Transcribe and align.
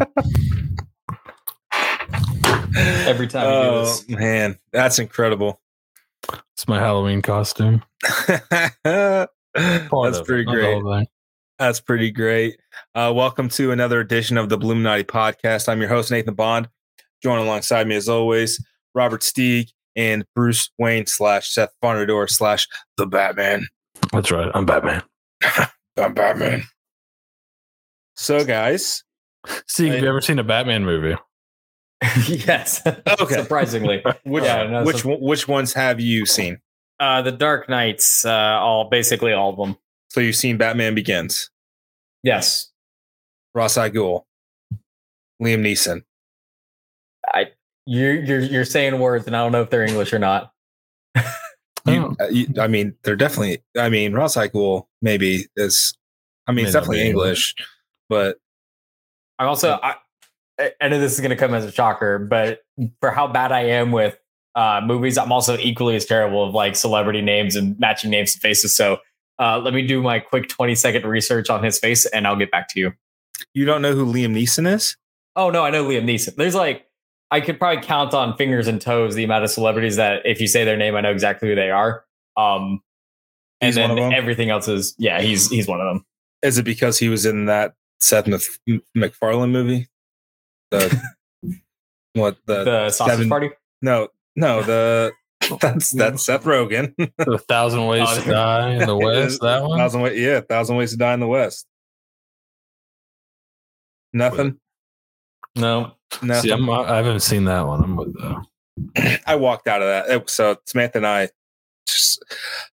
Every 3.06 3.26
time 3.26 3.46
you 3.46 3.50
do 3.50 3.68
Oh 3.68 3.80
this. 3.84 4.08
man, 4.08 4.58
that's 4.72 4.98
incredible. 4.98 5.60
It's 6.54 6.66
my 6.68 6.78
Halloween 6.78 7.22
costume. 7.22 7.82
that's 8.28 8.38
Part 8.84 9.28
of 9.92 10.16
it, 10.16 10.26
pretty 10.26 10.44
great. 10.44 11.08
That's 11.58 11.80
pretty 11.80 12.10
great. 12.10 12.58
Uh, 12.94 13.12
welcome 13.14 13.48
to 13.50 13.72
another 13.72 14.00
edition 14.00 14.38
of 14.38 14.48
the 14.48 14.56
Bulluminati 14.56 15.04
podcast. 15.04 15.68
I'm 15.68 15.80
your 15.80 15.88
host, 15.90 16.10
Nathan 16.10 16.34
Bond. 16.34 16.68
Joined 17.22 17.42
alongside 17.42 17.86
me, 17.86 17.96
as 17.96 18.08
always, 18.08 18.64
Robert 18.94 19.20
Steeg 19.20 19.68
and 19.96 20.24
Bruce 20.34 20.70
Wayne 20.78 21.06
slash 21.06 21.50
Seth 21.52 21.74
Farnador 21.82 22.30
slash 22.30 22.66
the 22.96 23.06
Batman. 23.06 23.66
That's 24.12 24.30
right. 24.30 24.50
I'm 24.54 24.64
Batman. 24.64 25.02
I'm 25.98 26.14
Batman. 26.14 26.62
So, 28.16 28.44
guys, 28.44 29.02
See, 29.66 29.86
have 29.86 29.94
Right. 29.94 30.02
you 30.02 30.08
ever 30.08 30.20
seen 30.20 30.38
a 30.38 30.44
Batman 30.44 30.84
movie? 30.84 31.16
yes. 32.28 32.82
Okay. 33.20 33.34
Surprisingly. 33.34 34.02
which 34.24 34.44
Yeah, 34.44 34.64
no, 34.66 34.84
which 34.84 35.02
so- 35.02 35.18
which 35.18 35.46
ones 35.48 35.72
have 35.74 36.00
you 36.00 36.26
seen? 36.26 36.58
Uh, 36.98 37.22
the 37.22 37.32
Dark 37.32 37.68
Knights, 37.68 38.24
uh, 38.26 38.30
all 38.30 38.88
basically 38.90 39.32
all 39.32 39.50
of 39.50 39.56
them. 39.56 39.76
So 40.10 40.20
you've 40.20 40.36
seen 40.36 40.56
Batman 40.58 40.94
Begins, 40.94 41.50
Yes. 42.22 42.70
Ra's 43.54 43.78
al 43.78 43.88
Ghul, 43.90 44.24
Liam 45.42 45.60
Neeson. 45.62 46.02
I 47.26 47.46
You're 47.86 48.14
you're 48.22 48.40
you're 48.40 48.64
saying 48.64 48.98
words, 48.98 49.26
and 49.26 49.34
I 49.36 49.42
don't 49.42 49.52
know 49.52 49.62
if 49.62 49.70
they're 49.70 49.84
English 49.84 50.12
or 50.12 50.18
not. 50.18 50.52
You, 51.86 52.14
uh, 52.20 52.26
you, 52.30 52.46
I 52.60 52.66
mean, 52.66 52.94
they're 53.04 53.16
definitely. 53.16 53.62
I 53.78 53.88
mean, 53.88 54.12
Ra's 54.12 54.36
al 54.36 54.48
Ghul 54.48 54.86
maybe 55.00 55.46
is. 55.56 55.94
I 56.46 56.52
mean, 56.52 56.64
May 56.64 56.68
it's 56.68 56.72
definitely 56.74 57.02
be 57.02 57.08
English, 57.08 57.54
but 58.08 58.36
I'm 59.40 59.48
also 59.48 59.78
I, 59.82 59.96
I- 60.80 60.88
know 60.88 61.00
this 61.00 61.14
is 61.14 61.20
going 61.20 61.30
to 61.30 61.36
come 61.36 61.54
as 61.54 61.64
a 61.64 61.72
shocker, 61.72 62.18
but 62.18 62.60
for 63.00 63.10
how 63.10 63.26
bad 63.26 63.50
I 63.50 63.62
am 63.62 63.90
with 63.90 64.16
uh, 64.54 64.80
movies, 64.84 65.16
I'm 65.16 65.32
also 65.32 65.56
equally 65.56 65.96
as 65.96 66.04
terrible 66.04 66.46
of 66.46 66.54
like 66.54 66.76
celebrity 66.76 67.22
names 67.22 67.56
and 67.56 67.78
matching 67.80 68.10
names 68.10 68.34
to 68.34 68.38
faces. 68.40 68.76
So 68.76 68.98
uh, 69.38 69.58
let 69.58 69.72
me 69.72 69.86
do 69.86 70.02
my 70.02 70.18
quick 70.20 70.48
20 70.48 70.74
second 70.74 71.06
research 71.06 71.48
on 71.48 71.64
his 71.64 71.78
face, 71.78 72.04
and 72.06 72.26
I'll 72.26 72.36
get 72.36 72.50
back 72.50 72.68
to 72.70 72.80
you. 72.80 72.92
you 73.54 73.64
don't 73.64 73.80
know 73.80 73.94
who 73.94 74.04
Liam 74.04 74.34
Neeson 74.34 74.70
is? 74.72 74.96
Oh 75.34 75.48
no, 75.50 75.64
I 75.64 75.70
know 75.70 75.84
Liam 75.88 76.04
Neeson. 76.04 76.34
There's 76.36 76.54
like 76.54 76.86
I 77.30 77.40
could 77.40 77.58
probably 77.58 77.82
count 77.82 78.12
on 78.12 78.36
fingers 78.36 78.66
and 78.66 78.80
toes 78.80 79.14
the 79.14 79.24
amount 79.24 79.44
of 79.44 79.50
celebrities 79.50 79.96
that 79.96 80.26
if 80.26 80.40
you 80.40 80.48
say 80.48 80.64
their 80.64 80.76
name, 80.76 80.94
I 80.96 81.00
know 81.00 81.12
exactly 81.12 81.48
who 81.48 81.54
they 81.54 81.70
are. 81.70 82.04
Um, 82.36 82.82
and 83.62 83.68
He's 83.68 83.74
then 83.76 84.12
everything 84.12 84.50
else 84.50 84.68
is 84.68 84.94
yeah, 84.98 85.20
he's 85.20 85.48
he's 85.48 85.66
one 85.68 85.80
of 85.80 85.86
them. 85.86 86.04
Is 86.42 86.58
it 86.58 86.64
because 86.64 86.98
he 86.98 87.08
was 87.08 87.24
in 87.24 87.46
that 87.46 87.74
Seth 88.00 88.26
Mc- 88.26 88.82
MacFarlane 88.94 89.50
movie? 89.50 89.88
The 90.70 91.00
what 92.14 92.36
the, 92.46 92.64
The 92.64 92.90
sausage 92.90 93.14
seven- 93.16 93.28
party. 93.28 93.50
no 93.82 94.08
no 94.36 94.62
the 94.62 95.12
that's 95.60 95.90
that's 95.90 96.24
Seth 96.26 96.44
Rogen. 96.44 96.94
A 97.18 97.38
thousand 97.38 97.86
ways 97.86 98.06
Oh, 98.08 98.20
to 98.22 98.30
die 98.30 98.70
in 98.74 98.86
the 98.86 98.96
West. 98.96 99.40
That 99.40 99.62
one. 99.64 99.78
Thousand 99.78 100.02
way, 100.02 100.16
yeah, 100.18 100.40
thousand 100.40 100.76
ways 100.76 100.92
to 100.92 100.96
die 100.96 101.14
in 101.14 101.20
the 101.20 101.26
West. 101.26 101.66
Nothing. 104.12 104.58
No, 105.56 105.92
Nothing. 106.22 106.42
See, 106.42 106.50
I'm, 106.52 106.68
I 106.70 106.96
haven't 106.96 107.20
seen 107.20 107.44
that 107.44 107.66
one. 107.66 107.82
I'm 107.82 107.96
with 107.96 108.14
uh, 108.22 108.40
I 109.26 109.36
walked 109.36 109.66
out 109.66 109.82
of 109.82 109.88
that. 110.08 110.30
So 110.30 110.56
Samantha 110.66 110.98
and 110.98 111.06
I 111.06 111.28
just 111.92 112.24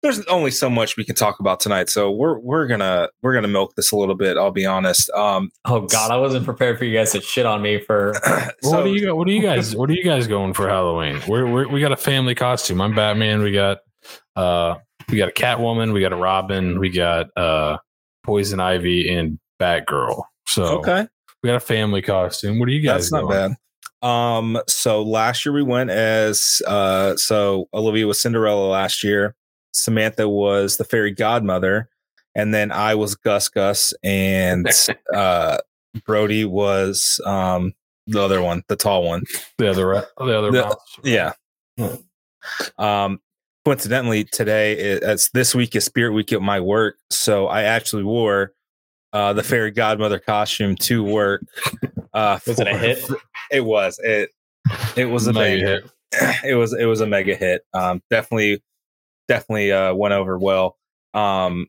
there's 0.02 0.24
only 0.26 0.50
so 0.50 0.68
much 0.68 0.96
we 0.96 1.04
can 1.04 1.14
talk 1.14 1.40
about 1.40 1.60
tonight. 1.60 1.88
So 1.88 2.10
we're 2.10 2.38
we're 2.38 2.66
gonna 2.66 3.08
we're 3.22 3.34
gonna 3.34 3.48
milk 3.48 3.74
this 3.76 3.92
a 3.92 3.96
little 3.96 4.14
bit. 4.14 4.36
I'll 4.36 4.50
be 4.50 4.66
honest. 4.66 5.10
Um, 5.10 5.50
oh 5.64 5.82
god, 5.82 6.10
I 6.10 6.16
wasn't 6.16 6.44
prepared 6.44 6.78
for 6.78 6.84
you 6.84 6.96
guys 6.96 7.12
to 7.12 7.20
shit 7.20 7.46
on 7.46 7.62
me 7.62 7.80
for. 7.80 8.14
So 8.62 8.70
what 8.70 8.84
do 8.84 8.94
you? 8.94 9.14
What 9.14 9.26
do 9.26 9.32
you 9.32 9.42
guys? 9.42 9.76
What 9.76 9.90
are 9.90 9.92
you 9.92 10.04
guys 10.04 10.26
going 10.26 10.54
for 10.54 10.68
Halloween? 10.68 11.20
We're, 11.28 11.50
we're 11.50 11.68
we 11.68 11.80
got 11.80 11.92
a 11.92 11.96
family 11.96 12.34
costume. 12.34 12.80
I'm 12.80 12.94
Batman. 12.94 13.42
We 13.42 13.52
got 13.52 13.78
uh 14.36 14.76
we 15.10 15.18
got 15.18 15.28
a 15.28 15.32
Catwoman. 15.32 15.92
We 15.92 16.00
got 16.00 16.12
a 16.12 16.16
Robin. 16.16 16.78
We 16.78 16.90
got 16.90 17.26
uh 17.36 17.78
Poison 18.24 18.60
Ivy 18.60 19.14
and 19.14 19.38
Batgirl. 19.60 20.22
So 20.46 20.78
okay, 20.78 21.06
we 21.42 21.48
got 21.48 21.56
a 21.56 21.60
family 21.60 22.02
costume. 22.02 22.58
What 22.58 22.68
are 22.68 22.72
you 22.72 22.80
guys? 22.80 23.10
that's 23.10 23.12
not 23.12 23.22
going? 23.22 23.50
bad. 23.50 23.56
Um, 24.04 24.60
so 24.68 25.02
last 25.02 25.46
year 25.46 25.52
we 25.54 25.62
went 25.62 25.88
as 25.88 26.60
uh, 26.66 27.16
so 27.16 27.68
Olivia 27.72 28.06
was 28.06 28.20
Cinderella 28.20 28.68
last 28.68 29.02
year. 29.02 29.34
Samantha 29.72 30.28
was 30.28 30.76
the 30.76 30.84
fairy 30.84 31.10
godmother, 31.10 31.88
and 32.34 32.52
then 32.52 32.70
I 32.70 32.94
was 32.94 33.14
Gus 33.14 33.48
Gus, 33.48 33.94
and 34.04 34.68
uh, 35.14 35.58
Brody 36.04 36.44
was 36.44 37.18
um 37.24 37.72
the 38.06 38.20
other 38.20 38.42
one, 38.42 38.62
the 38.68 38.76
tall 38.76 39.04
one. 39.04 39.22
The 39.56 39.70
other, 39.70 40.06
the 40.18 40.38
other. 40.38 40.50
The-. 40.50 40.76
Yeah. 41.02 41.32
Um, 42.76 43.20
coincidentally, 43.64 44.24
today 44.24 44.74
it's 44.74 45.30
this 45.30 45.54
week 45.54 45.74
is 45.74 45.86
Spirit 45.86 46.12
Week 46.12 46.30
at 46.30 46.42
my 46.42 46.60
work, 46.60 46.98
so 47.08 47.46
I 47.46 47.62
actually 47.62 48.04
wore 48.04 48.52
uh, 49.14 49.32
the 49.32 49.42
fairy 49.42 49.70
godmother 49.70 50.18
costume 50.18 50.76
to 50.76 51.02
work. 51.02 51.42
Uh, 52.14 52.38
Was 52.46 52.60
it 52.60 52.68
a 52.68 52.78
hit? 52.78 53.04
It 53.50 53.60
was. 53.60 53.98
It 54.02 54.30
it 54.96 55.06
was 55.06 55.26
a 55.26 55.32
Mega 55.32 55.66
hit. 55.66 55.90
It 56.44 56.54
was 56.54 56.72
it 56.72 56.84
was 56.84 57.00
a 57.00 57.06
mega 57.08 57.34
hit. 57.34 57.62
Um, 57.74 58.00
definitely, 58.08 58.62
definitely 59.26 59.72
uh, 59.72 59.92
went 59.94 60.14
over 60.14 60.38
well. 60.38 60.76
Um, 61.12 61.66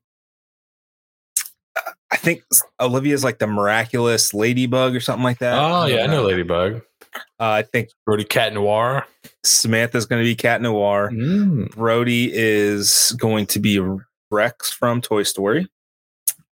I 2.11 2.17
think 2.17 2.44
Olivia's 2.79 3.23
like 3.23 3.39
the 3.39 3.47
miraculous 3.47 4.33
ladybug 4.35 4.95
or 4.95 5.00
something 5.00 5.23
like 5.23 5.39
that. 5.39 5.56
Oh 5.57 5.85
yeah, 5.88 6.03
I 6.03 6.07
know 6.07 6.22
Uh, 6.23 6.28
Ladybug. 6.28 6.81
I 7.39 7.63
think 7.63 7.89
Brody 8.06 8.23
Cat 8.23 8.53
Noir. 8.53 9.06
Samantha's 9.44 10.06
going 10.06 10.22
to 10.22 10.25
be 10.25 10.35
Cat 10.35 10.62
Noir. 10.62 11.09
Mm, 11.12 11.72
Brody 11.72 12.29
is 12.33 13.16
going 13.19 13.47
to 13.47 13.59
be 13.59 13.81
Rex 14.29 14.72
from 14.72 15.01
Toy 15.01 15.23
Story. 15.23 15.67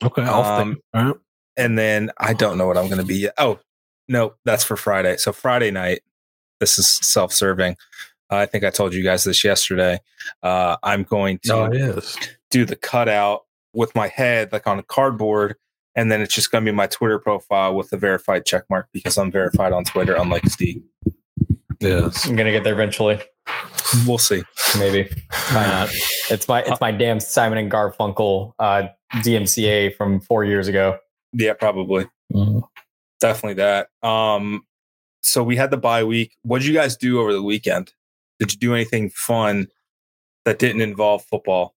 okay, 0.03 0.23
Um, 0.23 0.79
right. 0.93 1.13
And 1.57 1.77
then 1.77 2.09
I 2.17 2.33
don't 2.33 2.57
know 2.57 2.65
what 2.65 2.77
I'm 2.77 2.87
going 2.87 2.99
to 3.01 3.05
be 3.05 3.17
yet. 3.17 3.33
Oh, 3.37 3.59
no, 4.13 4.35
that's 4.45 4.63
for 4.63 4.77
Friday. 4.77 5.17
So 5.17 5.33
Friday 5.33 5.71
night, 5.71 6.01
this 6.59 6.77
is 6.79 6.87
self 6.89 7.33
serving. 7.33 7.75
I 8.29 8.45
think 8.45 8.63
I 8.63 8.69
told 8.69 8.93
you 8.93 9.03
guys 9.03 9.23
this 9.25 9.43
yesterday. 9.43 9.99
Uh, 10.41 10.77
I'm 10.83 11.03
going 11.03 11.39
to 11.45 11.53
Oh, 11.53 11.65
it 11.65 11.75
is. 11.75 12.17
do 12.51 12.63
the 12.65 12.75
cutout 12.75 13.41
with 13.73 13.93
my 13.95 14.07
head, 14.07 14.51
like 14.53 14.65
on 14.67 14.79
a 14.79 14.83
cardboard. 14.83 15.55
And 15.95 16.11
then 16.11 16.21
it's 16.21 16.33
just 16.33 16.49
going 16.51 16.63
to 16.65 16.71
be 16.71 16.75
my 16.75 16.87
Twitter 16.87 17.19
profile 17.19 17.75
with 17.75 17.89
the 17.91 17.97
verified 17.97 18.45
check 18.45 18.63
mark 18.69 18.87
because 18.93 19.17
I'm 19.17 19.31
verified 19.31 19.73
on 19.73 19.83
Twitter, 19.83 20.15
unlike 20.15 20.43
Steeg. 20.43 20.81
Yes. 21.79 22.25
I'm 22.25 22.35
gonna 22.37 22.51
get 22.51 22.63
there 22.63 22.73
eventually. 22.73 23.19
We'll 24.07 24.17
see. 24.17 24.41
Maybe. 24.77 25.09
Why 25.51 25.67
not? 25.67 25.89
It's 26.31 26.47
my 26.47 26.61
it's 26.63 26.79
my 26.79 26.91
damn 26.91 27.19
Simon 27.19 27.57
and 27.57 27.69
Garfunkel 27.69 28.53
uh, 28.57 28.83
DMCA 29.17 29.93
from 29.97 30.21
four 30.21 30.45
years 30.45 30.69
ago. 30.69 30.97
Yeah, 31.33 31.53
probably. 31.53 32.05
Mhm. 32.33 32.63
Definitely 33.23 33.55
that. 33.55 33.87
Um, 34.07 34.63
so 35.21 35.41
we 35.43 35.55
had 35.55 35.71
the 35.71 35.77
bye 35.77 36.03
week. 36.03 36.35
What 36.43 36.59
did 36.59 36.67
you 36.67 36.73
guys 36.73 36.95
do 36.97 37.19
over 37.19 37.31
the 37.33 37.41
weekend? 37.41 37.93
Did 38.39 38.51
you 38.53 38.59
do 38.59 38.73
anything 38.73 39.09
fun 39.09 39.67
that 40.45 40.59
didn't 40.59 40.81
involve 40.81 41.23
football 41.25 41.73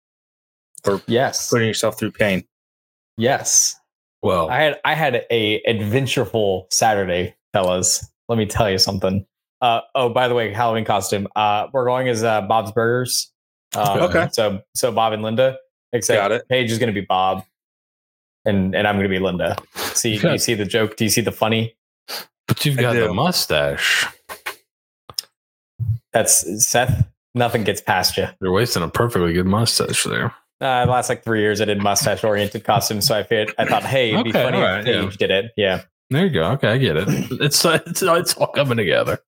or 0.87 1.01
Yes. 1.07 1.49
putting 1.51 1.69
yourself 1.69 1.99
through 1.99 2.11
pain? 2.12 2.45
Yes. 3.17 3.77
Well, 4.23 4.51
I 4.51 4.61
had 4.61 4.81
I 4.84 4.95
had 4.95 5.25
a 5.31 5.62
adventureful 5.69 6.67
Saturday, 6.73 7.37
fellas. 7.53 8.05
Let 8.28 8.39
me 8.39 8.47
tell 8.47 8.69
you 8.69 8.78
something. 8.78 9.25
Uh, 9.61 9.81
oh, 9.95 10.09
by 10.09 10.27
the 10.27 10.34
way, 10.34 10.53
Halloween 10.53 10.84
costume. 10.84 11.28
Uh, 11.37 11.69
we're 11.73 11.84
going 11.84 12.09
as 12.09 12.25
uh, 12.25 12.43
Bob's 12.43 12.73
Burgers. 12.73 13.31
Um, 13.77 14.01
Okay. 14.01 14.28
So 14.33 14.61
so 14.75 14.91
Bob 14.91 15.13
and 15.13 15.23
Linda. 15.23 15.57
Except 15.93 16.19
Got 16.19 16.33
it. 16.33 16.49
Paige 16.49 16.73
is 16.73 16.78
going 16.78 16.93
to 16.93 17.01
be 17.01 17.07
Bob, 17.07 17.45
and 18.47 18.75
and 18.75 18.87
I'm 18.89 18.95
going 18.97 19.09
to 19.09 19.15
be 19.15 19.19
Linda. 19.19 19.57
See, 19.75 20.19
do 20.19 20.33
you 20.33 20.39
see 20.39 20.55
the 20.55 20.65
joke? 20.65 20.97
Do 20.97 21.05
you 21.05 21.11
see 21.11 21.21
the 21.21 21.33
funny? 21.33 21.77
but 22.48 22.65
you've 22.65 22.77
got 22.78 22.95
the 22.95 23.13
mustache. 23.13 24.07
That's 26.13 26.66
Seth. 26.66 27.07
Nothing 27.34 27.65
gets 27.65 27.83
past 27.83 28.16
you. 28.16 28.28
You're 28.41 28.53
wasting 28.53 28.83
a 28.83 28.89
perfectly 28.89 29.34
good 29.34 29.47
mustache 29.47 30.04
there. 30.04 30.34
Uh, 30.59 30.87
the 30.87 30.91
last 30.91 31.10
like 31.10 31.22
three 31.22 31.41
years, 31.41 31.60
I 31.60 31.66
did 31.66 31.83
mustache 31.83 32.25
oriented 32.25 32.65
costumes, 32.65 33.07
so 33.07 33.19
I 33.19 33.25
fit. 33.25 33.51
I 33.59 33.66
thought, 33.66 33.83
hey, 33.83 34.13
it'd 34.13 34.25
be 34.25 34.31
Okay, 34.31 34.43
funny 34.43 34.57
alright, 34.57 34.89
if 34.89 35.04
yeah. 35.04 35.10
Did 35.19 35.31
it. 35.31 35.53
Yeah, 35.54 35.83
There 36.09 36.25
you 36.25 36.31
go. 36.31 36.45
Okay, 36.53 36.69
I 36.69 36.78
get 36.78 36.97
it. 36.97 37.09
It's 37.43 37.63
it's, 37.65 38.03
it's 38.03 38.34
all 38.34 38.47
coming 38.47 38.78
together. 38.78 39.19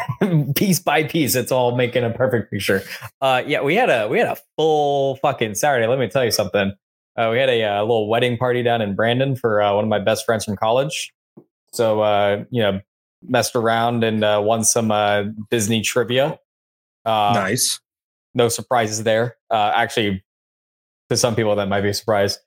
piece 0.56 0.80
by 0.80 1.04
piece, 1.04 1.36
it's 1.36 1.52
all 1.52 1.76
making 1.76 2.02
a 2.02 2.10
perfect 2.10 2.50
picture. 2.50 2.82
Uh, 3.20 3.44
yeah, 3.46 3.60
we 3.62 3.76
had 3.76 3.90
a 3.90 4.08
we 4.08 4.18
had 4.18 4.26
a 4.26 4.36
full 4.56 5.16
fucking 5.16 5.54
Saturday. 5.54 5.86
Let 5.86 6.00
me 6.00 6.08
tell 6.08 6.24
you 6.24 6.32
something. 6.32 6.72
Uh, 7.16 7.28
we 7.32 7.38
had 7.38 7.50
a, 7.50 7.62
uh 7.62 7.80
little 7.80 8.08
wedding 8.08 8.36
party 8.38 8.62
down 8.62 8.80
in 8.80 8.94
Brandon 8.94 9.36
for 9.36 9.60
uh, 9.60 9.74
one 9.74 9.84
of 9.84 9.90
my 9.90 9.98
best 9.98 10.24
friends 10.24 10.44
from 10.44 10.56
college. 10.56 11.12
So 11.72 12.00
uh, 12.00 12.44
you 12.50 12.62
know, 12.62 12.80
messed 13.22 13.56
around 13.56 14.04
and 14.04 14.24
uh, 14.24 14.40
won 14.44 14.64
some 14.64 14.90
uh, 14.90 15.24
Disney 15.50 15.82
trivia. 15.82 16.38
Uh, 17.04 17.32
nice. 17.34 17.80
no 18.34 18.48
surprises 18.48 19.02
there. 19.02 19.36
Uh, 19.50 19.72
actually, 19.74 20.22
to 21.10 21.16
some 21.16 21.34
people 21.34 21.54
that 21.56 21.68
might 21.68 21.80
be 21.80 21.88
a 21.88 21.94
surprise. 21.94 22.38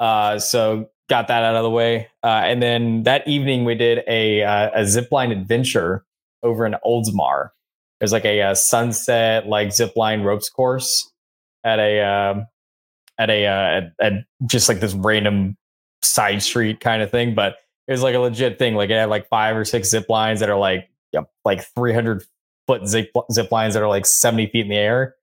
Uh, 0.00 0.38
so 0.38 0.88
got 1.08 1.28
that 1.28 1.42
out 1.42 1.56
of 1.56 1.62
the 1.62 1.70
way. 1.70 2.08
Uh, 2.22 2.42
and 2.44 2.62
then 2.62 3.02
that 3.04 3.26
evening 3.26 3.64
we 3.64 3.74
did 3.74 4.02
a 4.06 4.42
uh, 4.42 4.70
a 4.74 4.86
zip 4.86 5.08
line 5.10 5.32
adventure 5.32 6.04
over 6.42 6.66
in 6.66 6.74
Oldsmar. 6.84 7.50
There's 8.00 8.12
like 8.12 8.24
a, 8.24 8.40
a 8.40 8.54
sunset 8.56 9.46
like 9.46 9.72
zip 9.72 9.96
line 9.96 10.22
ropes 10.22 10.48
course 10.48 11.10
at 11.64 11.78
a 11.78 12.00
um, 12.00 12.46
at 13.18 13.30
a 13.30 13.46
uh, 13.46 13.50
at, 13.50 13.92
at 14.00 14.12
just 14.46 14.68
like 14.68 14.80
this 14.80 14.94
random 14.94 15.56
side 16.02 16.42
street 16.42 16.80
kind 16.80 17.02
of 17.02 17.10
thing, 17.10 17.34
but 17.34 17.56
it 17.86 17.92
was 17.92 18.02
like 18.02 18.14
a 18.14 18.18
legit 18.18 18.58
thing. 18.58 18.74
Like 18.74 18.90
it 18.90 18.94
had 18.94 19.08
like 19.08 19.28
five 19.28 19.56
or 19.56 19.64
six 19.64 19.88
zip 19.90 20.08
lines 20.08 20.40
that 20.40 20.50
are 20.50 20.58
like 20.58 20.88
yep, 21.12 21.30
like 21.44 21.62
300 21.74 22.24
foot 22.66 22.86
zip 22.86 23.10
zip 23.32 23.50
lines 23.50 23.74
that 23.74 23.82
are 23.82 23.88
like 23.88 24.06
70 24.06 24.48
feet 24.48 24.60
in 24.60 24.68
the 24.68 24.76
air. 24.76 25.14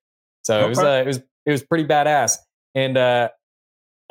So 0.44 0.66
it 0.66 0.70
was 0.70 0.80
uh, 0.80 1.02
it 1.04 1.08
was 1.08 1.18
it 1.46 1.52
was 1.52 1.64
pretty 1.64 1.86
badass. 1.86 2.38
And 2.74 2.98
uh, 2.98 3.30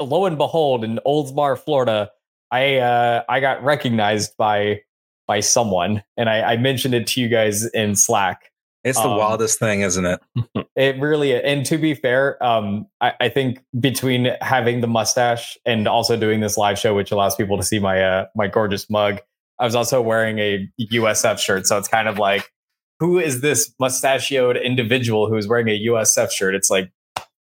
lo 0.01 0.25
and 0.27 0.39
behold, 0.39 0.85
in 0.85 0.99
Oldsmar, 1.07 1.59
Florida, 1.59 2.11
I 2.51 2.77
uh, 2.77 3.23
I 3.29 3.41
got 3.41 3.63
recognized 3.63 4.37
by 4.37 4.83
by 5.27 5.41
someone, 5.41 6.03
and 6.17 6.29
I, 6.29 6.53
I 6.53 6.57
mentioned 6.57 6.95
it 6.95 7.07
to 7.09 7.21
you 7.21 7.29
guys 7.29 7.67
in 7.67 7.97
Slack. 7.97 8.51
It's 8.85 9.01
the 9.01 9.09
Um, 9.09 9.17
wildest 9.19 9.59
thing, 9.59 9.81
isn't 9.81 10.05
it? 10.05 10.21
It 10.77 10.99
really, 11.01 11.41
and 11.41 11.65
to 11.67 11.79
be 11.79 11.95
fair, 11.95 12.43
um, 12.45 12.87
I, 13.01 13.13
I 13.21 13.29
think 13.29 13.63
between 13.79 14.31
having 14.41 14.81
the 14.81 14.89
mustache 14.89 15.57
and 15.65 15.87
also 15.87 16.17
doing 16.17 16.41
this 16.41 16.57
live 16.59 16.81
show, 16.81 16.97
which 16.97 17.13
allows 17.13 17.37
people 17.37 17.57
to 17.57 17.63
see 17.63 17.79
my 17.79 18.03
uh, 18.03 18.27
my 18.35 18.49
gorgeous 18.49 18.91
mug, 18.91 19.21
I 19.61 19.65
was 19.67 19.77
also 19.77 20.03
wearing 20.03 20.41
a 20.41 20.69
USF 20.93 21.39
shirt, 21.39 21.67
so 21.69 21.79
it's 21.79 21.87
kind 21.87 22.09
of 22.09 22.19
like, 22.19 22.51
who 22.99 23.21
is 23.21 23.41
this 23.41 23.73
mustachioed 23.79 24.57
individual 24.57 25.29
who 25.29 25.37
is 25.37 25.47
wearing 25.47 25.69
a 25.69 25.79
USF 25.87 26.33
shirt? 26.33 26.57
It's 26.57 26.71
like 26.71 26.91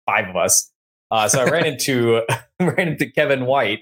five 0.05 0.29
of 0.29 0.35
us. 0.35 0.71
Uh, 1.09 1.27
so 1.27 1.41
I 1.41 1.49
ran 1.49 1.65
into 1.73 2.21
ran 2.59 2.89
into 2.89 3.09
Kevin 3.09 3.45
White, 3.47 3.79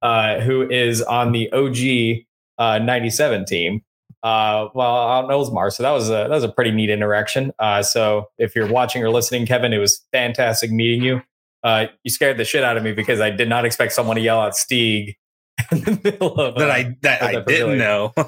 uh, 0.00 0.40
who 0.40 0.62
is 0.68 1.02
on 1.02 1.32
the 1.32 1.52
OG 1.52 2.24
uh, 2.58 2.78
'97 2.78 3.44
team. 3.44 3.82
Uh, 4.24 4.68
well, 4.74 4.96
out 5.08 5.24
in 5.24 5.30
Oldsmar. 5.30 5.70
So 5.70 5.82
that 5.82 5.90
was 5.90 6.08
a 6.08 6.12
that 6.12 6.30
was 6.30 6.44
a 6.44 6.48
pretty 6.48 6.70
neat 6.70 6.88
interaction. 6.88 7.52
Uh, 7.58 7.82
so 7.82 8.30
if 8.38 8.56
you're 8.56 8.66
watching 8.66 9.02
or 9.04 9.10
listening, 9.10 9.44
Kevin, 9.44 9.72
it 9.74 9.78
was 9.78 10.00
fantastic 10.12 10.70
meeting 10.70 11.02
you. 11.02 11.20
Uh, 11.62 11.86
you 12.04 12.10
scared 12.10 12.38
the 12.38 12.44
shit 12.44 12.64
out 12.64 12.76
of 12.78 12.82
me 12.82 12.92
because 12.92 13.20
I 13.20 13.28
did 13.30 13.48
not 13.50 13.64
expect 13.66 13.92
someone 13.92 14.16
to 14.16 14.22
yell 14.22 14.40
out 14.40 14.52
Steeg 14.54 15.16
in 15.70 15.80
the 15.82 16.00
middle 16.02 16.34
of 16.40 16.54
that 16.56 16.70
uh, 16.70 16.72
I 16.72 16.96
that 17.02 17.22
I 17.22 17.40
didn't 17.42 17.76
know. 17.78 18.12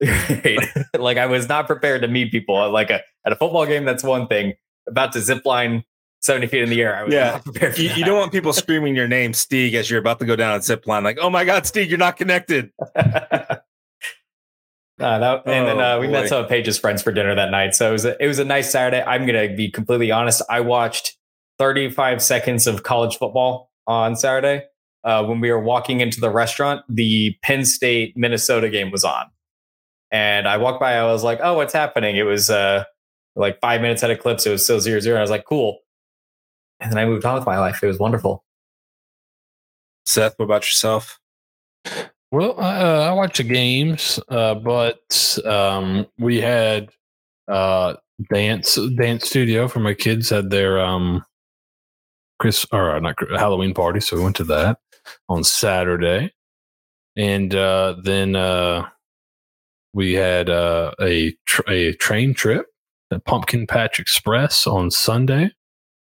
Right. 0.02 0.58
like 0.98 1.16
I 1.16 1.26
was 1.26 1.48
not 1.48 1.66
prepared 1.66 2.02
to 2.02 2.08
meet 2.08 2.30
people. 2.30 2.70
Like 2.70 2.90
a, 2.90 3.00
at 3.26 3.32
a 3.32 3.36
football 3.36 3.64
game, 3.66 3.84
that's 3.86 4.04
one 4.04 4.26
thing. 4.28 4.52
About 4.86 5.12
to 5.14 5.20
zip 5.20 5.44
line 5.46 5.82
seventy 6.20 6.46
feet 6.46 6.62
in 6.62 6.68
the 6.68 6.80
air, 6.82 6.94
I 6.94 7.02
was 7.04 7.14
Yeah. 7.14 7.30
not 7.32 7.44
prepared. 7.44 7.74
For 7.74 7.80
you, 7.82 7.90
you 7.94 8.04
don't 8.04 8.18
want 8.18 8.32
people 8.32 8.52
screaming 8.52 8.94
your 8.94 9.08
name, 9.08 9.32
Steeg, 9.32 9.72
as 9.74 9.90
you're 9.90 10.00
about 10.00 10.18
to 10.20 10.26
go 10.26 10.36
down 10.36 10.58
a 10.58 10.62
zip 10.62 10.86
line. 10.86 11.04
Like, 11.04 11.18
oh 11.20 11.30
my 11.30 11.44
God, 11.44 11.62
Steeg, 11.64 11.88
you're 11.88 11.98
not 11.98 12.16
connected. 12.18 12.70
Uh, 15.00 15.18
that, 15.18 15.42
and 15.46 15.66
then 15.66 15.78
Oh, 15.78 15.96
uh, 15.96 16.00
we 16.00 16.08
met 16.08 16.28
some 16.28 16.42
of 16.42 16.50
Paige's 16.50 16.78
friends 16.78 17.02
for 17.02 17.12
dinner 17.12 17.34
that 17.34 17.50
night. 17.50 17.74
So 17.74 17.88
it 17.88 17.92
was 17.92 18.04
a, 18.04 18.22
it 18.22 18.26
was 18.26 18.38
a 18.40 18.44
nice 18.44 18.70
Saturday. 18.70 19.02
I'm 19.02 19.26
gonna 19.26 19.54
be 19.54 19.70
completely 19.70 20.10
honest. 20.10 20.42
I 20.50 20.60
watched 20.60 21.16
35 21.58 22.20
seconds 22.22 22.66
of 22.66 22.82
college 22.82 23.16
football 23.16 23.70
on 23.86 24.16
Saturday. 24.16 24.64
Uh, 25.04 25.24
when 25.24 25.40
we 25.40 25.50
were 25.52 25.60
walking 25.60 26.00
into 26.00 26.20
the 26.20 26.30
restaurant, 26.30 26.82
the 26.88 27.36
Penn 27.42 27.64
State 27.64 28.16
Minnesota 28.16 28.68
game 28.68 28.90
was 28.90 29.04
on, 29.04 29.26
and 30.10 30.48
I 30.48 30.56
walked 30.56 30.80
by. 30.80 30.94
I 30.94 31.04
was 31.04 31.22
like, 31.22 31.38
"Oh, 31.42 31.54
what's 31.54 31.72
happening?" 31.72 32.16
It 32.16 32.24
was 32.24 32.50
uh, 32.50 32.82
like 33.36 33.60
five 33.60 33.80
minutes 33.80 34.02
at 34.02 34.10
a 34.10 34.16
clip, 34.16 34.40
so 34.40 34.50
it 34.50 34.54
was 34.54 34.64
still 34.64 34.80
zero 34.80 34.98
zero. 34.98 35.18
I 35.18 35.20
was 35.22 35.30
like, 35.30 35.44
"Cool," 35.44 35.78
and 36.80 36.90
then 36.90 36.98
I 36.98 37.04
moved 37.06 37.24
on 37.24 37.36
with 37.36 37.46
my 37.46 37.58
life. 37.58 37.82
It 37.82 37.86
was 37.86 38.00
wonderful. 38.00 38.44
Seth, 40.06 40.34
what 40.38 40.46
about 40.46 40.62
yourself? 40.64 41.20
Well, 42.30 42.60
I, 42.60 42.76
uh, 42.80 43.00
I 43.10 43.12
watch 43.12 43.38
the 43.38 43.44
games, 43.44 44.20
uh, 44.28 44.54
but 44.56 45.38
um, 45.46 46.06
we 46.18 46.40
had 46.40 46.90
uh, 47.48 47.94
dance 48.30 48.78
dance 48.96 49.26
studio 49.26 49.66
for 49.66 49.80
my 49.80 49.94
kids 49.94 50.28
had 50.28 50.50
their 50.50 50.78
um, 50.78 51.24
Chris 52.38 52.66
or 52.70 52.96
uh, 52.96 53.00
not 53.00 53.16
Halloween 53.30 53.72
party, 53.72 54.00
so 54.00 54.16
we 54.16 54.22
went 54.22 54.36
to 54.36 54.44
that 54.44 54.78
on 55.30 55.42
Saturday, 55.42 56.32
and 57.16 57.54
uh, 57.54 57.96
then 58.02 58.36
uh, 58.36 58.86
we 59.94 60.12
had 60.12 60.50
uh, 60.50 60.92
a 61.00 61.34
tr- 61.46 61.68
a 61.70 61.94
train 61.94 62.34
trip, 62.34 62.66
the 63.08 63.20
Pumpkin 63.20 63.66
Patch 63.66 63.98
Express 63.98 64.66
on 64.66 64.90
Sunday 64.90 65.50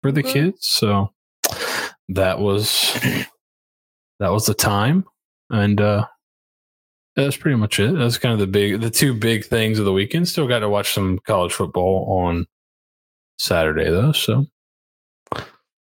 for 0.02 0.14
the 0.14 0.22
Okay. 0.22 0.32
kids. 0.34 0.60
So 0.62 1.12
that 2.08 2.40
was 2.40 2.94
that 4.20 4.32
was 4.32 4.46
the 4.46 4.54
time 4.54 5.04
and 5.50 5.80
uh 5.82 6.06
that's 7.16 7.38
pretty 7.38 7.56
much 7.56 7.80
it 7.80 7.96
that's 7.98 8.18
kind 8.18 8.34
of 8.34 8.40
the 8.40 8.48
big 8.48 8.82
the 8.82 8.90
two 8.90 9.14
big 9.14 9.46
things 9.46 9.80
of 9.80 9.86
the 9.86 9.94
weekend 9.94 10.28
still 10.28 10.48
got 10.48 10.60
to 10.60 10.70
watch 10.70 10.94
some 10.94 11.20
college 11.26 11.54
football 11.54 12.06
on 12.10 12.46
saturday 13.38 13.90
though 13.90 14.12
so 14.12 14.46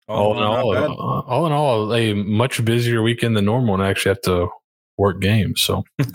all 0.09 0.37
in 0.37 0.43
all 0.43 0.76
uh, 0.76 1.23
all 1.23 1.47
in 1.47 1.53
all 1.53 1.94
a 1.94 2.12
much 2.12 2.62
busier 2.64 3.03
weekend 3.03 3.37
than 3.37 3.44
normal 3.44 3.75
and 3.75 3.82
I 3.82 3.88
actually 3.88 4.11
have 4.11 4.20
to 4.23 4.49
work 4.99 5.20
games 5.20 5.62
so 5.62 5.85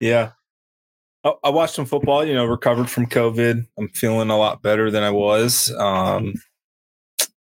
Yeah. 0.00 0.32
I, 1.24 1.32
I 1.44 1.50
watched 1.50 1.74
some 1.74 1.86
football, 1.86 2.24
you 2.24 2.34
know, 2.34 2.44
recovered 2.44 2.88
from 2.88 3.06
COVID. 3.06 3.66
I'm 3.78 3.88
feeling 3.88 4.30
a 4.30 4.38
lot 4.38 4.62
better 4.62 4.90
than 4.90 5.02
I 5.02 5.10
was. 5.10 5.72
Um, 5.76 6.34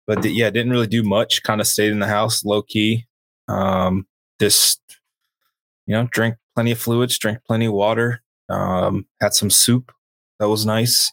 but 0.06 0.24
yeah, 0.26 0.50
didn't 0.50 0.72
really 0.72 0.88
do 0.88 1.04
much. 1.04 1.44
Kind 1.44 1.62
of 1.62 1.68
stayed 1.68 1.92
in 1.92 2.00
the 2.00 2.08
house 2.08 2.44
low 2.44 2.62
key. 2.62 3.06
Um, 3.48 4.08
just, 4.40 4.82
you 5.86 5.94
know, 5.96 6.08
drink 6.12 6.36
plenty 6.56 6.72
of 6.72 6.80
fluids, 6.80 7.18
drink 7.18 7.40
plenty 7.46 7.66
of 7.66 7.74
water, 7.74 8.22
um, 8.50 9.06
had 9.22 9.34
some 9.34 9.50
soup. 9.50 9.92
That 10.40 10.50
was 10.50 10.66
nice. 10.66 11.12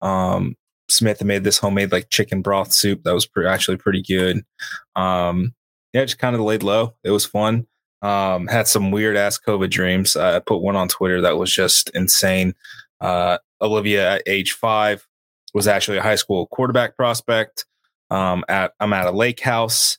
Um, 0.00 0.56
Samantha 0.88 1.24
made 1.24 1.44
this 1.44 1.58
homemade 1.58 1.92
like 1.92 2.10
chicken 2.10 2.42
broth 2.42 2.72
soup. 2.72 3.02
That 3.04 3.14
was 3.14 3.26
pre- 3.26 3.46
actually 3.46 3.76
pretty 3.76 4.02
good. 4.02 4.44
Um, 4.96 5.54
yeah, 5.92 6.04
just 6.04 6.18
kind 6.18 6.34
of 6.34 6.42
laid 6.42 6.62
low. 6.62 6.94
It 7.04 7.10
was 7.10 7.24
fun 7.24 7.66
um, 8.02 8.48
had 8.48 8.66
some 8.66 8.90
weird 8.90 9.16
ass 9.16 9.38
COVID 9.38 9.70
dreams. 9.70 10.16
I 10.16 10.40
put 10.40 10.58
one 10.58 10.76
on 10.76 10.88
Twitter 10.88 11.20
that 11.22 11.38
was 11.38 11.52
just 11.52 11.88
insane. 11.94 12.54
Uh, 13.00 13.38
Olivia 13.60 14.14
at 14.14 14.22
age 14.26 14.52
five 14.52 15.06
was 15.54 15.68
actually 15.68 15.98
a 15.98 16.02
high 16.02 16.16
school 16.16 16.46
quarterback 16.48 16.96
prospect. 16.96 17.64
Um, 18.10 18.44
at 18.48 18.72
I'm 18.80 18.92
at 18.92 19.06
a 19.06 19.12
lake 19.12 19.40
house, 19.40 19.98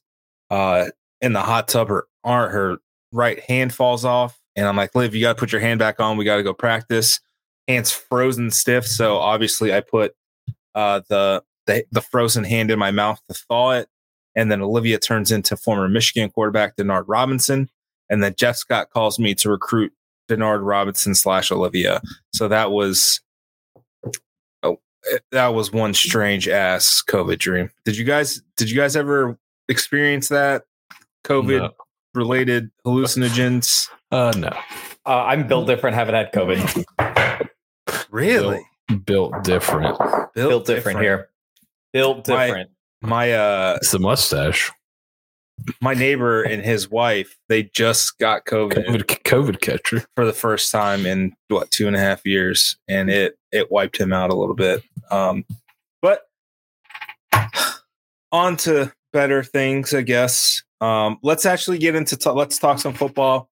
uh, 0.52 0.88
in 1.24 1.34
the 1.34 1.42
hot 1.42 1.68
tub. 1.68 1.88
Her 1.88 2.06
arm, 2.24 2.52
her 2.52 2.78
right 3.12 3.40
hand 3.40 3.74
falls 3.74 4.06
off, 4.06 4.40
and 4.56 4.68
I'm 4.68 4.78
like, 4.78 4.94
Liv, 4.94 5.16
you 5.16 5.22
got 5.22 5.34
to 5.34 5.40
put 5.40 5.52
your 5.52 5.62
hand 5.62 5.80
back 5.80 6.00
on. 6.00 6.18
We 6.18 6.26
got 6.26 6.38
to 6.38 6.44
go 6.44 6.54
practice. 6.54 7.20
Hands 7.68 7.90
frozen 7.90 8.52
stiff, 8.52 8.86
so 8.86 9.18
obviously 9.18 9.74
I 9.74 9.82
put 9.82 10.14
uh, 10.76 11.02
the, 11.10 11.44
the 11.66 11.84
the 11.92 12.02
frozen 12.02 12.44
hand 12.44 12.70
in 12.70 12.78
my 12.78 12.92
mouth 12.92 13.20
to 13.28 13.34
thaw 13.34 13.72
it. 13.72 13.88
And 14.36 14.52
then 14.52 14.62
Olivia 14.62 15.00
turns 15.00 15.32
into 15.32 15.58
former 15.58 15.88
Michigan 15.88 16.30
quarterback 16.30 16.76
Denard 16.76 17.06
Robinson 17.08 17.70
and 18.10 18.24
then 18.24 18.36
Jeff 18.38 18.58
Scott 18.58 18.90
calls 18.92 19.20
me 19.20 19.34
to 19.36 19.50
recruit 19.50 19.92
Denard 20.30 20.60
Robinson 20.64 21.16
slash 21.16 21.52
Olivia. 21.52 22.02
So 22.34 22.48
that 22.48 22.72
was 22.72 23.22
oh, 24.62 24.78
eh, 25.12 25.18
that 25.32 25.48
was 25.50 25.72
one 25.72 25.94
strange 25.94 26.48
ass 26.48 27.04
COVID 27.08 27.40
dream. 27.40 27.72
Did 27.86 27.98
you 27.98 28.06
guys 28.06 28.42
did 28.56 28.70
you 28.70 28.78
guys 28.78 28.96
ever 28.96 29.38
experience 29.68 30.30
that 30.30 30.64
COVID 31.24 31.60
No. 31.62 31.72
related 32.14 32.70
hallucinogens? 32.86 33.88
uh 34.12 34.34
no 34.38 34.50
Uh, 35.06 35.24
I'm 35.26 35.48
built 35.48 35.68
different. 35.68 35.96
Haven't 35.96 36.16
had 36.16 36.32
COVID. 36.34 36.86
Really? 38.10 38.62
built 39.06 39.44
different 39.44 39.98
Built, 40.36 40.66
different, 40.68 41.00
here. 41.00 41.30
Built 41.94 42.28
My- 42.28 42.46
different. 42.46 42.70
My 43.02 43.32
uh 43.34 43.78
it's 43.82 43.92
the 43.92 44.00
mustache 44.00 44.72
my 45.82 45.94
neighbor 45.94 46.42
and 46.44 46.64
his 46.64 46.90
wife 46.90 47.38
they 47.50 47.64
just 47.64 48.18
got 48.20 48.46
COVID, 48.46 48.88
covid, 48.88 49.04
COVID 49.24 49.62
catcher 49.62 50.04
for 50.16 50.26
the 50.26 50.34
first 50.34 50.72
time 50.72 51.06
in 51.06 51.34
what 51.48 51.70
two 51.72 51.88
and 51.88 51.96
a 51.96 52.00
half 52.00 52.26
years, 52.26 52.78
and 52.88 53.10
it 53.10 53.38
it 53.52 53.72
wiped 53.72 53.98
him 53.98 54.14
out 54.14 54.30
a 54.32 54.36
little 54.36 54.56
bit. 54.56 54.84
Um, 55.12 55.46
but 56.02 56.22
on 58.32 58.58
to 58.58 58.92
better 59.12 59.44
things, 59.44 59.94
I 59.94 60.02
guess. 60.02 60.64
Um, 60.84 61.18
let's 61.24 61.46
actually 61.46 61.78
get 61.78 61.96
into 61.96 62.18
t- 62.18 62.30
let's 62.30 62.58
talk 62.58 62.78
some 62.78 62.94
football. 62.94 63.50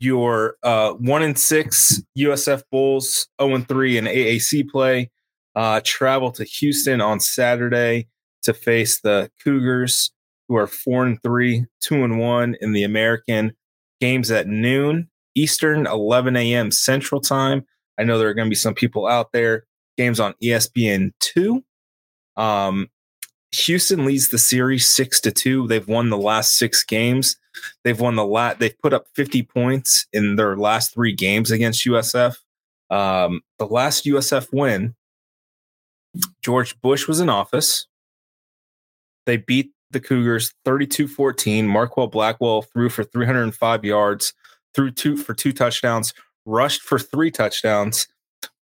Your 0.00 0.56
uh, 0.64 0.94
one 0.94 1.22
and 1.22 1.38
six 1.38 2.02
USF 2.18 2.64
Bulls, 2.72 3.28
zero 3.40 3.54
and 3.54 3.68
three 3.68 3.96
in 3.96 4.06
AAC 4.06 4.68
play, 4.68 5.12
uh, 5.54 5.80
travel 5.84 6.32
to 6.32 6.42
Houston 6.42 7.00
on 7.00 7.20
Saturday 7.20 8.08
to 8.42 8.52
face 8.52 9.00
the 9.02 9.30
Cougars, 9.44 10.10
who 10.48 10.56
are 10.56 10.66
four 10.66 11.06
and 11.06 11.22
three, 11.22 11.64
two 11.80 12.02
and 12.02 12.18
one 12.18 12.56
in 12.60 12.72
the 12.72 12.82
American. 12.82 13.52
Games 14.00 14.32
at 14.32 14.48
noon 14.48 15.08
Eastern, 15.36 15.86
11 15.86 16.34
a.m. 16.34 16.72
Central 16.72 17.20
Time. 17.20 17.64
I 18.00 18.02
know 18.02 18.18
there 18.18 18.28
are 18.28 18.34
going 18.34 18.46
to 18.46 18.50
be 18.50 18.56
some 18.56 18.74
people 18.74 19.06
out 19.06 19.30
there. 19.32 19.64
Games 19.96 20.18
on 20.18 20.34
ESPN 20.42 21.12
two. 21.20 21.64
Um, 22.36 22.88
Houston 23.54 24.04
leads 24.04 24.28
the 24.28 24.38
series 24.38 24.88
six 24.88 25.20
to 25.20 25.30
two. 25.30 25.66
They've 25.66 25.86
won 25.86 26.10
the 26.10 26.18
last 26.18 26.56
six 26.56 26.84
games. 26.84 27.36
They've 27.84 27.98
won 27.98 28.16
the 28.16 28.26
lat. 28.26 28.58
They've 28.58 28.78
put 28.78 28.92
up 28.92 29.06
50 29.14 29.42
points 29.44 30.06
in 30.12 30.36
their 30.36 30.56
last 30.56 30.92
three 30.92 31.12
games 31.12 31.50
against 31.50 31.86
USF. 31.86 32.36
Um, 32.90 33.42
the 33.58 33.66
last 33.66 34.04
USF 34.04 34.48
win, 34.52 34.94
George 36.42 36.80
Bush 36.80 37.06
was 37.06 37.20
in 37.20 37.28
office. 37.28 37.86
They 39.26 39.36
beat 39.36 39.72
the 39.90 40.00
Cougars 40.00 40.52
32 40.64 41.08
14. 41.08 41.66
Marquel 41.66 42.08
Blackwell 42.08 42.62
threw 42.62 42.88
for 42.88 43.04
305 43.04 43.84
yards, 43.84 44.34
threw 44.74 44.90
two 44.90 45.16
for 45.16 45.34
two 45.34 45.52
touchdowns, 45.52 46.12
rushed 46.44 46.82
for 46.82 46.98
three 46.98 47.30
touchdowns, 47.30 48.08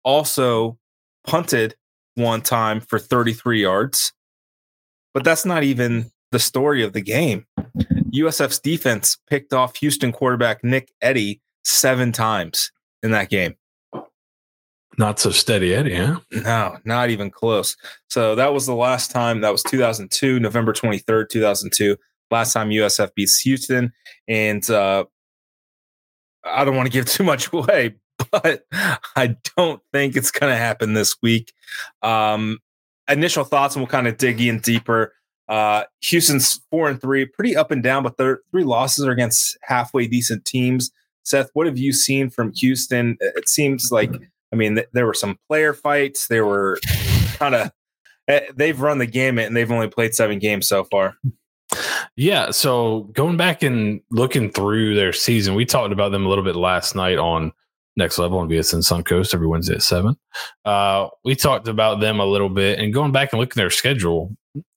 also 0.05 0.79
punted 1.27 1.77
one 2.15 2.41
time 2.41 2.81
for 2.81 2.99
33 2.99 3.63
yards. 3.63 4.13
But 5.13 5.25
that's 5.25 5.45
not 5.45 5.63
even 5.63 6.11
the 6.33 6.39
story 6.39 6.83
of 6.83 6.93
the 6.93 7.01
game. 7.01 7.47
USF's 8.13 8.59
defense 8.59 9.17
picked 9.29 9.53
off 9.53 9.77
Houston 9.77 10.13
quarterback 10.13 10.63
Nick 10.65 10.93
Eddy 11.01 11.41
seven 11.65 12.13
times 12.13 12.73
in 13.03 13.11
that 13.13 13.31
game. 13.31 13.55
Not 14.99 15.19
so 15.19 15.31
steady 15.31 15.75
Eddie, 15.75 15.95
huh? 15.95 16.21
No, 16.31 16.77
not 16.85 17.11
even 17.11 17.31
close. 17.31 17.77
So 18.09 18.35
that 18.35 18.53
was 18.53 18.67
the 18.67 18.75
last 18.75 19.11
time. 19.11 19.41
That 19.41 19.51
was 19.51 19.63
2002, 19.63 20.41
November 20.41 20.73
23rd, 20.73 21.29
2002. 21.31 21.97
Last 22.31 22.53
time 22.53 22.71
USF 22.71 23.15
beats 23.15 23.41
Houston. 23.41 23.93
And 24.29 24.69
uh, 24.69 25.05
I 26.45 26.65
don't 26.65 26.77
want 26.77 26.87
to 26.87 26.93
give 26.93 27.07
too 27.07 27.25
much 27.25 27.53
away, 27.53 27.97
but 28.31 28.65
I 29.17 29.37
don't 29.57 29.81
think 29.93 30.17
it's 30.17 30.31
going 30.31 30.53
to 30.53 30.59
happen 30.59 30.95
this 30.95 31.17
week. 31.23 31.53
Um, 32.03 32.59
initial 33.11 33.45
thoughts, 33.45 33.75
and 33.75 33.83
we'll 33.83 33.91
kind 33.91 34.07
of 34.09 34.17
dig 34.17 34.41
in 34.41 34.61
deeper. 34.61 35.15
Uh, 35.49 35.85
Houston's 36.03 36.61
four 36.71 36.89
and 36.89 37.01
three, 37.01 37.27
pretty 37.27 37.57
up 37.57 37.71
and 37.71 37.83
down, 37.83 38.03
but 38.05 38.17
their 38.17 38.41
three 38.51 38.65
losses 38.65 39.05
are 39.05 39.11
against 39.11 39.59
halfway 39.63 40.07
decent 40.07 40.45
teams. 40.45 40.93
Seth, 41.25 41.51
what 41.55 41.67
have 41.67 41.77
you 41.77 41.93
seen 41.93 42.31
from 42.31 42.53
Houston? 42.55 43.17
It 43.21 43.49
seems 43.49 43.91
like, 43.91 44.13
I 44.53 44.57
mean, 44.57 44.77
th- 44.77 44.89
there 44.93 45.07
were 45.07 45.15
some 45.15 45.39
player 45.49 45.75
fights. 45.75 46.29
There 46.29 46.47
were 46.47 46.79
kind 47.35 47.55
of, 47.55 47.73
eh, 48.29 48.47
they've 48.55 48.81
run 48.81 48.99
the 48.99 49.07
gamut 49.07 49.47
and 49.47 49.57
they've 49.57 49.71
only 49.71 49.89
played 49.89 50.15
seven 50.15 50.39
games 50.39 50.67
so 50.67 50.85
far. 50.85 51.17
Yeah. 52.17 52.51
So 52.51 53.11
going 53.13 53.37
back 53.37 53.63
and 53.63 54.01
looking 54.11 54.51
through 54.51 54.95
their 54.95 55.13
season, 55.13 55.55
we 55.55 55.65
talked 55.65 55.93
about 55.93 56.11
them 56.13 56.27
a 56.27 56.29
little 56.29 56.45
bit 56.45 56.57
last 56.57 56.95
night 56.95 57.19
on 57.19 57.53
Next 57.97 58.19
Level 58.19 58.39
on 58.39 58.49
VSN 58.49 58.81
Suncoast 58.81 59.35
every 59.35 59.47
Wednesday 59.47 59.75
at 59.75 59.83
seven. 59.83 60.17
Uh, 60.65 61.09
we 61.25 61.35
talked 61.35 61.69
about 61.69 62.01
them 62.01 62.21
a 62.21 62.25
little 62.25 62.49
bit 62.49 62.79
and 62.79 62.95
going 62.95 63.13
back 63.13 63.33
and 63.33 63.41
looking 63.41 63.61
at 63.61 63.65
their 63.65 63.71
schedule, 63.71 64.35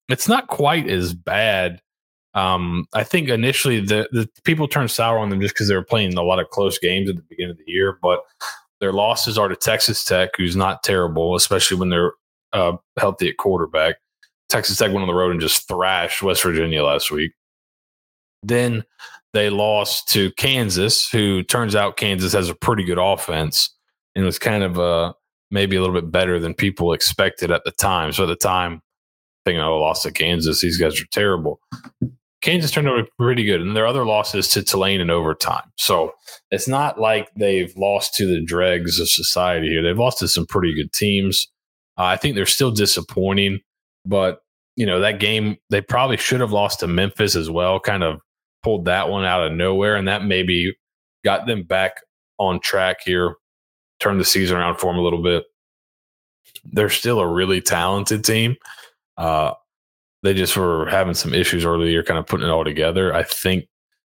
it's 0.10 0.28
not 0.28 0.48
quite 0.48 0.90
as 0.90 1.14
bad. 1.14 1.82
Um, 2.34 2.88
I 2.94 3.04
think 3.04 3.30
initially 3.30 3.80
the, 3.80 4.10
the 4.12 4.28
people 4.44 4.68
turned 4.68 4.92
sour 4.92 5.20
on 5.20 5.30
them 5.30 5.40
just 5.40 5.54
because 5.54 5.68
they 5.68 5.76
were 5.76 5.84
playing 5.84 6.16
a 6.16 6.24
lot 6.24 6.40
of 6.40 6.50
close 6.50 6.80
games 6.80 7.10
at 7.10 7.16
the 7.16 7.22
beginning 7.30 7.52
of 7.52 7.58
the 7.58 7.72
year, 7.72 8.00
but 8.02 8.22
their 8.80 8.92
losses 8.92 9.38
are 9.38 9.48
to 9.48 9.56
Texas 9.56 10.04
Tech, 10.04 10.32
who's 10.36 10.56
not 10.56 10.84
terrible, 10.84 11.36
especially 11.36 11.78
when 11.78 11.90
they're 11.90 12.14
uh, 12.52 12.74
healthy 12.98 13.30
at 13.30 13.38
quarterback. 13.38 13.96
Texas 14.50 14.78
Tech 14.78 14.90
went 14.90 15.02
on 15.02 15.08
the 15.08 15.14
road 15.14 15.32
and 15.32 15.42
just 15.42 15.68
thrashed 15.68 16.22
West 16.22 16.44
Virginia 16.44 16.84
last 16.84 17.12
week. 17.12 17.34
Then 18.42 18.84
they 19.34 19.50
lost 19.50 20.10
to 20.10 20.32
Kansas, 20.34 21.10
who 21.10 21.44
turns 21.44 21.76
out 21.76 21.98
Kansas 21.98 22.34
has 22.34 22.50
a 22.50 22.56
pretty 22.56 22.84
good 22.84 23.00
offense 23.00 23.76
and 24.16 24.26
was 24.26 24.40
kind 24.40 24.64
of 24.64 24.80
uh, 24.80 25.14
maybe 25.52 25.76
a 25.76 25.82
little 25.82 25.96
bit 25.96 26.12
better 26.12 26.40
than 26.40 26.54
people 26.54 26.94
expected 26.94 27.52
at 27.52 27.64
the 27.66 27.72
time. 27.72 28.12
So 28.12 28.24
at 28.24 28.28
the 28.28 28.36
time, 28.36 28.82
thinking, 29.46 29.62
oh, 29.62 29.80
lost 29.80 30.04
to 30.04 30.12
Kansas, 30.12 30.62
these 30.62 30.78
guys 30.78 31.02
are 31.02 31.06
terrible. 31.12 31.60
Kansas 32.42 32.72
turned 32.72 32.90
out 32.90 33.08
pretty 33.18 33.46
good, 33.46 33.62
and 33.62 33.76
their 33.76 33.88
other 33.88 34.06
losses 34.06 34.50
to 34.50 34.62
Tulane 34.62 35.00
in 35.00 35.10
overtime. 35.10 35.64
So 35.78 36.12
it's 36.52 36.68
not 36.68 37.00
like 37.00 37.30
they've 37.38 37.74
lost 37.78 38.16
to 38.16 38.28
the 38.28 38.44
dregs 38.44 39.00
of 39.00 39.10
society 39.10 39.70
here. 39.70 39.82
They've 39.82 39.98
lost 39.98 40.20
to 40.20 40.28
some 40.28 40.46
pretty 40.46 40.76
good 40.76 40.92
teams. 40.92 41.48
Uh, 41.98 42.04
I 42.04 42.18
think 42.18 42.36
they're 42.36 42.46
still 42.46 42.72
disappointing, 42.72 43.62
but 44.06 44.42
you 44.76 44.86
know 44.86 45.00
that 45.00 45.20
game 45.20 45.56
they 45.70 45.80
probably 45.80 46.18
should 46.18 46.42
have 46.42 46.52
lost 46.52 46.82
to 46.82 46.88
Memphis 46.88 47.36
as 47.36 47.50
well. 47.50 47.80
Kind 47.80 48.04
of 48.04 48.20
pulled 48.64 48.86
that 48.86 49.10
one 49.10 49.26
out 49.26 49.44
of 49.44 49.52
nowhere, 49.52 49.96
and 49.96 50.08
that 50.08 50.24
maybe 50.24 50.76
got 51.24 51.46
them 51.46 51.64
back 51.64 52.02
on 52.38 52.60
track 52.60 52.98
here, 53.06 53.36
turned 54.00 54.20
the 54.20 54.26
season 54.26 54.58
around 54.58 54.78
for 54.78 54.92
them 54.92 55.00
a 55.00 55.04
little 55.04 55.22
bit. 55.22 55.46
They're 56.66 56.90
still 56.90 57.20
a 57.20 57.28
really 57.28 57.62
talented 57.62 58.24
team. 58.24 58.56
Uh, 59.18 59.54
they 60.24 60.34
just 60.34 60.56
were 60.56 60.88
having 60.88 61.14
some 61.14 61.34
issues 61.34 61.66
earlier, 61.66 62.04
kind 62.04 62.18
of 62.18 62.26
putting 62.26 62.48
it 62.48 62.52
all 62.52 62.64
together. 62.64 63.14
I 63.14 63.24
think 63.24 63.66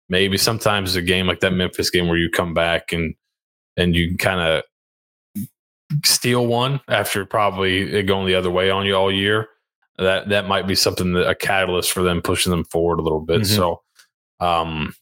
maybe 0.08 0.38
sometimes 0.38 0.96
a 0.96 1.02
game 1.02 1.26
like 1.26 1.40
that 1.40 1.52
Memphis 1.52 1.90
game 1.90 2.08
where 2.08 2.18
you 2.18 2.30
come 2.30 2.54
back 2.54 2.92
and 2.92 3.14
and 3.76 3.94
you 3.94 4.16
kind 4.16 4.40
of 4.40 4.64
steal 6.04 6.46
one 6.46 6.80
after 6.88 7.24
probably 7.26 8.02
going 8.02 8.26
the 8.26 8.34
other 8.34 8.50
way 8.50 8.70
on 8.70 8.86
you 8.86 8.94
all 8.94 9.12
year. 9.12 9.48
That 9.98 10.30
that 10.30 10.48
might 10.48 10.66
be 10.66 10.74
something 10.74 11.12
that 11.12 11.28
a 11.28 11.34
catalyst 11.34 11.92
for 11.92 12.02
them 12.02 12.22
pushing 12.22 12.50
them 12.50 12.64
forward 12.64 12.98
a 12.98 13.02
little 13.02 13.20
bit. 13.20 13.42
Mm-hmm. 13.42 13.54
So 13.56 13.82
um 14.40 14.94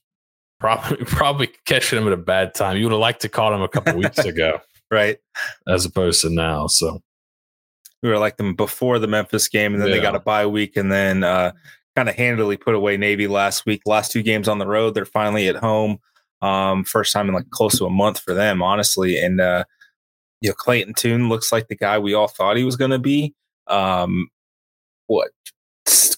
probably 0.60 0.96
probably 1.04 1.50
catching 1.66 1.98
him 1.98 2.06
at 2.06 2.12
a 2.12 2.18
bad 2.18 2.54
time. 2.54 2.76
You 2.76 2.84
would 2.84 2.92
have 2.92 3.00
liked 3.00 3.22
to 3.22 3.28
caught 3.28 3.52
him 3.52 3.62
a 3.62 3.68
couple 3.68 3.96
weeks 3.96 4.18
ago. 4.24 4.60
Right. 4.90 5.18
As 5.68 5.84
opposed 5.84 6.22
to 6.22 6.30
now. 6.30 6.66
So 6.66 7.02
we 8.02 8.10
were 8.10 8.18
like 8.18 8.36
them 8.36 8.54
before 8.54 8.98
the 8.98 9.06
Memphis 9.06 9.48
game, 9.48 9.72
and 9.72 9.82
then 9.82 9.88
yeah. 9.88 9.96
they 9.96 10.02
got 10.02 10.14
a 10.14 10.20
bye 10.20 10.46
week, 10.46 10.76
and 10.76 10.92
then 10.92 11.24
uh, 11.24 11.52
kind 11.96 12.08
of 12.08 12.14
handily 12.14 12.56
put 12.56 12.74
away 12.74 12.96
Navy 12.96 13.26
last 13.26 13.66
week. 13.66 13.82
Last 13.86 14.12
two 14.12 14.22
games 14.22 14.46
on 14.46 14.58
the 14.58 14.66
road, 14.66 14.94
they're 14.94 15.06
finally 15.06 15.48
at 15.48 15.56
home. 15.56 15.98
Um, 16.42 16.84
first 16.84 17.12
time 17.12 17.28
in 17.28 17.34
like 17.34 17.48
close 17.50 17.78
to 17.78 17.86
a 17.86 17.90
month 17.90 18.20
for 18.20 18.34
them, 18.34 18.62
honestly. 18.62 19.18
And 19.18 19.40
uh, 19.40 19.64
you 20.42 20.50
know, 20.50 20.54
Clayton 20.54 20.94
Tune 20.94 21.30
looks 21.30 21.50
like 21.50 21.68
the 21.68 21.76
guy 21.76 21.98
we 21.98 22.12
all 22.12 22.28
thought 22.28 22.58
he 22.58 22.64
was 22.64 22.76
going 22.76 22.90
to 22.90 22.98
be. 22.98 23.34
Um, 23.66 24.28
what 25.06 25.30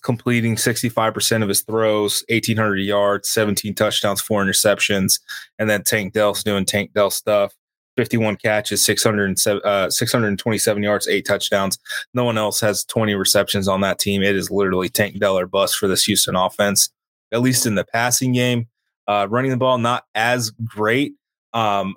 completing 0.06 0.54
65% 0.54 1.42
of 1.42 1.48
his 1.48 1.62
throws, 1.62 2.24
1,800 2.28 2.76
yards, 2.76 3.28
17 3.28 3.74
touchdowns, 3.74 4.20
four 4.20 4.44
interceptions. 4.44 5.18
And 5.58 5.68
then 5.68 5.82
Tank 5.82 6.12
Dell's 6.12 6.44
doing 6.44 6.64
Tank 6.64 6.92
Dell 6.94 7.10
stuff. 7.10 7.52
51 7.96 8.36
catches, 8.36 8.84
607, 8.84 9.62
uh, 9.64 9.90
627 9.90 10.82
yards, 10.82 11.08
eight 11.08 11.26
touchdowns. 11.26 11.78
No 12.14 12.24
one 12.24 12.38
else 12.38 12.60
has 12.60 12.84
20 12.84 13.14
receptions 13.14 13.66
on 13.66 13.80
that 13.80 13.98
team. 13.98 14.22
It 14.22 14.36
is 14.36 14.50
literally 14.50 14.88
Tank 14.88 15.18
Dell 15.18 15.36
or 15.36 15.46
bust 15.46 15.76
for 15.76 15.88
this 15.88 16.04
Houston 16.04 16.36
offense, 16.36 16.90
at 17.32 17.40
least 17.40 17.66
in 17.66 17.74
the 17.74 17.84
passing 17.84 18.32
game. 18.32 18.68
Uh, 19.08 19.26
running 19.28 19.50
the 19.50 19.56
ball, 19.56 19.78
not 19.78 20.04
as 20.14 20.50
great. 20.50 21.14
Um, 21.52 21.96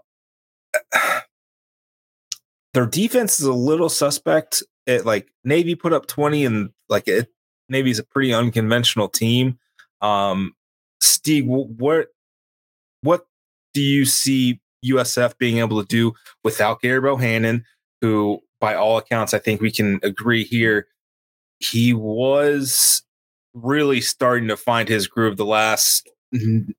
their 2.73 2.87
defense 2.87 3.39
is 3.39 3.45
a 3.45 3.53
little 3.53 3.89
suspect. 3.89 4.63
It 4.87 5.05
like 5.05 5.27
Navy 5.43 5.75
put 5.75 5.93
up 5.93 6.07
20 6.07 6.45
and 6.45 6.69
like 6.87 7.07
it, 7.07 7.27
Navy's 7.69 7.99
a 7.99 8.03
pretty 8.03 8.33
unconventional 8.33 9.07
team. 9.07 9.57
Um, 10.01 10.53
Steeg, 11.01 11.45
what, 11.45 12.07
what 13.01 13.25
do 13.73 13.81
you 13.81 14.05
see 14.05 14.59
USF 14.85 15.37
being 15.37 15.57
able 15.57 15.81
to 15.81 15.87
do 15.87 16.13
without 16.43 16.81
Gary 16.81 17.01
Bohanon, 17.01 17.65
who, 18.01 18.39
by 18.59 18.75
all 18.75 18.97
accounts, 18.97 19.33
I 19.33 19.39
think 19.39 19.61
we 19.61 19.71
can 19.71 19.99
agree 20.03 20.43
here, 20.43 20.87
he 21.59 21.93
was 21.93 23.03
really 23.53 24.01
starting 24.01 24.47
to 24.47 24.57
find 24.57 24.87
his 24.87 25.07
groove 25.07 25.37
the 25.37 25.45
last 25.45 26.09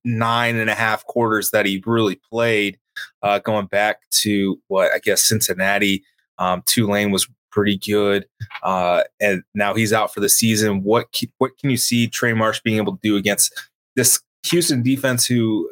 nine 0.05 0.57
and 0.57 0.71
a 0.71 0.75
half 0.75 1.05
quarters 1.05 1.51
that 1.51 1.67
he 1.67 1.83
really 1.87 2.21
played. 2.31 2.79
Uh, 3.23 3.39
going 3.39 3.67
back 3.67 3.99
to 4.11 4.61
what 4.69 4.93
I 4.93 4.99
guess 4.99 5.23
Cincinnati, 5.23 6.05
um, 6.39 6.63
Tulane 6.67 7.11
was 7.11 7.29
pretty 7.51 7.79
good, 7.79 8.27
uh, 8.63 9.03
and 9.21 9.43
now 9.55 9.75
he's 9.75 9.93
out 9.93 10.13
for 10.13 10.21
the 10.21 10.29
season. 10.29 10.83
What 10.83 11.07
what 11.39 11.57
can 11.59 11.71
you 11.71 11.77
see 11.77 12.09
Trey 12.09 12.33
Marsh 12.33 12.61
being 12.61 12.77
able 12.77 12.97
to 12.97 13.01
do 13.03 13.17
against 13.17 13.53
this 13.97 14.21
Houston 14.47 14.83
defense 14.83 15.27
who 15.27 15.71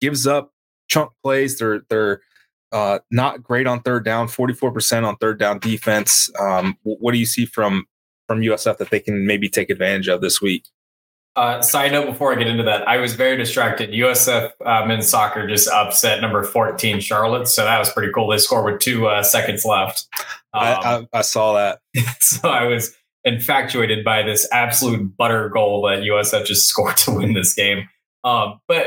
gives 0.00 0.26
up 0.26 0.52
chunk 0.88 1.12
plays. 1.22 1.58
They're 1.58 1.82
they're 1.88 2.20
uh, 2.72 2.98
not 3.10 3.42
great 3.42 3.66
on 3.66 3.80
third 3.82 4.04
down. 4.04 4.28
Forty 4.28 4.54
four 4.54 4.72
percent 4.72 5.06
on 5.06 5.16
third 5.16 5.38
down 5.38 5.58
defense. 5.58 6.30
Um, 6.40 6.76
what 6.82 7.12
do 7.12 7.18
you 7.18 7.26
see 7.26 7.46
from 7.46 7.86
from 8.26 8.40
USF 8.40 8.78
that 8.78 8.90
they 8.90 9.00
can 9.00 9.26
maybe 9.26 9.48
take 9.48 9.70
advantage 9.70 10.08
of 10.08 10.20
this 10.20 10.40
week? 10.40 10.64
Uh, 11.36 11.62
side 11.62 11.92
note 11.92 12.06
before 12.06 12.32
I 12.32 12.36
get 12.36 12.48
into 12.48 12.64
that, 12.64 12.88
I 12.88 12.96
was 12.96 13.14
very 13.14 13.36
distracted. 13.36 13.90
USF 13.90 14.50
uh, 14.64 14.84
men's 14.86 15.08
soccer 15.08 15.46
just 15.46 15.68
upset 15.68 16.20
number 16.20 16.42
14 16.42 16.98
Charlotte. 16.98 17.46
So 17.46 17.64
that 17.64 17.78
was 17.78 17.92
pretty 17.92 18.12
cool. 18.12 18.28
They 18.28 18.38
scored 18.38 18.72
with 18.72 18.80
two 18.80 19.06
uh, 19.06 19.22
seconds 19.22 19.64
left. 19.64 20.08
Um, 20.52 20.62
I, 20.62 20.72
I, 20.72 21.08
I, 21.12 21.20
saw 21.22 21.54
that. 21.54 21.80
so 22.20 22.48
I 22.48 22.64
was 22.64 22.92
infatuated 23.24 24.04
by 24.04 24.22
this 24.22 24.48
absolute 24.52 25.16
butter 25.16 25.48
goal 25.48 25.86
that 25.86 26.00
USF 26.00 26.44
just 26.44 26.66
scored 26.68 26.96
to 26.98 27.12
win 27.12 27.34
this 27.34 27.54
game. 27.54 27.88
Um, 28.24 28.60
but 28.66 28.86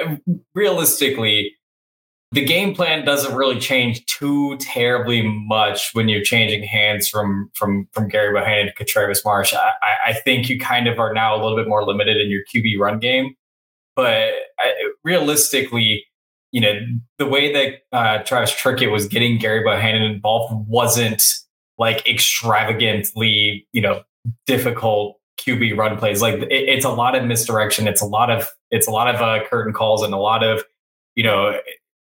realistically, 0.54 1.56
the 2.34 2.46
game 2.46 2.74
plan 2.74 3.04
doesn't 3.04 3.36
really 3.36 3.60
change 3.60 4.06
too 4.06 4.58
terribly 4.58 5.22
much 5.22 5.90
when 5.94 6.08
you're 6.08 6.24
changing 6.24 6.64
hands 6.64 7.10
from 7.10 7.52
from 7.54 7.88
from 7.92 8.08
Gary 8.08 8.34
Bohanon 8.34 8.72
to 8.78 8.86
Travis 8.86 9.24
Marsh. 9.26 9.54
I, 9.54 9.74
I, 10.08 10.14
think 10.14 10.48
you 10.48 10.58
kind 10.58 10.88
of 10.88 10.98
are 10.98 11.14
now 11.14 11.36
a 11.36 11.40
little 11.42 11.58
bit 11.58 11.68
more 11.68 11.86
limited 11.86 12.18
in 12.18 12.30
your 12.30 12.42
QB 12.54 12.80
run 12.80 13.00
game. 13.00 13.36
But 13.98 14.30
I, 14.60 14.92
realistically, 15.04 16.06
you 16.54 16.62
know, 16.62 16.80
the 17.18 17.26
way 17.26 17.52
that 17.52 17.98
uh, 17.98 18.24
Travis 18.24 18.52
Trickett 18.54 18.92
was 18.92 19.08
getting 19.08 19.38
Gary 19.38 19.64
Bohanon 19.64 20.04
involved 20.04 20.54
wasn't 20.70 21.24
like 21.78 22.08
extravagantly, 22.08 23.68
you 23.74 23.82
know, 23.82 24.04
difficult 24.46 25.18
QB 25.38 25.78
run 25.78 25.98
plays. 25.98 26.22
Like 26.22 26.36
it, 26.36 26.50
it's 26.50 26.86
a 26.86 26.90
lot 26.90 27.14
of 27.16 27.26
misdirection. 27.26 27.90
It's 27.90 28.02
a 28.02 28.06
lot 28.06 28.30
of 28.30 28.48
it's 28.70 28.88
a 28.88 28.92
lot 28.92 29.14
of 29.14 29.22
uh, 29.22 29.46
curtain 29.50 29.74
calls 29.74 30.02
and 30.02 30.14
a 30.14 30.18
lot 30.18 30.46
of 30.46 30.64
you 31.16 31.24
know 31.24 31.60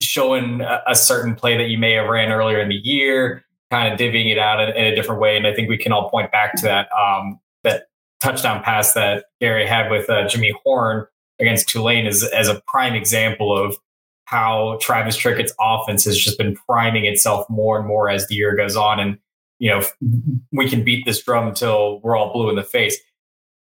showing 0.02 0.62
a, 0.62 0.82
a, 0.88 0.96
certain 0.96 1.36
play 1.36 1.58
that 1.58 1.70
you 1.70 1.78
may 1.78 1.94
have 1.94 2.08
ran 2.08 2.32
earlier 2.32 2.60
in 2.60 2.70
the 2.70 2.80
year, 2.84 3.44
kind 3.72 3.92
of 3.92 4.00
divvying 4.00 4.32
it 4.32 4.38
out 4.38 4.62
in, 4.62 4.76
in 4.76 4.86
a 4.86 4.96
different 4.96 5.22
way. 5.22 5.38
And 5.38 5.48
I 5.48 5.54
think 5.54 5.70
we 5.70 5.78
can 5.78 5.92
all 5.92 6.10
point 6.10 6.32
back 6.32 6.56
to 6.56 6.64
that 6.64 6.88
um, 6.92 7.40
that 7.64 7.84
touchdown 8.22 8.64
pass 8.64 8.94
that 8.94 9.26
Gary 9.40 9.66
had 9.66 9.90
with 9.90 10.10
uh, 10.10 10.28
Jimmy 10.28 10.54
Horn 10.64 11.06
against 11.40 11.70
Tulane 11.70 12.06
as 12.06 12.24
as 12.24 12.48
a 12.48 12.62
prime 12.68 12.94
example 12.94 13.58
of 13.58 13.76
how 14.26 14.78
Travis 14.82 15.16
Trickett's 15.16 15.54
offense 15.60 16.06
has 16.06 16.18
just 16.18 16.38
been 16.38 16.56
priming 16.68 17.06
itself 17.06 17.46
more 17.50 17.78
and 17.78 17.88
more 17.88 18.10
as 18.10 18.28
the 18.28 18.36
year 18.36 18.56
goes 18.56 18.76
on. 18.76 19.00
And 19.00 19.18
you 19.60 19.70
know, 19.70 19.82
we 20.52 20.70
can 20.70 20.84
beat 20.84 21.06
this 21.06 21.24
drum 21.24 21.48
until 21.48 22.02
we're 22.02 22.18
all 22.18 22.34
blue 22.34 22.50
in 22.50 22.56
the 22.56 22.64
face. 22.64 22.98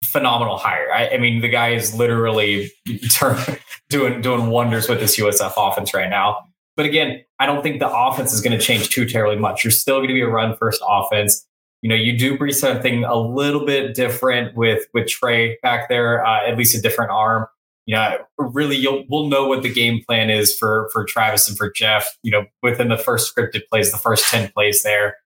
Phenomenal 0.04 0.58
hire. 0.58 0.92
I, 0.92 1.10
I 1.10 1.18
mean, 1.18 1.40
the 1.40 1.48
guy 1.48 1.70
is 1.70 1.94
literally 1.94 2.72
turn, 3.14 3.38
doing 3.90 4.20
doing 4.20 4.48
wonders 4.48 4.88
with 4.88 5.00
this 5.00 5.18
USF 5.18 5.52
offense 5.56 5.94
right 5.94 6.10
now. 6.10 6.38
But 6.76 6.86
again, 6.86 7.22
I 7.38 7.46
don't 7.46 7.62
think 7.62 7.80
the 7.80 7.90
offense 7.90 8.32
is 8.32 8.40
going 8.40 8.58
to 8.58 8.64
change 8.64 8.90
too 8.90 9.06
terribly 9.06 9.36
much. 9.36 9.62
You're 9.62 9.70
still 9.70 9.98
going 9.98 10.08
to 10.08 10.14
be 10.14 10.22
a 10.22 10.28
run 10.28 10.56
first 10.56 10.82
offense. 10.88 11.46
You 11.82 11.88
know, 11.88 11.94
you 11.94 12.16
do 12.16 12.38
bring 12.38 12.52
something 12.52 13.04
a 13.04 13.16
little 13.16 13.66
bit 13.66 13.94
different 13.94 14.56
with 14.56 14.86
with 14.94 15.08
Trey 15.08 15.58
back 15.62 15.88
there, 15.88 16.24
uh, 16.24 16.46
at 16.46 16.56
least 16.56 16.76
a 16.76 16.80
different 16.80 17.10
arm. 17.10 17.46
You 17.86 17.96
know, 17.96 18.18
really, 18.38 18.76
you'll 18.76 19.04
we'll 19.08 19.28
know 19.28 19.46
what 19.46 19.62
the 19.62 19.72
game 19.72 20.02
plan 20.06 20.30
is 20.30 20.56
for 20.56 20.88
for 20.92 21.04
Travis 21.04 21.48
and 21.48 21.56
for 21.56 21.70
Jeff. 21.70 22.16
You 22.22 22.32
know, 22.32 22.44
within 22.62 22.88
the 22.88 22.98
first 22.98 23.34
scripted 23.34 23.62
plays, 23.68 23.92
the 23.92 23.98
first 23.98 24.30
ten 24.30 24.50
plays 24.52 24.82
there 24.82 25.16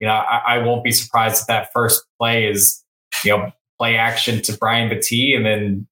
you 0.00 0.06
know, 0.06 0.14
I, 0.14 0.56
I, 0.56 0.58
won't 0.58 0.84
be 0.84 0.92
surprised 0.92 1.42
if 1.42 1.46
that 1.46 1.72
first 1.72 2.04
play 2.18 2.46
is, 2.48 2.84
you 3.24 3.36
know, 3.36 3.52
play 3.78 3.96
action 3.96 4.42
to 4.42 4.56
Brian 4.56 4.90
Battie 4.90 5.36
and 5.36 5.44
then 5.46 5.86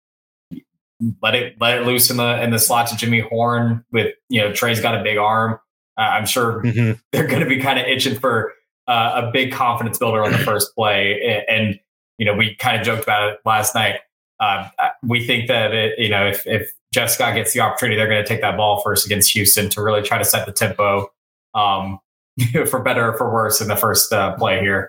let 1.23 1.35
it 1.35 1.57
let 1.61 1.79
it 1.79 1.87
loose 1.87 2.11
in 2.11 2.17
the 2.17 2.43
in 2.43 2.51
the 2.51 2.59
slot 2.59 2.89
to 2.89 2.97
Jimmy 2.97 3.21
Horn 3.21 3.85
with 3.91 4.15
you 4.29 4.41
know 4.41 4.53
Trey's 4.53 4.81
got 4.81 4.99
a 4.99 5.03
big 5.03 5.17
arm. 5.17 5.59
Uh, 5.99 6.03
I'm 6.03 6.27
sure 6.27 6.63
mm-hmm. 6.63 6.93
they're 7.13 7.27
going 7.27 7.43
to 7.43 7.49
be 7.49 7.61
kind 7.61 7.79
of 7.79 7.87
itching 7.87 8.19
for 8.19 8.53
uh, 8.89 9.23
a 9.25 9.31
big 9.33 9.53
confidence 9.53 9.99
builder 9.99 10.25
on 10.25 10.33
the 10.33 10.39
first 10.39 10.75
play. 10.75 11.45
And, 11.49 11.79
you 12.19 12.27
know, 12.27 12.35
we 12.35 12.57
kind 12.57 12.79
of 12.79 12.85
joked 12.85 13.05
about 13.05 13.33
it 13.33 13.39
last 13.45 13.75
night. 13.75 14.01
Uh, 14.41 14.69
we 15.03 15.27
think 15.27 15.49
that 15.49 15.73
it, 15.75 15.99
you 15.99 16.09
know 16.09 16.27
if 16.27 16.47
if 16.47 16.73
Jeff 16.95 17.11
Scott 17.11 17.35
gets 17.35 17.53
the 17.53 17.61
opportunity, 17.61 17.97
they're 17.97 18.09
going 18.09 18.23
to 18.23 18.29
take 18.29 18.41
that 18.41 18.57
ball 18.57 18.81
first 18.81 19.05
against 19.05 19.33
Houston 19.33 19.69
to 19.71 19.83
really 19.83 20.03
try 20.03 20.17
to 20.17 20.25
set 20.25 20.47
the 20.47 20.53
tempo. 20.53 21.11
Um, 21.55 22.01
for 22.71 22.81
better 22.83 23.13
or 23.13 23.19
for 23.19 23.31
worse 23.31 23.61
in 23.61 23.69
the 23.69 23.77
first 23.77 24.13
uh, 24.13 24.35
play 24.37 24.61
here. 24.61 24.89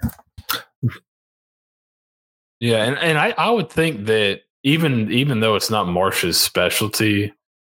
Yeah, 2.62 2.86
and, 2.86 2.98
and 3.00 3.18
I, 3.18 3.34
I 3.38 3.50
would 3.50 3.70
think 3.70 4.06
that 4.06 4.41
even 4.63 5.12
even 5.12 5.39
though 5.41 5.56
it's 5.56 5.70
not 5.70 5.88
Marsh's 5.88 6.39
specialty, 6.39 7.34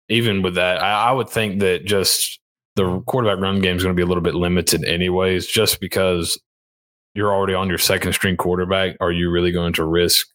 even 0.09 0.41
with 0.41 0.55
that, 0.55 0.81
I, 0.81 1.09
I 1.09 1.11
would 1.13 1.29
think 1.29 1.61
that 1.61 1.85
just 1.85 2.39
the 2.75 3.00
quarterback 3.07 3.41
run 3.41 3.61
game 3.61 3.77
is 3.77 3.83
going 3.83 3.95
to 3.95 4.00
be 4.00 4.03
a 4.03 4.07
little 4.07 4.23
bit 4.23 4.35
limited 4.35 4.83
anyways, 4.83 5.47
just 5.47 5.79
because 5.79 6.38
you're 7.13 7.33
already 7.33 7.53
on 7.53 7.69
your 7.69 7.77
second 7.77 8.13
string 8.13 8.35
quarterback. 8.35 8.97
Are 9.00 9.11
you 9.11 9.29
really 9.29 9.51
going 9.51 9.73
to 9.73 9.85
risk 9.85 10.27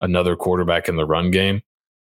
another 0.00 0.36
quarterback 0.36 0.88
in 0.88 0.96
the 0.96 1.06
run 1.06 1.32
game? 1.32 1.62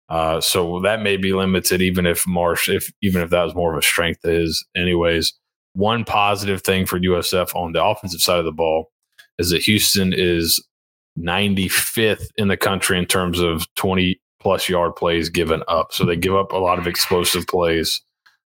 Uh, 0.08 0.40
so 0.40 0.80
that 0.80 1.02
may 1.02 1.16
be 1.16 1.32
limited, 1.32 1.82
even 1.82 2.06
if 2.06 2.26
Marsh, 2.26 2.68
if 2.68 2.90
even 3.02 3.20
if 3.20 3.30
that 3.30 3.42
was 3.42 3.54
more 3.54 3.72
of 3.72 3.78
a 3.78 3.82
strength 3.82 4.24
of 4.24 4.32
his, 4.32 4.64
anyways 4.74 5.34
one 5.74 6.04
positive 6.04 6.62
thing 6.62 6.86
for 6.86 6.98
USF 6.98 7.54
on 7.54 7.72
the 7.72 7.84
offensive 7.84 8.20
side 8.20 8.38
of 8.38 8.44
the 8.44 8.52
ball 8.52 8.90
is 9.38 9.50
that 9.50 9.62
Houston 9.62 10.12
is 10.12 10.64
95th 11.18 12.28
in 12.36 12.48
the 12.48 12.56
country 12.56 12.98
in 12.98 13.06
terms 13.06 13.40
of 13.40 13.66
20 13.76 14.20
plus 14.40 14.68
yard 14.68 14.96
plays 14.96 15.28
given 15.28 15.62
up. 15.68 15.92
So 15.92 16.04
they 16.04 16.16
give 16.16 16.34
up 16.34 16.52
a 16.52 16.58
lot 16.58 16.78
of 16.78 16.86
explosive 16.86 17.46
plays. 17.46 18.00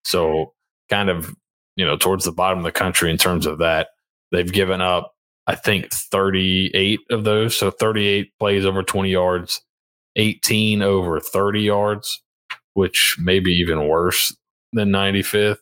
So 0.05 0.53
kind 0.89 1.09
of, 1.09 1.35
you 1.75 1.85
know, 1.85 1.97
towards 1.97 2.25
the 2.25 2.31
bottom 2.31 2.59
of 2.59 2.63
the 2.63 2.71
country 2.71 3.11
in 3.11 3.17
terms 3.17 3.45
of 3.45 3.59
that. 3.59 3.89
They've 4.31 4.51
given 4.51 4.79
up, 4.79 5.13
I 5.47 5.55
think, 5.55 5.91
38 5.91 6.99
of 7.09 7.23
those. 7.25 7.57
So 7.57 7.71
38 7.71 8.31
plays 8.39 8.65
over 8.65 8.83
20 8.83 9.09
yards, 9.09 9.61
18 10.15 10.81
over 10.81 11.19
30 11.19 11.61
yards, 11.61 12.21
which 12.73 13.17
may 13.19 13.39
be 13.39 13.51
even 13.53 13.87
worse 13.87 14.35
than 14.71 14.89
95th. 14.89 15.57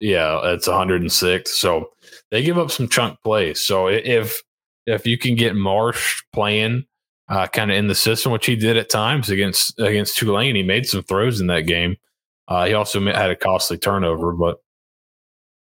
Yeah, 0.00 0.40
it's 0.52 0.68
106. 0.68 1.58
So 1.58 1.90
they 2.30 2.42
give 2.42 2.58
up 2.58 2.70
some 2.70 2.88
chunk 2.88 3.18
plays. 3.24 3.62
So 3.62 3.88
if 3.88 4.42
if 4.88 5.06
you 5.06 5.18
can 5.18 5.34
get 5.34 5.54
Marsh 5.54 6.22
playing 6.32 6.84
uh, 7.28 7.46
kind 7.46 7.70
of 7.70 7.76
in 7.76 7.88
the 7.88 7.94
system, 7.94 8.32
which 8.32 8.46
he 8.46 8.56
did 8.56 8.76
at 8.76 8.90
times 8.90 9.30
against 9.30 9.78
against 9.78 10.16
Tulane, 10.16 10.56
he 10.56 10.62
made 10.62 10.86
some 10.86 11.02
throws 11.02 11.40
in 11.40 11.46
that 11.48 11.62
game. 11.62 11.96
Uh, 12.48 12.66
he 12.66 12.72
also 12.72 13.00
had 13.00 13.30
a 13.30 13.36
costly 13.36 13.76
turnover, 13.76 14.32
but 14.32 14.58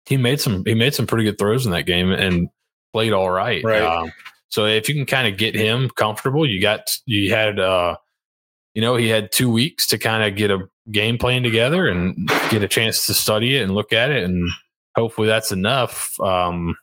he 0.06 0.18
made 0.18 0.42
some 0.42 0.64
he 0.66 0.74
made 0.74 0.94
some 0.94 1.08
pretty 1.08 1.24
good 1.24 1.38
throws 1.38 1.66
in 1.66 1.72
that 1.72 1.86
game 1.86 2.12
and 2.12 2.50
played 2.94 3.14
all 3.14 3.30
right. 3.30 3.64
Right. 3.64 3.82
Um, 3.82 4.12
so 4.50 4.66
if 4.66 4.90
you 4.90 4.96
can 4.96 5.06
kind 5.06 5.32
of 5.32 5.38
get 5.38 5.56
him 5.56 5.90
comfortable, 5.90 6.50
you 6.50 6.60
got 6.60 6.98
you 7.06 7.34
had 7.34 7.60
uh, 7.60 7.96
you 8.74 8.82
know 8.82 8.96
he 8.96 9.08
had 9.08 9.32
two 9.32 9.50
weeks 9.50 9.88
to 9.88 9.98
kind 9.98 10.24
of 10.24 10.36
get 10.36 10.52
a 10.52 10.68
game 10.92 11.18
plan 11.18 11.44
together 11.44 11.88
and 11.88 12.28
get 12.50 12.64
a 12.64 12.68
chance 12.68 13.06
to 13.06 13.14
study 13.14 13.56
it 13.56 13.62
and 13.62 13.76
look 13.76 13.94
at 13.94 14.10
it 14.10 14.24
and 14.24 14.50
hopefully 14.96 15.28
that's 15.28 15.52
enough 15.52 16.20
um, 16.20 16.76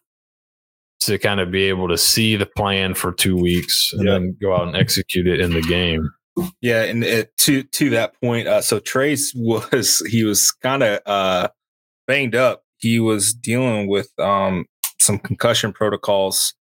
to 1.00 1.18
kind 1.18 1.40
of 1.40 1.50
be 1.50 1.64
able 1.64 1.88
to 1.88 1.98
see 1.98 2.36
the 2.36 2.46
plan 2.46 2.94
for 2.94 3.12
two 3.12 3.36
weeks 3.36 3.92
and 3.92 4.08
then 4.08 4.36
go 4.40 4.54
out 4.54 4.66
and 4.66 4.76
execute 4.76 5.26
it 5.26 5.40
in 5.40 5.52
the 5.52 5.62
game. 5.62 6.10
Yeah 6.60 6.82
and 6.82 7.02
it, 7.02 7.36
to 7.38 7.64
to 7.64 7.90
that 7.90 8.12
point 8.20 8.46
uh, 8.46 8.60
so 8.60 8.78
trace 8.78 9.32
was 9.36 10.02
he 10.08 10.22
was 10.24 10.52
kind 10.52 10.82
of 10.82 11.00
uh, 11.06 11.48
banged 12.06 12.34
up. 12.34 12.64
He 12.78 13.00
was 13.00 13.34
dealing 13.34 13.88
with 13.88 14.10
um, 14.20 14.66
some 14.98 15.18
concussion 15.18 15.72
protocols 15.72 16.54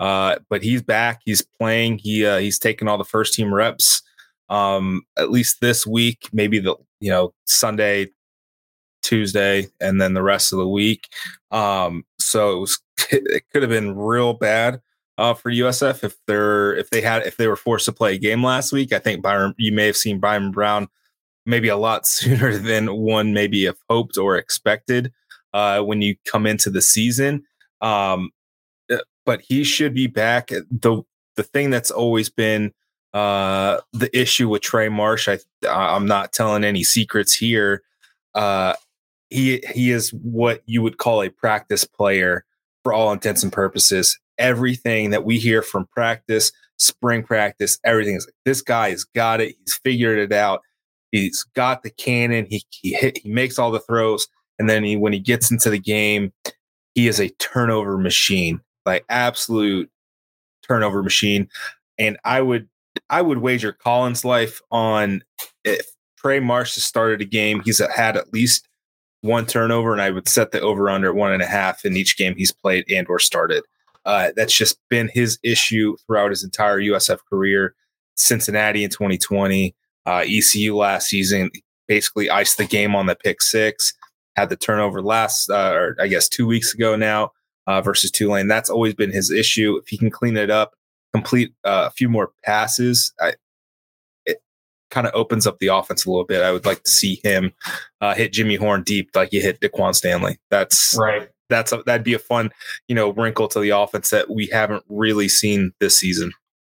uh, 0.00 0.36
but 0.50 0.62
he's 0.62 0.82
back. 0.82 1.20
He's 1.24 1.40
playing. 1.40 1.98
He 1.98 2.26
uh, 2.26 2.38
he's 2.38 2.58
taking 2.58 2.88
all 2.88 2.98
the 2.98 3.04
first 3.04 3.32
team 3.32 3.54
reps 3.54 4.02
um, 4.48 5.02
at 5.16 5.30
least 5.30 5.60
this 5.60 5.86
week, 5.86 6.28
maybe 6.32 6.58
the 6.58 6.76
you 7.00 7.10
know 7.10 7.32
Sunday, 7.46 8.08
Tuesday, 9.02 9.68
and 9.80 10.00
then 10.00 10.14
the 10.14 10.22
rest 10.22 10.52
of 10.52 10.58
the 10.58 10.68
week. 10.68 11.08
Um, 11.50 12.04
so 12.24 12.56
it 12.56 12.60
was 12.60 12.80
it 13.10 13.44
could 13.52 13.62
have 13.62 13.70
been 13.70 13.96
real 13.96 14.34
bad 14.34 14.80
uh, 15.18 15.34
for 15.34 15.50
USF 15.50 16.04
if 16.04 16.16
they're 16.26 16.74
if 16.74 16.90
they 16.90 17.00
had 17.00 17.26
if 17.26 17.36
they 17.36 17.46
were 17.46 17.56
forced 17.56 17.86
to 17.86 17.92
play 17.92 18.14
a 18.14 18.18
game 18.18 18.42
last 18.42 18.72
week. 18.72 18.92
I 18.92 18.98
think 18.98 19.22
Byron, 19.22 19.54
you 19.58 19.72
may 19.72 19.86
have 19.86 19.96
seen 19.96 20.20
Byron 20.20 20.50
Brown 20.50 20.88
maybe 21.46 21.68
a 21.68 21.76
lot 21.76 22.06
sooner 22.06 22.56
than 22.56 22.94
one 22.94 23.32
maybe 23.32 23.64
have 23.64 23.78
hoped 23.88 24.16
or 24.16 24.36
expected 24.36 25.12
uh, 25.52 25.80
when 25.80 26.02
you 26.02 26.16
come 26.24 26.46
into 26.46 26.70
the 26.70 26.82
season. 26.82 27.44
Um, 27.80 28.30
uh, 28.90 28.98
but 29.26 29.40
he 29.42 29.64
should 29.64 29.94
be 29.94 30.06
back. 30.06 30.48
the 30.48 31.02
The 31.36 31.42
thing 31.42 31.70
that's 31.70 31.90
always 31.90 32.28
been 32.28 32.72
uh, 33.12 33.80
the 33.92 34.10
issue 34.18 34.48
with 34.48 34.62
Trey 34.62 34.88
Marsh, 34.88 35.28
I, 35.28 35.38
I'm 35.68 36.06
not 36.06 36.32
telling 36.32 36.64
any 36.64 36.82
secrets 36.82 37.32
here. 37.32 37.82
Uh, 38.34 38.74
he 39.34 39.62
he 39.72 39.90
is 39.90 40.10
what 40.10 40.62
you 40.66 40.80
would 40.82 40.98
call 40.98 41.22
a 41.22 41.28
practice 41.28 41.84
player 41.84 42.44
for 42.84 42.92
all 42.92 43.12
intents 43.12 43.42
and 43.42 43.52
purposes. 43.52 44.18
Everything 44.38 45.10
that 45.10 45.24
we 45.24 45.38
hear 45.38 45.60
from 45.60 45.86
practice, 45.86 46.52
spring 46.78 47.22
practice, 47.22 47.78
everything 47.84 48.16
is 48.16 48.26
like 48.26 48.34
this 48.44 48.62
guy 48.62 48.90
has 48.90 49.04
got 49.04 49.40
it. 49.40 49.56
He's 49.58 49.74
figured 49.82 50.18
it 50.18 50.32
out. 50.32 50.60
He's 51.10 51.42
got 51.54 51.82
the 51.82 51.90
cannon. 51.90 52.46
He 52.48 52.62
he 52.70 52.94
hit, 52.94 53.18
he 53.18 53.30
makes 53.30 53.58
all 53.58 53.70
the 53.70 53.80
throws, 53.80 54.28
and 54.58 54.70
then 54.70 54.84
he, 54.84 54.96
when 54.96 55.12
he 55.12 55.20
gets 55.20 55.50
into 55.50 55.70
the 55.70 55.78
game, 55.78 56.32
he 56.94 57.08
is 57.08 57.20
a 57.20 57.30
turnover 57.40 57.98
machine, 57.98 58.60
like 58.86 59.04
absolute 59.08 59.90
turnover 60.66 61.02
machine. 61.02 61.48
And 61.98 62.18
I 62.24 62.40
would 62.40 62.68
I 63.10 63.22
would 63.22 63.38
wager 63.38 63.72
Colin's 63.72 64.24
life 64.24 64.60
on 64.70 65.22
if 65.64 65.86
Trey 66.18 66.40
Marsh 66.40 66.76
has 66.76 66.84
started 66.84 67.20
a 67.20 67.24
game, 67.24 67.62
he's 67.64 67.80
had 67.94 68.16
at 68.16 68.32
least 68.32 68.68
one 69.24 69.46
turnover, 69.46 69.92
and 69.92 70.02
I 70.02 70.10
would 70.10 70.28
set 70.28 70.52
the 70.52 70.60
over 70.60 70.90
under 70.90 71.08
at 71.08 71.14
one 71.14 71.32
and 71.32 71.42
a 71.42 71.46
half 71.46 71.84
in 71.84 71.96
each 71.96 72.16
game 72.16 72.34
he's 72.36 72.52
played 72.52 72.84
and 72.90 73.06
or 73.08 73.18
started. 73.18 73.64
Uh, 74.04 74.32
that's 74.36 74.56
just 74.56 74.78
been 74.90 75.10
his 75.12 75.38
issue 75.42 75.96
throughout 76.06 76.30
his 76.30 76.44
entire 76.44 76.78
USF 76.78 77.18
career. 77.28 77.74
Cincinnati 78.16 78.84
in 78.84 78.90
2020, 78.90 79.74
uh, 80.06 80.24
ECU 80.26 80.76
last 80.76 81.08
season, 81.08 81.50
basically 81.88 82.28
iced 82.28 82.58
the 82.58 82.66
game 82.66 82.94
on 82.94 83.06
the 83.06 83.16
pick 83.16 83.40
six. 83.40 83.94
Had 84.36 84.50
the 84.50 84.56
turnover 84.56 85.00
last, 85.00 85.48
uh, 85.48 85.72
or 85.72 85.96
I 85.98 86.08
guess 86.08 86.28
two 86.28 86.46
weeks 86.46 86.74
ago 86.74 86.96
now, 86.96 87.30
uh, 87.66 87.80
versus 87.80 88.10
Tulane. 88.10 88.48
That's 88.48 88.68
always 88.68 88.94
been 88.94 89.12
his 89.12 89.30
issue. 89.30 89.76
If 89.76 89.88
he 89.88 89.96
can 89.96 90.10
clean 90.10 90.36
it 90.36 90.50
up, 90.50 90.72
complete 91.14 91.54
uh, 91.64 91.88
a 91.88 91.90
few 91.90 92.08
more 92.08 92.32
passes, 92.44 93.12
I, 93.20 93.34
kind 94.94 95.08
of 95.08 95.14
opens 95.14 95.46
up 95.46 95.58
the 95.58 95.66
offense 95.66 96.06
a 96.06 96.10
little 96.10 96.24
bit. 96.24 96.42
I 96.42 96.52
would 96.52 96.64
like 96.64 96.84
to 96.84 96.90
see 96.90 97.20
him 97.24 97.52
uh, 98.00 98.14
hit 98.14 98.32
Jimmy 98.32 98.54
Horn 98.54 98.84
deep 98.84 99.10
like 99.14 99.30
he 99.32 99.40
hit 99.40 99.60
Daquan 99.60 99.94
Stanley. 99.94 100.38
That's 100.50 100.96
right. 100.98 101.28
That's 101.50 101.72
a, 101.72 101.82
that'd 101.84 102.04
be 102.04 102.14
a 102.14 102.18
fun, 102.18 102.52
you 102.88 102.94
know, 102.94 103.10
wrinkle 103.12 103.48
to 103.48 103.60
the 103.60 103.70
offense 103.70 104.10
that 104.10 104.30
we 104.30 104.46
haven't 104.46 104.84
really 104.88 105.28
seen 105.28 105.72
this 105.80 105.98
season. 105.98 106.32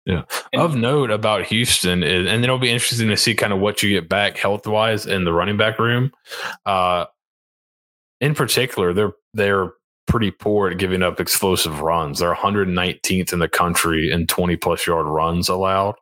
Yeah. 0.06 0.22
And, 0.52 0.62
of 0.62 0.74
note 0.74 1.10
about 1.10 1.44
Houston, 1.46 2.02
is, 2.02 2.20
and 2.20 2.28
then 2.28 2.44
it'll 2.44 2.58
be 2.58 2.70
interesting 2.70 3.08
to 3.08 3.16
see 3.16 3.34
kind 3.34 3.52
of 3.52 3.60
what 3.60 3.82
you 3.82 3.90
get 3.90 4.08
back 4.08 4.38
health 4.38 4.66
wise 4.66 5.04
in 5.04 5.24
the 5.24 5.32
running 5.32 5.56
back 5.56 5.78
room. 5.78 6.10
Uh, 6.64 7.04
in 8.20 8.34
particular, 8.34 8.94
they're 8.94 9.12
they're 9.34 9.72
pretty 10.06 10.30
poor 10.30 10.70
at 10.70 10.78
giving 10.78 11.02
up 11.02 11.20
explosive 11.20 11.80
runs. 11.80 12.20
They're 12.20 12.34
119th 12.34 13.32
in 13.32 13.40
the 13.40 13.48
country 13.48 14.10
in 14.10 14.26
20 14.26 14.56
plus 14.56 14.86
yard 14.86 15.06
runs 15.06 15.48
allowed. 15.48 15.96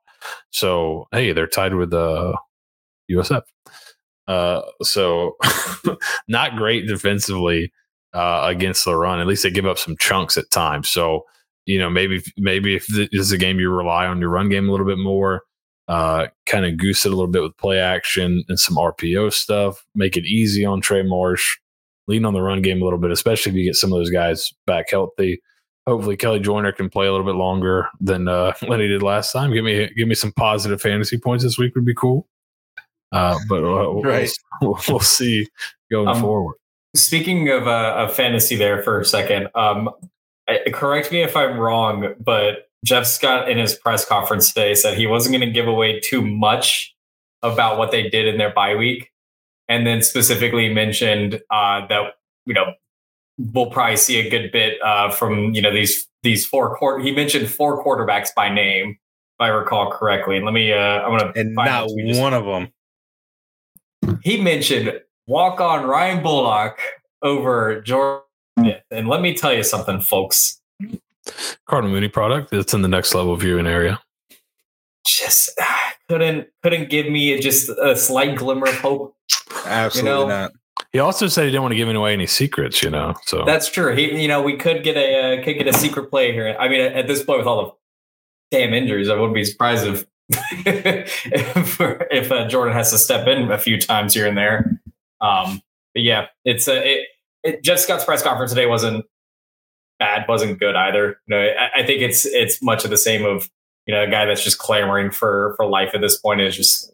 So 0.50 1.06
hey, 1.12 1.32
they're 1.32 1.46
tied 1.46 1.74
with 1.74 1.90
the 1.90 2.00
uh, 2.00 2.36
USF. 3.10 3.42
Uh, 4.26 4.62
so 4.82 5.36
not 6.28 6.56
great 6.56 6.86
defensively 6.86 7.72
uh, 8.14 8.46
against 8.48 8.84
the 8.84 8.96
run. 8.96 9.20
At 9.20 9.26
least 9.26 9.42
they 9.42 9.50
give 9.50 9.66
up 9.66 9.78
some 9.78 9.96
chunks 9.98 10.36
at 10.36 10.50
times. 10.50 10.88
So 10.88 11.24
you 11.66 11.78
know 11.78 11.90
maybe 11.90 12.22
maybe 12.36 12.76
if 12.76 12.86
this 12.88 13.08
is 13.12 13.32
a 13.32 13.38
game 13.38 13.58
you 13.58 13.70
rely 13.70 14.06
on 14.06 14.20
your 14.20 14.30
run 14.30 14.48
game 14.48 14.68
a 14.68 14.70
little 14.70 14.86
bit 14.86 14.98
more. 14.98 15.42
Uh, 15.86 16.28
kind 16.46 16.64
of 16.64 16.78
goose 16.78 17.04
it 17.04 17.12
a 17.12 17.14
little 17.14 17.30
bit 17.30 17.42
with 17.42 17.54
play 17.58 17.78
action 17.78 18.42
and 18.48 18.58
some 18.58 18.76
RPO 18.76 19.30
stuff. 19.34 19.84
Make 19.94 20.16
it 20.16 20.24
easy 20.24 20.64
on 20.64 20.80
Trey 20.80 21.02
Marsh 21.02 21.58
lean 22.06 22.24
on 22.24 22.34
the 22.34 22.42
run 22.42 22.62
game 22.62 22.80
a 22.80 22.84
little 22.84 22.98
bit, 22.98 23.10
especially 23.10 23.52
if 23.52 23.56
you 23.56 23.64
get 23.64 23.76
some 23.76 23.92
of 23.92 23.98
those 23.98 24.10
guys 24.10 24.52
back 24.66 24.90
healthy. 24.90 25.40
Hopefully, 25.86 26.16
Kelley 26.16 26.40
Joiner 26.40 26.72
can 26.72 26.88
play 26.88 27.06
a 27.06 27.10
little 27.12 27.26
bit 27.26 27.34
longer 27.34 27.88
than 28.00 28.28
uh, 28.28 28.52
than 28.68 28.80
he 28.80 28.88
did 28.88 29.02
last 29.02 29.32
time. 29.32 29.52
Give 29.52 29.64
me 29.64 29.90
give 29.96 30.08
me 30.08 30.14
some 30.14 30.32
positive 30.32 30.80
fantasy 30.80 31.18
points 31.18 31.44
this 31.44 31.58
week 31.58 31.74
would 31.74 31.84
be 31.84 31.94
cool. 31.94 32.26
Uh, 33.12 33.38
but 33.48 33.62
uh, 33.62 33.92
right. 34.02 34.30
we'll, 34.60 34.78
we'll, 34.88 34.98
see 34.98 35.46
going 35.90 36.08
um, 36.08 36.20
forward. 36.20 36.56
Speaking 36.96 37.48
of, 37.48 37.68
uh, 37.68 37.94
of 37.96 38.14
fantasy, 38.14 38.56
there 38.56 38.82
for 38.82 38.98
a 38.98 39.04
second, 39.04 39.48
um, 39.54 39.88
I, 40.48 40.58
correct 40.72 41.12
me 41.12 41.22
if 41.22 41.36
I'm 41.36 41.56
wrong, 41.56 42.14
but 42.18 42.68
Jeff 42.84 43.06
Scott 43.06 43.48
in 43.48 43.58
his 43.58 43.74
press 43.74 44.04
conference 44.04 44.52
today 44.52 44.74
said 44.74 44.98
he 44.98 45.06
wasn't 45.06 45.36
going 45.36 45.48
to 45.48 45.52
give 45.52 45.68
away 45.68 46.00
too 46.00 46.22
much 46.22 46.94
about 47.42 47.78
what 47.78 47.92
they 47.92 48.08
did 48.08 48.26
in 48.26 48.36
their 48.36 48.52
bye 48.52 48.74
week 48.74 49.12
and 49.68 49.86
then 49.86 50.02
specifically 50.02 50.72
mentioned 50.72 51.40
uh, 51.50 51.86
that 51.86 52.14
you 52.46 52.54
know 52.54 52.72
we'll 53.38 53.70
probably 53.70 53.96
see 53.96 54.26
a 54.26 54.30
good 54.30 54.52
bit 54.52 54.80
uh, 54.82 55.10
from 55.10 55.54
you 55.54 55.62
know 55.62 55.72
these 55.72 56.06
these 56.22 56.46
four 56.46 56.76
quarter. 56.76 57.02
He 57.02 57.12
mentioned 57.12 57.48
four 57.48 57.84
quarterbacks 57.84 58.28
by 58.34 58.52
name, 58.52 58.90
if 58.90 59.40
I 59.40 59.48
recall 59.48 59.90
correctly. 59.90 60.36
And 60.36 60.44
let 60.44 60.54
me. 60.54 60.72
Uh, 60.72 60.78
I'm 60.78 61.18
gonna 61.18 61.32
and 61.36 61.54
not 61.54 61.88
one 61.88 62.34
of 62.34 62.44
them. 62.44 62.72
He 64.22 64.40
mentioned 64.40 65.00
walk 65.26 65.60
on 65.60 65.86
Ryan 65.86 66.22
Bullock 66.22 66.78
over 67.22 67.80
Jordan. 67.80 68.22
And 68.90 69.08
let 69.08 69.20
me 69.20 69.34
tell 69.34 69.52
you 69.52 69.64
something, 69.64 70.00
folks. 70.00 70.60
Cardinal 71.66 71.92
Mooney 71.92 72.08
product. 72.08 72.52
It's 72.52 72.74
in 72.74 72.82
the 72.82 72.88
next 72.88 73.14
level 73.14 73.34
viewing 73.36 73.66
area. 73.66 74.00
Just 75.06 75.58
couldn't 76.08 76.48
couldn't 76.62 76.90
give 76.90 77.10
me 77.10 77.38
just 77.40 77.68
a 77.70 77.96
slight 77.96 78.36
glimmer 78.36 78.68
of 78.68 78.76
hope 78.76 79.16
Absolutely 79.66 80.10
you 80.10 80.16
know? 80.16 80.28
not. 80.28 80.52
He 80.92 80.98
also 80.98 81.26
said 81.26 81.44
he 81.44 81.50
didn't 81.50 81.62
want 81.62 81.72
to 81.72 81.76
give 81.76 81.88
away 81.88 82.12
any 82.12 82.26
secrets, 82.26 82.82
you 82.82 82.90
know. 82.90 83.14
So 83.26 83.44
that's 83.44 83.70
true. 83.70 83.94
He, 83.94 84.20
you 84.20 84.28
know, 84.28 84.42
we 84.42 84.56
could 84.56 84.84
get 84.84 84.96
a 84.96 85.40
uh, 85.40 85.44
could 85.44 85.54
get 85.54 85.66
a 85.66 85.72
secret 85.72 86.10
play 86.10 86.32
here. 86.32 86.56
I 86.58 86.68
mean, 86.68 86.80
at 86.80 87.06
this 87.06 87.22
point, 87.22 87.38
with 87.38 87.46
all 87.46 87.78
the 88.50 88.56
damn 88.56 88.72
injuries, 88.72 89.08
I 89.08 89.14
wouldn't 89.14 89.34
be 89.34 89.44
surprised 89.44 89.86
if 89.86 90.06
if, 90.66 91.80
if 91.80 92.32
uh, 92.32 92.48
Jordan 92.48 92.74
has 92.74 92.90
to 92.90 92.98
step 92.98 93.26
in 93.26 93.50
a 93.50 93.58
few 93.58 93.80
times 93.80 94.14
here 94.14 94.26
and 94.26 94.36
there. 94.36 94.80
Um, 95.20 95.60
but 95.94 96.02
yeah, 96.02 96.26
it's 96.44 96.68
a 96.68 96.78
uh, 96.78 96.82
it, 96.82 97.08
it, 97.42 97.64
Jeff 97.64 97.78
Scott's 97.78 98.04
press 98.04 98.22
conference 98.22 98.52
today 98.52 98.66
wasn't 98.66 99.04
bad, 99.98 100.26
wasn't 100.28 100.58
good 100.58 100.76
either. 100.76 101.20
You 101.26 101.36
know, 101.36 101.40
I, 101.40 101.80
I 101.80 101.86
think 101.86 102.02
it's 102.02 102.24
it's 102.26 102.62
much 102.62 102.84
of 102.84 102.90
the 102.90 102.96
same 102.96 103.24
of 103.24 103.50
you 103.86 103.94
know 103.94 104.02
a 104.02 104.10
guy 104.10 104.24
that's 104.24 104.42
just 104.42 104.58
clamoring 104.58 105.10
for 105.10 105.54
for 105.56 105.66
life 105.66 105.90
at 105.94 106.00
this 106.00 106.18
point 106.18 106.40
is 106.40 106.56
just 106.56 106.92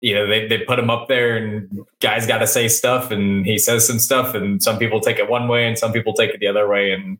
you 0.00 0.14
know, 0.14 0.26
they, 0.26 0.46
they 0.48 0.58
put 0.58 0.78
him 0.78 0.88
up 0.90 1.08
there 1.08 1.36
and 1.36 1.86
guys 2.00 2.26
got 2.26 2.38
to 2.38 2.46
say 2.46 2.68
stuff 2.68 3.10
and 3.10 3.44
he 3.44 3.58
says 3.58 3.86
some 3.86 3.98
stuff 3.98 4.34
and 4.34 4.62
some 4.62 4.78
people 4.78 5.00
take 5.00 5.18
it 5.18 5.28
one 5.28 5.46
way 5.46 5.66
and 5.66 5.78
some 5.78 5.92
people 5.92 6.14
take 6.14 6.30
it 6.30 6.40
the 6.40 6.46
other 6.46 6.66
way. 6.68 6.92
And 6.92 7.18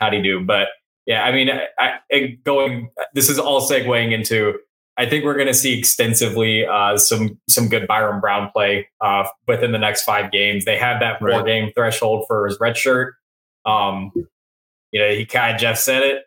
how 0.00 0.08
do 0.08 0.16
you 0.16 0.22
do? 0.22 0.44
But 0.44 0.68
yeah, 1.06 1.22
I 1.24 1.32
mean, 1.32 1.50
I, 1.50 1.98
I, 2.10 2.38
going, 2.44 2.90
this 3.14 3.28
is 3.28 3.38
all 3.38 3.60
segueing 3.60 4.12
into, 4.12 4.58
I 4.96 5.06
think 5.06 5.24
we're 5.24 5.34
going 5.34 5.48
to 5.48 5.54
see 5.54 5.78
extensively 5.78 6.66
uh, 6.66 6.96
some, 6.96 7.38
some 7.48 7.68
good 7.68 7.86
Byron 7.86 8.20
Brown 8.20 8.50
play 8.52 8.88
uh, 9.00 9.24
within 9.46 9.72
the 9.72 9.78
next 9.78 10.02
five 10.02 10.32
games. 10.32 10.64
They 10.64 10.78
have 10.78 11.00
that 11.00 11.18
four 11.18 11.28
right. 11.28 11.46
game 11.46 11.72
threshold 11.74 12.24
for 12.26 12.46
his 12.46 12.58
red 12.58 12.76
shirt. 12.76 13.14
Um, 13.64 14.12
you 14.92 15.00
know, 15.00 15.10
he 15.10 15.26
kind 15.26 15.54
of 15.54 15.60
just 15.60 15.84
said 15.84 16.02
it. 16.02 16.24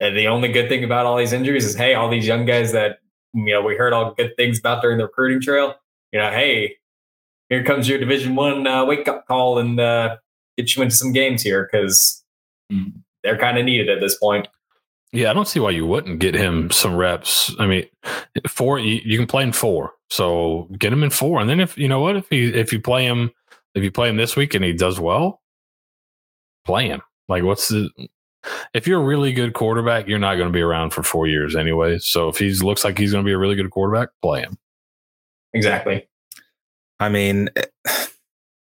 And 0.00 0.16
the 0.16 0.28
only 0.28 0.52
good 0.52 0.68
thing 0.68 0.84
about 0.84 1.06
all 1.06 1.16
these 1.16 1.32
injuries 1.32 1.64
is, 1.64 1.74
hey, 1.74 1.94
all 1.94 2.10
these 2.10 2.26
young 2.26 2.44
guys 2.44 2.72
that 2.72 2.98
you 3.34 3.52
know 3.52 3.62
we 3.62 3.76
heard 3.76 3.92
all 3.92 4.14
good 4.14 4.36
things 4.36 4.58
about 4.58 4.82
during 4.82 4.98
the 4.98 5.04
recruiting 5.04 5.40
trail. 5.40 5.74
You 6.12 6.20
know, 6.20 6.30
hey, 6.30 6.76
here 7.48 7.64
comes 7.64 7.88
your 7.88 7.98
Division 7.98 8.36
One 8.36 8.66
uh, 8.66 8.84
wake 8.84 9.08
up 9.08 9.26
call 9.26 9.58
and 9.58 9.78
uh, 9.78 10.16
get 10.56 10.74
you 10.74 10.82
into 10.82 10.94
some 10.94 11.12
games 11.12 11.42
here 11.42 11.68
because 11.70 12.24
they're 13.22 13.38
kind 13.38 13.58
of 13.58 13.64
needed 13.64 13.88
at 13.88 14.00
this 14.00 14.16
point. 14.16 14.48
Yeah, 15.12 15.30
I 15.30 15.32
don't 15.32 15.46
see 15.46 15.60
why 15.60 15.70
you 15.70 15.86
wouldn't 15.86 16.18
get 16.18 16.34
him 16.34 16.70
some 16.70 16.96
reps. 16.96 17.54
I 17.58 17.66
mean, 17.66 17.86
four 18.48 18.80
you, 18.80 19.00
you, 19.04 19.16
can 19.16 19.28
play 19.28 19.44
in 19.44 19.52
four, 19.52 19.92
so 20.10 20.68
get 20.76 20.92
him 20.92 21.04
in 21.04 21.10
four, 21.10 21.40
and 21.40 21.48
then 21.48 21.60
if 21.60 21.78
you 21.78 21.88
know 21.88 22.00
what, 22.00 22.16
if 22.16 22.28
he 22.30 22.46
if 22.46 22.72
you 22.72 22.80
play 22.80 23.04
him 23.06 23.30
if 23.74 23.82
you 23.82 23.90
play 23.90 24.08
him 24.08 24.16
this 24.16 24.36
week 24.36 24.54
and 24.54 24.64
he 24.64 24.72
does 24.72 25.00
well, 25.00 25.40
play 26.64 26.88
him. 26.88 27.02
Like, 27.28 27.42
what's 27.42 27.68
the 27.68 27.90
if 28.74 28.86
you're 28.86 29.00
a 29.00 29.04
really 29.04 29.32
good 29.32 29.54
quarterback, 29.54 30.08
you're 30.08 30.18
not 30.18 30.36
going 30.36 30.48
to 30.48 30.52
be 30.52 30.62
around 30.62 30.90
for 30.90 31.02
four 31.02 31.26
years 31.26 31.56
anyway. 31.56 31.98
So 31.98 32.28
if 32.28 32.38
he 32.38 32.52
looks 32.54 32.84
like 32.84 32.98
he's 32.98 33.12
going 33.12 33.24
to 33.24 33.28
be 33.28 33.32
a 33.32 33.38
really 33.38 33.56
good 33.56 33.70
quarterback, 33.70 34.10
play 34.22 34.40
him. 34.40 34.58
Exactly. 35.52 36.08
I 37.00 37.08
mean, 37.08 37.48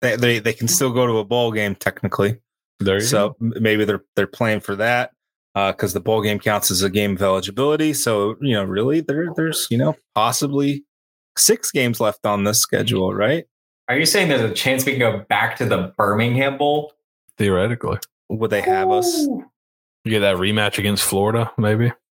they 0.01 0.17
they, 0.17 0.39
they 0.39 0.53
can 0.53 0.69
still 0.69 0.93
go 0.93 1.07
to 1.07 1.19
a 1.19 1.25
ball 1.25 1.53
game 1.53 1.75
technically. 1.75 2.39
There 2.81 3.01
so 3.01 3.31
go. 3.31 3.37
maybe 3.61 3.85
they're 3.85 4.05
they're 4.17 4.27
playing 4.27 4.61
for 4.61 4.77
that 4.77 5.13
because 5.55 5.95
uh, 5.95 5.99
the 5.99 6.01
bowl 6.01 6.23
game 6.23 6.39
counts 6.39 6.71
as 6.71 6.83
a 6.83 6.91
game 6.91 7.13
of 7.13 7.23
eligibility. 7.23 7.93
So 7.93 8.37
you 8.41 8.55
know, 8.55 8.65
really, 8.65 9.01
there 9.01 9.29
there's 9.37 9.69
you 9.71 9.79
know 9.79 9.97
possibly 10.15 10.85
six 11.37 11.71
games 11.71 12.01
left 12.01 12.27
on 12.27 12.45
this 12.45 12.61
schedule, 12.61 13.15
right? 13.15 13.45
Are 13.89 13.99
you 13.99 14.07
saying 14.07 14.29
there's 14.29 14.51
a 14.51 14.55
chance 14.55 14.85
we 14.87 14.93
can 14.93 15.01
go 15.01 15.25
back 15.29 15.57
to 15.57 15.67
the 15.67 15.93
Birmingham 15.97 16.59
Bowl? 16.59 16.93
Theoretically, 17.39 17.99
would 18.29 18.51
they 18.51 18.61
have 18.63 18.89
Ooh. 18.89 18.95
us? 18.95 19.27
You 20.05 20.11
get 20.11 20.21
that 20.21 20.37
rematch 20.37 20.79
against 20.79 21.05
Florida, 21.05 21.51
maybe. 21.59 21.93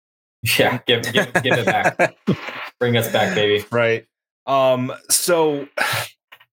Yeah, 0.59 0.79
give 0.87 1.03
give, 1.13 1.31
give 1.43 1.59
it 1.59 1.67
back. 1.67 2.17
Bring 2.81 2.97
us 2.97 3.13
back, 3.13 3.35
baby. 3.35 3.63
Right. 3.71 4.07
Um. 4.47 4.91
So, 5.11 5.69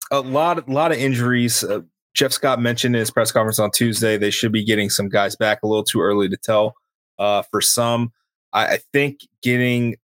a 0.10 0.22
lot, 0.22 0.70
a 0.70 0.72
lot 0.72 0.94
of 0.94 0.98
injuries. 1.00 1.66
Uh, 1.66 1.82
Jeff 2.14 2.32
Scott 2.32 2.62
mentioned 2.62 2.96
in 2.96 3.00
his 3.02 3.12
press 3.12 3.34
conference 3.34 3.60
on 3.60 3.72
Tuesday 3.72 4.16
they 4.16 4.30
should 4.32 4.54
be 4.54 4.64
getting 4.64 4.90
some 4.90 5.10
guys 5.10 5.36
back. 5.36 5.60
A 5.64 5.68
little 5.68 5.84
too 5.84 6.00
early 6.00 6.30
to 6.30 6.38
tell. 6.38 6.76
Uh, 7.20 7.42
for 7.52 7.60
some, 7.60 8.14
I, 8.54 8.76
I 8.76 8.78
think 8.94 9.28
getting 9.42 9.98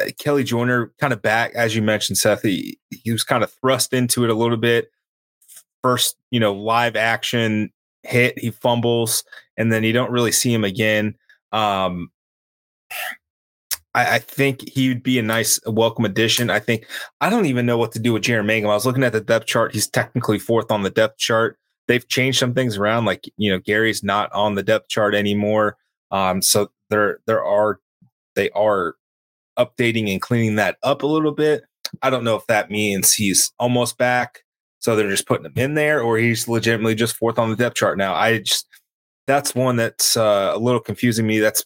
uh, 0.00 0.06
Kelley 0.18 0.42
Joiner 0.42 0.92
kind 0.98 1.12
of 1.12 1.20
back, 1.20 1.52
as 1.54 1.76
you 1.76 1.82
mentioned, 1.82 2.16
Seth. 2.16 2.40
He 2.40 2.78
he 2.90 3.12
was 3.12 3.24
kind 3.24 3.44
of 3.44 3.52
thrust 3.60 3.92
into 3.92 4.24
it 4.24 4.30
a 4.30 4.34
little 4.34 4.56
bit. 4.56 4.90
First, 5.82 6.16
you 6.30 6.40
know, 6.40 6.54
live 6.54 6.96
action 6.96 7.72
hit, 8.02 8.38
he 8.38 8.50
fumbles, 8.50 9.24
and 9.56 9.72
then 9.72 9.84
you 9.84 9.92
don't 9.92 10.10
really 10.10 10.32
see 10.32 10.52
him 10.52 10.64
again. 10.64 11.14
Um, 11.52 12.10
I, 13.94 14.16
I, 14.16 14.18
think 14.18 14.68
he 14.68 14.88
would 14.88 15.02
be 15.02 15.18
a 15.18 15.22
nice, 15.22 15.58
welcome 15.66 16.04
addition. 16.04 16.50
I 16.50 16.58
think 16.58 16.86
I 17.20 17.30
don't 17.30 17.46
even 17.46 17.66
know 17.66 17.78
what 17.78 17.92
to 17.92 17.98
do 17.98 18.12
with 18.12 18.22
Jaren 18.22 18.44
Mangham. 18.44 18.70
I 18.70 18.74
was 18.74 18.86
looking 18.86 19.04
at 19.04 19.12
the 19.12 19.20
depth 19.20 19.46
chart; 19.46 19.72
he's 19.72 19.88
technically 19.88 20.38
fourth 20.38 20.70
on 20.70 20.82
the 20.82 20.90
depth 20.90 21.18
chart. 21.18 21.58
They've 21.86 22.06
changed 22.06 22.38
some 22.38 22.54
things 22.54 22.76
around, 22.76 23.06
like 23.06 23.24
you 23.36 23.50
know, 23.50 23.58
Gary's 23.58 24.02
not 24.02 24.30
on 24.32 24.54
the 24.54 24.62
depth 24.62 24.88
chart 24.88 25.14
anymore. 25.14 25.76
Um, 26.10 26.42
so 26.42 26.70
there, 26.90 27.20
there 27.26 27.44
are 27.44 27.80
they 28.34 28.50
are 28.50 28.94
updating 29.58 30.10
and 30.10 30.22
cleaning 30.22 30.56
that 30.56 30.76
up 30.82 31.02
a 31.02 31.06
little 31.06 31.32
bit. 31.32 31.64
I 32.02 32.10
don't 32.10 32.24
know 32.24 32.36
if 32.36 32.46
that 32.46 32.70
means 32.70 33.12
he's 33.12 33.52
almost 33.58 33.98
back. 33.98 34.42
So 34.80 34.94
they're 34.94 35.10
just 35.10 35.26
putting 35.26 35.46
him 35.46 35.52
in 35.56 35.74
there, 35.74 36.00
or 36.00 36.18
he's 36.18 36.48
legitimately 36.48 36.94
just 36.94 37.16
fourth 37.16 37.38
on 37.38 37.50
the 37.50 37.56
depth 37.56 37.76
chart 37.76 37.98
now. 37.98 38.14
I 38.14 38.38
just 38.38 38.66
that's 39.26 39.54
one 39.54 39.76
that's 39.76 40.16
uh, 40.16 40.52
a 40.54 40.58
little 40.58 40.80
confusing 40.80 41.26
me. 41.26 41.38
That's 41.38 41.64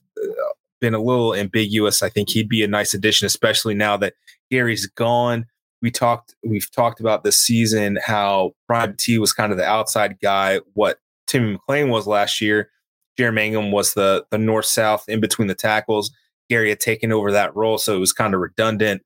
been 0.81 0.95
a 0.95 1.03
little 1.03 1.35
ambiguous. 1.35 2.03
I 2.03 2.09
think 2.09 2.29
he'd 2.29 2.49
be 2.49 2.63
a 2.63 2.69
nice 2.69 2.93
addition, 2.93 3.27
especially 3.27 3.75
now 3.75 3.97
that 3.99 4.15
Gary's 4.51 4.87
gone. 4.87 5.47
We 5.81 5.91
talked, 5.91 6.35
we've 6.45 6.71
talked 6.71 7.01
about 7.01 7.25
this 7.25 7.37
season 7.37 7.99
how 8.05 8.53
Brian 8.69 8.97
T 8.97 9.19
was 9.19 9.33
kind 9.33 9.53
of 9.53 9.59
the 9.59 9.65
outside 9.65 10.19
guy. 10.21 10.61
What 10.75 10.99
Timmy 11.27 11.57
McClain 11.57 11.89
was 11.89 12.07
last 12.07 12.41
year, 12.41 12.71
Jaren 13.19 13.35
Mangham 13.35 13.71
was 13.71 13.95
the 13.95 14.25
the 14.31 14.39
north 14.39 14.67
south 14.67 15.09
in 15.09 15.21
between 15.21 15.49
the 15.49 15.55
tackles. 15.55 16.11
Gary 16.51 16.69
had 16.69 16.81
taken 16.81 17.13
over 17.13 17.33
that 17.33 17.55
role, 17.55 17.79
so 17.79 17.97
it 17.97 18.01
was 18.01 18.13
kind 18.13 18.35
of 18.35 18.41
redundant. 18.41 19.03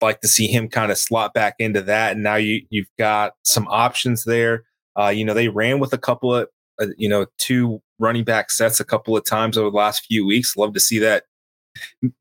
Like 0.00 0.20
to 0.20 0.28
see 0.28 0.46
him 0.46 0.68
kind 0.68 0.90
of 0.90 0.98
slot 0.98 1.34
back 1.34 1.56
into 1.58 1.82
that, 1.82 2.12
and 2.12 2.22
now 2.22 2.36
you 2.36 2.62
you've 2.70 2.90
got 2.98 3.34
some 3.44 3.66
options 3.68 4.24
there. 4.24 4.64
Uh, 4.98 5.08
you 5.08 5.24
know, 5.24 5.34
they 5.34 5.48
ran 5.48 5.78
with 5.78 5.92
a 5.92 5.98
couple 5.98 6.34
of 6.34 6.48
uh, 6.80 6.86
you 6.96 7.08
know 7.08 7.26
two 7.38 7.82
running 7.98 8.24
back 8.24 8.50
sets 8.50 8.80
a 8.80 8.84
couple 8.84 9.16
of 9.16 9.24
times 9.24 9.58
over 9.58 9.70
the 9.70 9.76
last 9.76 10.06
few 10.06 10.26
weeks. 10.26 10.56
Love 10.56 10.72
to 10.74 10.80
see 10.80 10.98
that. 10.98 11.24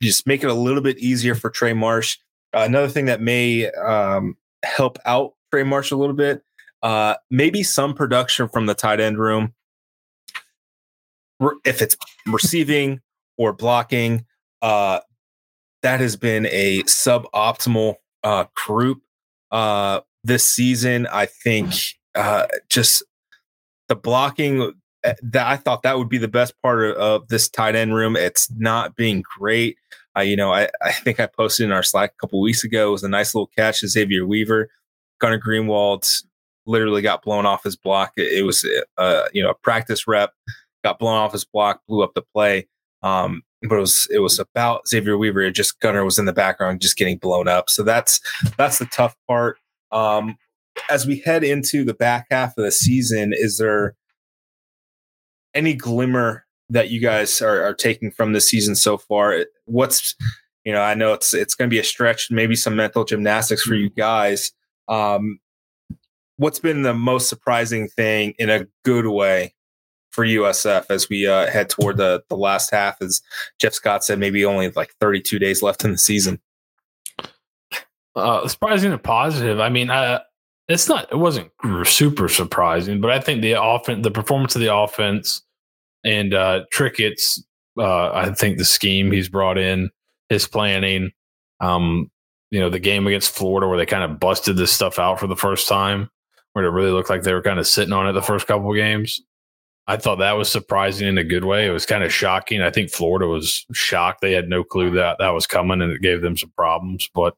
Just 0.02 0.28
make 0.28 0.44
it 0.44 0.50
a 0.50 0.54
little 0.54 0.82
bit 0.82 1.00
easier 1.00 1.36
for 1.36 1.50
Trey 1.50 1.74
Marsh. 1.74 2.18
Uh, 2.54 2.60
another 2.60 2.90
thing 2.90 3.06
that 3.06 3.22
may 3.22 3.70
um, 3.72 4.36
help 4.64 5.00
out 5.06 5.34
Trey 5.52 5.64
Marsh 5.64 5.92
a 5.92 5.96
little 5.96 6.16
bit, 6.16 6.44
uh, 6.84 7.16
maybe 7.30 7.64
some 7.64 7.94
production 7.94 8.48
from 8.48 8.66
the 8.66 8.74
tight 8.74 9.00
end 9.00 9.18
room. 9.18 9.54
If 11.64 11.82
it's 11.82 11.96
receiving 12.28 13.02
or 13.38 13.54
blocking, 13.54 14.26
uh, 14.62 15.00
that 15.82 16.00
has 16.00 16.16
been 16.16 16.46
a 16.48 16.84
suboptimal 16.84 17.96
uh, 18.24 18.46
group 18.56 19.02
uh, 19.52 20.02
this 20.24 20.46
season. 20.46 21.08
I 21.08 21.26
think 21.26 21.74
uh, 22.16 22.48
just 22.70 23.04
the 23.88 23.96
blocking 23.96 24.74
eh, 25.04 25.14
that 25.22 25.48
I 25.48 25.56
thought 25.56 25.84
that 25.84 25.98
would 25.98 26.10
be 26.10 26.18
the 26.18 26.28
best 26.28 26.54
part 26.62 26.84
of, 26.84 26.96
of 26.98 27.28
this 27.30 27.50
tight 27.50 27.76
end 27.76 27.96
room. 27.96 28.16
It's 28.16 28.50
not 28.58 28.96
being 28.96 29.24
great. 29.38 29.78
Uh, 30.18 30.22
you 30.22 30.36
know, 30.36 30.52
I, 30.52 30.70
I 30.82 30.92
think 30.92 31.20
I 31.20 31.28
posted 31.28 31.66
in 31.66 31.72
our 31.72 31.84
Slack 31.84 32.12
a 32.12 32.22
couple 32.22 32.42
weeks 32.42 32.64
ago. 32.64 32.90
It 32.90 32.92
was 32.92 33.04
a 33.04 33.10
nice 33.10 33.34
little 33.34 33.50
catch 33.58 33.82
to 33.82 33.88
Xavier 33.88 34.26
Weaver. 34.26 34.70
Gunnar 35.20 35.40
Greenwald 35.40 36.24
literally 36.66 37.02
got 37.02 37.24
blown 37.24 37.46
off 37.46 37.64
his 37.64 37.76
block. 37.76 38.14
It, 38.18 38.40
it 38.40 38.44
was, 38.44 38.68
uh, 38.98 39.24
you 39.34 39.44
know, 39.44 39.50
a 39.50 39.56
practice 39.56 40.08
rep, 40.08 40.34
got 40.84 41.00
blown 41.00 41.18
off 41.18 41.34
his 41.34 41.46
block, 41.46 41.82
blew 41.88 42.04
up 42.04 42.14
the 42.16 42.22
play. 42.22 42.68
Um, 43.02 43.44
but 43.64 43.76
it 43.76 43.82
was 43.82 44.08
it 44.12 44.20
was 44.20 44.40
about 44.40 44.88
Xavier 44.88 45.18
Weaver. 45.18 45.42
It 45.42 45.52
just 45.52 45.80
Gunner 45.80 46.06
was 46.06 46.18
in 46.18 46.26
the 46.26 46.34
background, 46.34 46.82
just 46.82 46.98
getting 46.98 47.18
blown 47.18 47.48
up. 47.48 47.70
So 47.70 47.84
that's 47.84 48.22
that's 48.58 48.80
the 48.80 48.86
tough 48.86 49.16
part. 49.28 49.58
Um, 49.92 50.38
as 50.90 51.06
we 51.06 51.20
head 51.20 51.44
into 51.44 51.84
the 51.84 51.94
back 51.94 52.28
half 52.32 52.58
of 52.58 52.64
the 52.64 52.72
season, 52.72 53.32
is 53.34 53.58
there 53.58 53.96
any 55.54 55.74
glimmer 55.74 56.46
that 56.70 56.90
you 56.90 57.00
guys 57.00 57.42
are, 57.42 57.64
are 57.64 57.74
taking 57.74 58.12
from 58.12 58.34
the 58.34 58.42
season 58.42 58.76
so 58.76 58.98
far? 58.98 59.46
What's 59.66 60.16
you 60.64 60.72
know, 60.72 60.82
I 60.82 60.94
know 60.94 61.14
it's 61.14 61.34
it's 61.34 61.56
going 61.56 61.70
to 61.70 61.74
be 61.74 61.80
a 61.80 61.84
stretch, 61.84 62.32
maybe 62.32 62.56
some 62.56 62.76
mental 62.76 63.04
gymnastics 63.04 63.64
for 63.64 63.76
you 63.76 63.90
guys. 63.90 64.52
Um, 64.88 65.40
what's 66.38 66.60
been 66.60 66.84
the 66.84 66.94
most 66.94 67.28
surprising 67.28 67.90
thing 67.90 68.34
in 68.40 68.50
a 68.50 68.66
good 68.86 69.08
way 69.08 69.54
for 70.20 70.26
USF 70.26 70.88
as 70.90 71.08
we 71.08 71.28
uh, 71.28 71.50
head 71.50 71.70
toward 71.70 71.96
the 71.96 72.22
the 72.28 72.36
last 72.36 72.72
half? 72.72 73.02
As 73.02 73.22
Jeff 73.58 73.74
Scott 73.74 74.04
said, 74.04 74.20
maybe 74.20 74.44
only 74.44 74.70
like 74.72 74.94
32 75.00 75.40
days 75.40 75.64
left 75.64 75.86
in 75.86 75.94
the 75.94 75.98
season. 75.98 76.42
Uh, 78.18 78.46
surprising 78.46 78.92
and 78.92 79.02
positive. 79.02 79.62
I 79.62 79.70
mean, 79.70 79.90
it's 80.68 80.90
not. 80.90 81.10
It 81.10 81.16
wasn't 81.16 81.52
super 81.86 82.28
surprising, 82.28 83.00
but 83.00 83.12
I 83.12 83.22
think 83.22 83.42
the 83.42 83.64
offense, 83.64 84.04
the 84.04 84.12
performance 84.12 84.56
of 84.56 84.62
the 84.62 84.76
offense, 84.76 85.42
and 86.04 86.34
uh, 86.34 86.66
Trickett's. 86.70 87.42
Uh, 87.78 88.12
I 88.12 88.34
think 88.34 88.58
the 88.58 88.66
scheme 88.66 89.10
he's 89.10 89.30
brought 89.30 89.58
in, 89.58 89.90
his 90.28 90.50
planning. 90.50 91.12
Um, 91.62 92.12
you 92.52 92.60
know, 92.60 92.70
the 92.70 92.80
game 92.80 93.08
against 93.08 93.34
Florida 93.34 93.70
where 93.70 93.78
they 93.78 93.86
kind 93.86 94.04
of 94.04 94.20
busted 94.20 94.58
this 94.58 94.74
stuff 94.74 95.00
out 95.00 95.18
for 95.18 95.28
the 95.28 95.36
first 95.38 95.70
time, 95.70 96.10
where 96.52 96.66
it 96.66 96.72
really 96.72 96.92
looked 96.92 97.10
like 97.10 97.24
they 97.24 97.34
were 97.34 97.42
kind 97.42 97.60
of 97.60 97.68
sitting 97.68 97.94
on 97.94 98.06
it 98.06 98.12
the 98.12 98.22
first 98.22 98.48
couple 98.48 98.70
of 98.70 98.76
games. 98.76 99.22
I 99.90 99.98
thought 99.98 100.18
that 100.18 100.38
was 100.38 100.52
surprising 100.52 101.08
in 101.08 101.18
a 101.18 101.24
good 101.24 101.46
way. 101.46 101.66
It 101.66 101.72
was 101.72 101.88
kind 101.88 102.04
of 102.04 102.14
shocking. 102.14 102.62
I 102.62 102.70
think 102.70 102.92
Florida 102.92 103.28
was 103.28 103.66
shocked; 103.74 104.22
they 104.22 104.34
had 104.34 104.48
no 104.48 104.64
clue 104.64 104.92
that 104.92 105.18
that 105.18 105.32
was 105.32 105.48
coming, 105.48 105.82
and 105.82 105.92
it 105.92 106.04
gave 106.04 106.22
them 106.22 106.38
some 106.38 106.52
problems. 106.56 107.10
But 107.16 107.36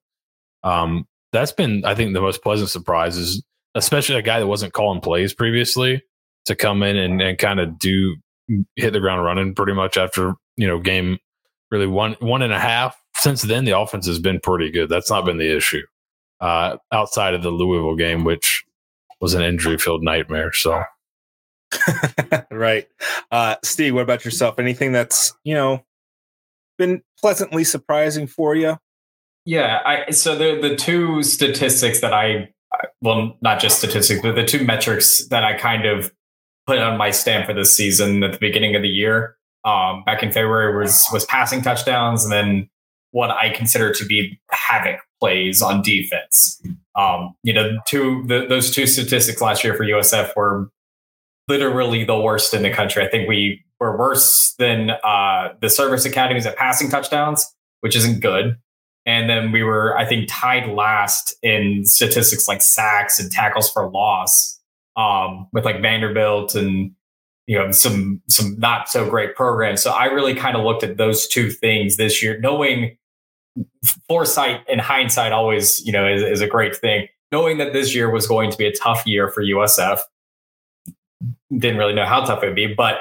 um, 0.62 1.08
that's 1.32 1.54
been, 1.54 1.86
I 1.86 1.96
think, 1.96 2.14
the 2.14 2.20
most 2.20 2.44
pleasant 2.44 2.70
surprise 2.70 3.16
is 3.16 3.42
especially 3.74 4.18
a 4.18 4.22
guy 4.22 4.42
that 4.42 4.48
wasn't 4.48 4.74
calling 4.74 5.00
plays 5.00 5.34
previously 5.34 6.04
to 6.44 6.54
come 6.54 6.84
in 6.84 6.98
and, 6.98 7.22
and 7.22 7.38
kind 7.38 7.62
of 7.62 7.80
do 7.80 8.18
hit 8.76 8.92
the 8.92 9.00
ground 9.00 9.24
running 9.24 9.56
pretty 9.56 9.74
much 9.74 9.96
after 9.96 10.34
you 10.58 10.68
know 10.68 10.78
game 10.78 11.20
really 11.72 11.88
one 11.88 12.18
one 12.20 12.42
and 12.42 12.52
a 12.52 12.60
half. 12.60 13.02
Since 13.16 13.44
then, 13.44 13.64
the 13.64 13.80
offense 13.80 14.06
has 14.08 14.20
been 14.20 14.42
pretty 14.42 14.72
good. 14.72 14.90
That's 14.90 15.10
not 15.10 15.24
been 15.24 15.38
the 15.38 15.56
issue 15.56 15.84
uh, 16.42 16.76
outside 16.92 17.34
of 17.34 17.44
the 17.44 17.50
Louisville 17.50 17.96
game, 17.96 18.26
which 18.26 18.66
was 19.22 19.36
an 19.36 19.42
injury 19.42 19.78
filled 19.78 20.04
nightmare. 20.04 20.52
So. 20.52 20.84
right. 22.52 22.88
Uh, 23.32 23.56
Steeg, 23.64 23.94
what 23.94 24.04
about 24.04 24.26
yourself? 24.26 24.60
Anything 24.60 24.92
that's, 24.92 25.34
you 25.44 25.54
know, 25.54 25.84
been 26.78 27.02
pleasantly 27.20 27.64
surprising 27.64 28.28
for 28.28 28.56
you? 28.56 28.78
Yeah, 29.46 29.80
I 29.86 30.12
so 30.12 30.36
the 30.36 30.60
the 30.62 30.76
two 30.76 31.24
statistics 31.24 32.02
that 32.02 32.14
I 32.14 32.50
well, 33.02 33.38
not 33.42 33.60
just 33.60 33.80
statistics, 33.80 34.22
but 34.22 34.36
the 34.36 34.46
two 34.46 34.64
metrics 34.64 35.26
that 35.28 35.44
I 35.44 35.58
kind 35.58 35.86
of 35.86 36.12
put 36.68 36.78
on 36.78 36.98
my 36.98 37.12
stamp 37.12 37.48
for 37.48 37.54
this 37.54 37.76
season 37.76 38.24
at 38.24 38.34
the 38.34 38.38
beginning 38.38 38.76
of 38.76 38.82
the 38.82 38.88
year, 38.88 39.36
um, 39.66 40.04
back 40.06 40.22
in 40.24 40.32
February 40.32 40.78
was 40.78 41.06
was 41.12 41.26
passing 41.26 41.62
touchdowns, 41.62 42.24
and 42.24 42.32
then 42.32 42.70
what 43.12 43.32
I 43.32 43.50
consider 43.50 43.94
to 43.94 44.06
be 44.06 44.40
havoc 44.52 45.02
plays 45.20 45.62
on 45.62 45.82
defense. 45.82 46.62
Um, 46.96 47.34
you 47.44 47.54
know, 47.54 47.78
two 47.88 48.24
the, 48.28 48.46
those 48.48 48.74
two 48.74 48.86
statistics 48.86 49.42
last 49.42 49.64
year 49.64 49.74
for 49.74 49.84
USF 49.84 50.36
were 50.36 50.70
literally 51.52 52.06
the 52.06 52.18
worst 52.18 52.54
in 52.54 52.64
the 52.64 52.70
country. 52.70 53.06
I 53.06 53.10
think 53.10 53.28
we 53.28 53.62
were 53.78 53.98
worse 53.98 54.56
than 54.58 54.92
uh, 55.04 55.50
the 55.60 55.70
service 55.70 56.06
academies 56.06 56.46
at 56.46 56.56
passing 56.56 56.90
touchdowns, 56.90 57.46
which 57.82 57.94
isn't 57.94 58.22
good. 58.22 58.56
And 59.06 59.30
then 59.30 59.52
we 59.52 59.62
were, 59.62 59.98
I 59.98 60.06
think, 60.06 60.30
tied 60.30 60.70
last 60.70 61.36
in 61.44 61.84
statistics 61.86 62.48
like 62.48 62.62
sacks 62.62 63.20
and 63.20 63.30
tackles 63.30 63.70
for 63.70 63.92
loss, 63.92 64.62
um, 64.96 65.48
with 65.52 65.66
like 65.66 65.82
Vanderbilt 65.82 66.56
and 66.56 66.92
you 67.48 67.58
know 67.58 67.72
some 67.72 68.22
some 68.30 68.56
not 68.60 68.88
so 68.88 69.10
great 69.10 69.36
programs. 69.36 69.82
So 69.82 69.92
I 69.92 70.06
really 70.06 70.36
kind 70.36 70.56
of 70.56 70.64
looked 70.64 70.84
at 70.84 70.96
those 70.96 71.28
two 71.28 71.50
things 71.50 71.98
this 71.98 72.24
year, 72.24 72.40
knowing 72.40 72.96
foresight 74.08 74.62
and 74.70 74.80
hindsight 74.80 75.34
always, 75.34 75.86
you 75.86 75.92
know, 75.92 76.08
is, 76.08 76.22
is 76.22 76.40
a 76.40 76.48
great 76.48 76.78
thing. 76.78 77.08
Knowing 77.32 77.58
that 77.58 77.74
this 77.74 77.94
year 77.94 78.10
was 78.10 78.26
going 78.26 78.52
to 78.52 78.58
be 78.58 78.68
a 78.68 78.74
tough 78.74 79.04
year 79.06 79.28
for 79.28 79.44
USF, 79.44 80.00
didn't 81.58 81.78
really 81.78 81.94
know 81.94 82.06
how 82.06 82.24
tough 82.24 82.44
it 82.44 82.48
would 82.48 82.56
be, 82.56 82.74
but 82.74 83.00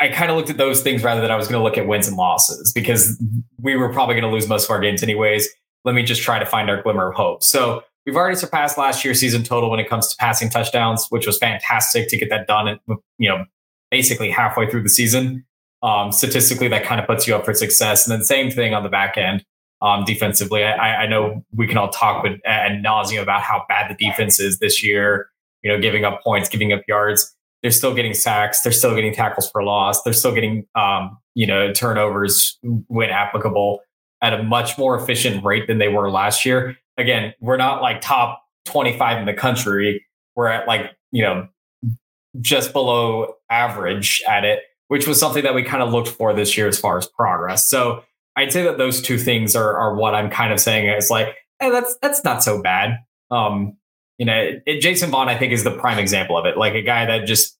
I 0.00 0.08
kind 0.08 0.30
of 0.30 0.36
looked 0.36 0.50
at 0.50 0.58
those 0.58 0.82
things 0.82 1.02
rather 1.02 1.20
than 1.20 1.30
I 1.30 1.36
was 1.36 1.48
going 1.48 1.58
to 1.58 1.64
look 1.64 1.76
at 1.76 1.86
wins 1.86 2.06
and 2.06 2.16
losses 2.16 2.72
because 2.72 3.20
we 3.60 3.76
were 3.76 3.92
probably 3.92 4.14
going 4.14 4.24
to 4.24 4.30
lose 4.30 4.48
most 4.48 4.64
of 4.64 4.70
our 4.70 4.80
games 4.80 5.02
anyways. 5.02 5.48
Let 5.84 5.94
me 5.94 6.02
just 6.02 6.22
try 6.22 6.38
to 6.38 6.46
find 6.46 6.70
our 6.70 6.80
glimmer 6.82 7.10
of 7.10 7.16
hope. 7.16 7.42
So 7.42 7.82
we've 8.06 8.16
already 8.16 8.36
surpassed 8.36 8.78
last 8.78 9.04
year's 9.04 9.18
season 9.18 9.42
total 9.42 9.70
when 9.70 9.80
it 9.80 9.88
comes 9.88 10.08
to 10.08 10.16
passing 10.18 10.50
touchdowns, 10.50 11.06
which 11.08 11.26
was 11.26 11.36
fantastic 11.38 12.08
to 12.10 12.16
get 12.16 12.30
that 12.30 12.46
done. 12.46 12.68
And 12.68 12.80
you 13.18 13.28
know, 13.28 13.44
basically 13.90 14.30
halfway 14.30 14.70
through 14.70 14.82
the 14.82 14.88
season. 14.88 15.44
Um, 15.82 16.10
statistically, 16.12 16.68
that 16.68 16.84
kind 16.84 17.00
of 17.00 17.06
puts 17.06 17.26
you 17.26 17.34
up 17.34 17.44
for 17.44 17.54
success. 17.54 18.06
And 18.06 18.12
then 18.12 18.24
same 18.24 18.50
thing 18.50 18.74
on 18.74 18.82
the 18.82 18.88
back 18.88 19.16
end. 19.16 19.44
Um, 19.80 20.04
defensively, 20.04 20.64
I, 20.64 21.04
I 21.04 21.06
know 21.06 21.44
we 21.54 21.68
can 21.68 21.78
all 21.78 21.88
talk 21.88 22.24
with 22.24 22.40
ad 22.44 22.82
nauseum 22.84 23.22
about 23.22 23.42
how 23.42 23.64
bad 23.68 23.88
the 23.88 24.04
defense 24.04 24.40
is 24.40 24.58
this 24.58 24.82
year. 24.82 25.28
You 25.62 25.72
know, 25.72 25.80
giving 25.80 26.04
up 26.04 26.22
points, 26.22 26.48
giving 26.48 26.72
up 26.72 26.82
yards 26.88 27.34
they're 27.62 27.70
still 27.70 27.94
getting 27.94 28.14
sacks, 28.14 28.60
they're 28.60 28.72
still 28.72 28.94
getting 28.94 29.12
tackles 29.14 29.50
for 29.50 29.62
loss, 29.62 30.02
they're 30.02 30.12
still 30.12 30.34
getting 30.34 30.66
um, 30.74 31.16
you 31.34 31.46
know 31.46 31.72
turnovers 31.72 32.58
when 32.88 33.10
applicable 33.10 33.80
at 34.22 34.34
a 34.34 34.42
much 34.42 34.76
more 34.78 35.00
efficient 35.00 35.44
rate 35.44 35.66
than 35.66 35.78
they 35.78 35.88
were 35.88 36.10
last 36.10 36.44
year. 36.44 36.76
Again, 36.96 37.34
we're 37.40 37.56
not 37.56 37.82
like 37.82 38.00
top 38.00 38.42
25 38.66 39.18
in 39.18 39.26
the 39.26 39.34
country. 39.34 40.04
We're 40.34 40.48
at 40.48 40.66
like, 40.66 40.92
you 41.12 41.22
know, 41.22 41.48
just 42.40 42.72
below 42.72 43.34
average 43.50 44.22
at 44.28 44.44
it, 44.44 44.60
which 44.88 45.06
was 45.06 45.18
something 45.18 45.42
that 45.44 45.54
we 45.54 45.62
kind 45.62 45.82
of 45.82 45.92
looked 45.92 46.08
for 46.08 46.34
this 46.34 46.56
year 46.56 46.68
as 46.68 46.78
far 46.78 46.98
as 46.98 47.06
progress. 47.06 47.68
So 47.68 48.02
I'd 48.36 48.52
say 48.52 48.62
that 48.64 48.78
those 48.78 49.00
two 49.00 49.18
things 49.18 49.56
are 49.56 49.76
are 49.76 49.94
what 49.94 50.14
I'm 50.14 50.30
kind 50.30 50.52
of 50.52 50.60
saying 50.60 50.88
is 50.88 51.10
like, 51.10 51.36
hey, 51.60 51.70
that's 51.70 51.96
that's 52.02 52.22
not 52.24 52.42
so 52.42 52.62
bad. 52.62 52.98
Um, 53.30 53.76
you 54.18 54.26
know, 54.26 54.50
it, 54.66 54.80
Jason 54.80 55.10
Vaughn, 55.10 55.28
I 55.28 55.38
think, 55.38 55.52
is 55.52 55.64
the 55.64 55.70
prime 55.70 55.98
example 55.98 56.36
of 56.36 56.44
it. 56.44 56.56
Like 56.56 56.74
a 56.74 56.82
guy 56.82 57.06
that 57.06 57.26
just 57.26 57.56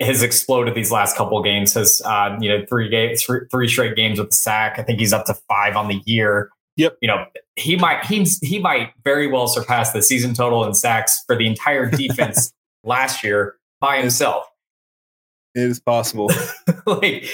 has 0.00 0.22
exploded 0.22 0.74
these 0.74 0.92
last 0.92 1.16
couple 1.16 1.42
games. 1.42 1.74
Has 1.74 2.02
uh, 2.04 2.36
you 2.40 2.48
know 2.48 2.64
three 2.68 2.88
games, 2.88 3.22
three, 3.22 3.40
three 3.50 3.68
straight 3.68 3.96
games 3.96 4.18
with 4.18 4.30
the 4.30 4.36
sack. 4.36 4.78
I 4.78 4.82
think 4.82 5.00
he's 5.00 5.12
up 5.12 5.26
to 5.26 5.34
five 5.48 5.76
on 5.76 5.88
the 5.88 6.02
year. 6.04 6.50
Yep. 6.76 6.98
You 7.00 7.08
know, 7.08 7.26
he 7.56 7.76
might 7.76 8.04
he's 8.04 8.38
he 8.40 8.58
might 8.58 8.92
very 9.02 9.26
well 9.26 9.48
surpass 9.48 9.92
the 9.92 10.02
season 10.02 10.34
total 10.34 10.64
in 10.64 10.74
sacks 10.74 11.24
for 11.26 11.36
the 11.36 11.46
entire 11.46 11.90
defense 11.90 12.52
last 12.84 13.24
year 13.24 13.56
by 13.80 13.98
himself. 13.98 14.44
It 15.54 15.62
is 15.62 15.80
possible. 15.80 16.30
like 16.86 17.28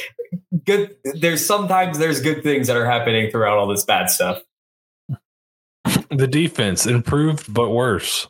good 0.65 0.97
there's 1.05 1.45
sometimes 1.45 1.99
there's 1.99 2.21
good 2.21 2.43
things 2.43 2.67
that 2.69 2.77
are 2.77 2.87
happening 2.87 3.31
throughout 3.31 3.59
all 3.59 3.67
this 3.67 3.85
bad 3.85 4.11
stuff. 4.11 4.43
The 6.17 6.27
defense 6.27 6.87
improved 6.87 7.53
but 7.53 7.71
worse. 7.71 8.29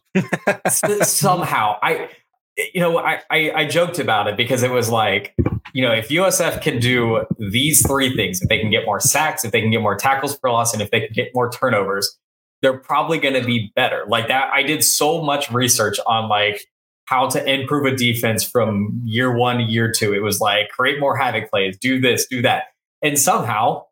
Somehow. 1.03 1.77
I 1.83 2.09
you 2.57 2.81
know, 2.81 2.99
I, 2.99 3.21
I, 3.31 3.53
I 3.53 3.65
joked 3.67 3.99
about 3.99 4.29
it 4.29 4.37
because 4.37 4.63
it 4.63 4.71
was 4.71 4.89
like 4.89 5.35
you 5.75 5.83
know, 5.83 5.93
if 5.93 6.09
USF 6.09 6.63
can 6.63 6.79
do 6.79 7.27
these 7.39 7.85
three 7.85 8.15
things, 8.15 8.41
if 8.41 8.49
they 8.49 8.61
can 8.61 8.71
get 8.71 8.87
more 8.87 9.01
sacks, 9.01 9.45
if 9.45 9.51
they 9.51 9.61
can 9.61 9.73
get 9.73 9.83
more 9.83 9.97
tackles 9.97 10.39
for 10.39 10.51
loss, 10.51 10.73
and 10.73 10.81
if 10.81 10.91
they 10.93 11.01
can 11.01 11.13
get 11.13 11.31
more 11.35 11.51
turnovers, 11.51 12.17
they're 12.63 12.79
probably 12.79 13.19
going 13.19 13.35
to 13.35 13.45
be 13.45 13.73
better. 13.75 14.05
Like 14.07 14.29
that, 14.29 14.51
I 14.55 14.63
did 14.63 14.85
so 14.85 15.21
much 15.21 15.51
research 15.51 15.99
on 16.07 16.29
like 16.29 16.65
how 17.07 17.29
to 17.29 17.45
improve 17.45 17.93
a 17.93 17.97
defense 17.97 18.45
from 18.45 19.03
year 19.05 19.37
one 19.37 19.61
year 19.69 19.91
two. 19.91 20.15
It 20.15 20.23
was 20.23 20.41
like 20.41 20.69
create 20.69 21.01
more 21.01 21.17
havoc 21.17 21.51
plays, 21.51 21.77
do 21.77 22.01
this, 22.01 22.27
do 22.27 22.41
that. 22.43 22.65
And 23.03 23.19
somehow 23.19 23.83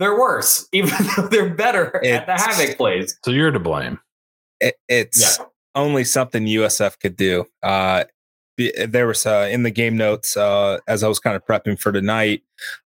they're 0.00 0.18
worse, 0.18 0.66
even 0.72 0.90
though 1.16 1.28
they're 1.28 1.54
better 1.54 1.96
at 2.04 2.26
the 2.26 2.34
It's- 2.34 2.44
havoc 2.58 2.76
plays. 2.76 3.16
So 3.24 3.30
you're 3.30 3.52
to 3.52 3.60
blame. 3.60 4.00
It, 4.60 4.74
it's 4.88 5.38
only 5.74 6.04
something 6.04 6.44
USF 6.44 6.98
could 6.98 7.16
do. 7.16 7.46
Uh, 7.62 8.04
there 8.86 9.06
was 9.06 9.24
uh, 9.24 9.48
in 9.50 9.62
the 9.62 9.70
game 9.70 9.96
notes 9.96 10.36
uh, 10.36 10.78
as 10.86 11.02
I 11.02 11.08
was 11.08 11.18
kind 11.18 11.34
of 11.36 11.46
prepping 11.46 11.78
for 11.80 11.92
tonight. 11.92 12.42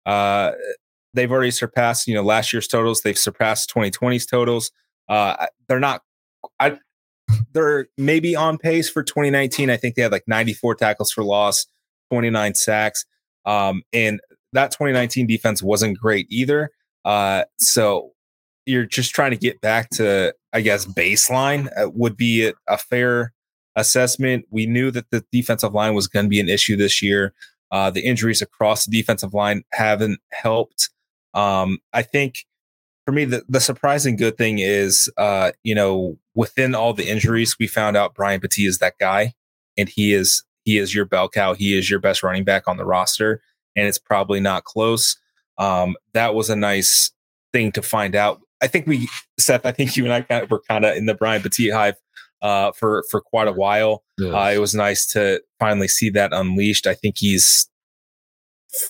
Uh, 0.07 0.53
they've 1.15 1.33
already 1.33 1.51
surpassed, 1.51 2.07
you 2.07 2.15
know, 2.15 2.23
last 2.23 2.53
year's 2.53 2.69
totals. 2.69 3.01
They've 3.01 3.19
surpassed 3.19 3.73
2020's 3.75 4.27
totals. 4.27 4.71
Uh, 5.09 5.47
they're 5.69 5.81
not. 5.81 6.03
I. 6.61 6.79
They're 7.53 7.89
maybe 7.97 8.37
on 8.37 8.59
pace 8.59 8.89
for 8.89 9.03
2019. 9.03 9.71
I 9.71 9.77
think 9.77 9.95
they 9.95 10.03
had 10.03 10.13
like 10.13 10.29
94 10.29 10.75
tackles 10.77 11.11
for 11.11 11.25
loss, 11.25 11.67
29 12.13 12.55
sacks, 12.55 13.07
um, 13.47 13.83
and 13.93 14.21
that 14.53 14.71
2019 14.73 15.27
defense 15.27 15.63
wasn't 15.63 15.99
great 15.99 16.27
either. 16.31 16.71
Uh, 17.05 17.45
so 17.59 18.13
you're 18.67 18.87
just 18.87 19.15
trying 19.15 19.31
to 19.31 19.37
get 19.37 19.61
back 19.61 19.91
to, 19.91 20.35
I 20.53 20.61
guess, 20.61 20.87
baseline 20.87 21.69
uh, 21.77 21.91
would 21.91 22.17
be 22.17 22.53
a, 22.67 22.79
fair 22.79 23.33
assessment. 23.77 24.47
We 24.51 24.67
knew 24.67 24.91
that 24.91 25.11
the 25.11 25.25
defensive 25.33 25.75
line 25.75 25.95
was 25.95 26.07
going 26.07 26.27
to 26.27 26.31
be 26.31 26.41
an 26.41 26.49
issue 26.49 26.77
this 26.77 27.03
year. 27.03 27.35
Uh, 27.71 27.91
the 27.91 28.05
injuries 28.05 28.41
across 28.41 28.87
the 28.87 28.97
defensive 28.97 29.35
line 29.35 29.65
haven't 29.73 30.21
helped. 30.33 30.91
Um, 31.35 31.79
I 31.93 32.03
think 32.03 32.47
for 33.05 33.13
me, 33.13 33.25
the, 33.25 33.43
the 33.49 33.61
surprising 33.61 34.17
good 34.17 34.39
thing 34.39 34.61
is, 34.61 35.11
uh, 35.19 35.53
you 35.63 35.75
know, 35.75 36.17
within 36.35 36.75
all 36.75 36.95
the 36.95 37.09
injuries, 37.09 37.57
we 37.59 37.67
found 37.67 37.97
out 37.97 38.15
Brian 38.15 38.41
Petit 38.41 38.67
is 38.67 38.79
that 38.79 38.95
guy, 38.99 39.35
and 39.77 39.89
he 39.89 40.15
is 40.15 40.45
he 40.65 40.79
is 40.79 40.95
your 40.95 41.05
bell 41.05 41.29
cow. 41.29 41.53
He 41.53 41.77
is 41.77 41.91
your 41.91 42.01
best 42.01 42.23
running 42.23 42.45
back 42.45 42.67
on 42.67 42.77
the 42.77 42.87
roster, 42.87 43.43
and 43.77 43.87
it's 43.87 43.99
probably 43.99 44.41
not 44.41 44.65
close. 44.65 45.19
Um, 45.59 45.97
that 46.13 46.35
was 46.35 46.51
a 46.51 46.57
nice 46.57 47.11
thing 47.53 47.73
to 47.73 47.83
find 47.83 48.15
out. 48.15 48.41
I 48.63 48.67
think 48.67 48.87
we, 48.87 49.09
Seth. 49.39 49.67
I 49.67 49.73
think 49.73 49.97
you 49.97 50.05
and 50.05 50.13
I 50.13 50.23
kind 50.23 50.43
of 50.43 50.51
were 50.51 50.63
kind 50.69 50.85
of 50.85 50.97
in 50.97 51.07
the 51.07 51.15
Brian 51.15 51.43
Petit 51.43 51.71
hive 51.71 51.97
uh, 52.43 52.73
for 52.73 53.05
for 53.11 53.21
quite 53.21 53.49
a 53.49 53.53
while. 53.53 54.05
Uh, 54.35 54.53
it 54.55 54.59
was 54.59 54.75
nice 54.75 55.07
to 55.09 55.43
finally 55.59 55.89
see 55.89 56.11
that 56.11 56.33
unleashed. 56.33 56.87
I 56.87 56.95
think 56.95 57.17
he's 57.19 57.69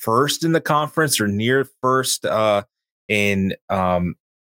first 0.01 0.45
in 0.45 0.53
the 0.53 0.61
conference 0.61 1.21
or 1.21 1.29
near 1.29 1.67
first 1.83 2.25
uh, 2.25 2.65
in 3.09 3.55
um, 3.69 4.15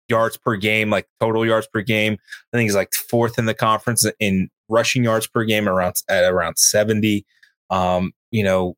yards 0.08 0.36
per 0.36 0.56
game, 0.56 0.90
like 0.90 1.06
total 1.20 1.44
yards 1.44 1.66
per 1.66 1.82
game. 1.82 2.14
I 2.52 2.56
think 2.56 2.66
he's 2.66 2.76
like 2.76 2.92
fourth 2.94 3.38
in 3.38 3.46
the 3.46 3.54
conference 3.54 4.06
in 4.20 4.48
rushing 4.68 5.04
yards 5.04 5.26
per 5.26 5.44
game, 5.44 5.68
around 5.68 5.96
at 6.08 6.24
around 6.24 6.58
seventy. 6.58 7.26
Um, 7.70 8.12
you 8.30 8.44
know, 8.44 8.76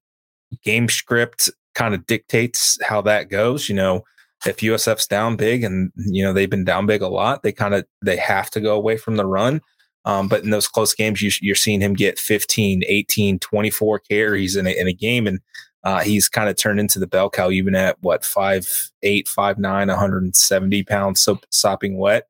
game 0.64 0.88
script 0.88 1.51
kind 1.79 1.95
of 1.95 2.05
dictates 2.07 2.77
how 2.83 3.01
that 3.03 3.31
goes. 3.31 3.69
You 3.69 3.77
know, 3.77 4.03
if 4.45 4.59
USF's 4.59 5.07
down 5.07 5.37
big 5.37 5.62
and 5.62 5.93
you 5.97 6.25
know 6.25 6.33
they've 6.33 6.51
been 6.51 6.64
down 6.64 6.87
big 6.87 7.03
a 7.03 7.09
lot, 7.09 7.43
they 7.43 7.53
kind 7.53 7.75
of 7.75 7.87
they 8.05 8.17
have 8.17 8.51
to 8.51 8.61
go 8.61 8.75
away 8.75 8.97
from 8.97 9.17
the 9.17 9.27
run. 9.27 9.61
Um, 10.05 10.27
but 10.27 10.43
in 10.43 10.51
those 10.51 10.69
close 10.69 10.95
games, 10.95 11.21
you, 11.21 11.31
you're 11.43 11.55
seeing 11.55 11.81
him 11.81 11.93
get 11.93 12.19
15, 12.19 12.83
18, 12.87 13.38
24 13.41 13.99
carries 13.99 14.57
in 14.57 14.67
a, 14.67 14.71
in 14.71 14.88
a 14.88 14.93
game. 14.93 15.27
And 15.27 15.41
uh, 15.85 16.01
he's 16.01 16.31
kind 16.31 16.49
of 16.49 16.57
turned 16.57 16.81
into 16.81 16.99
the 16.99 17.07
bell 17.07 17.29
cow, 17.29 17.51
even 17.51 17.75
at 17.75 17.99
what, 18.01 18.25
five, 18.25 18.91
eight, 19.03 19.29
five, 19.29 19.59
nine, 19.59 19.88
170 19.88 20.83
pounds, 20.85 21.21
so 21.21 21.38
sopping 21.51 21.99
wet. 21.99 22.27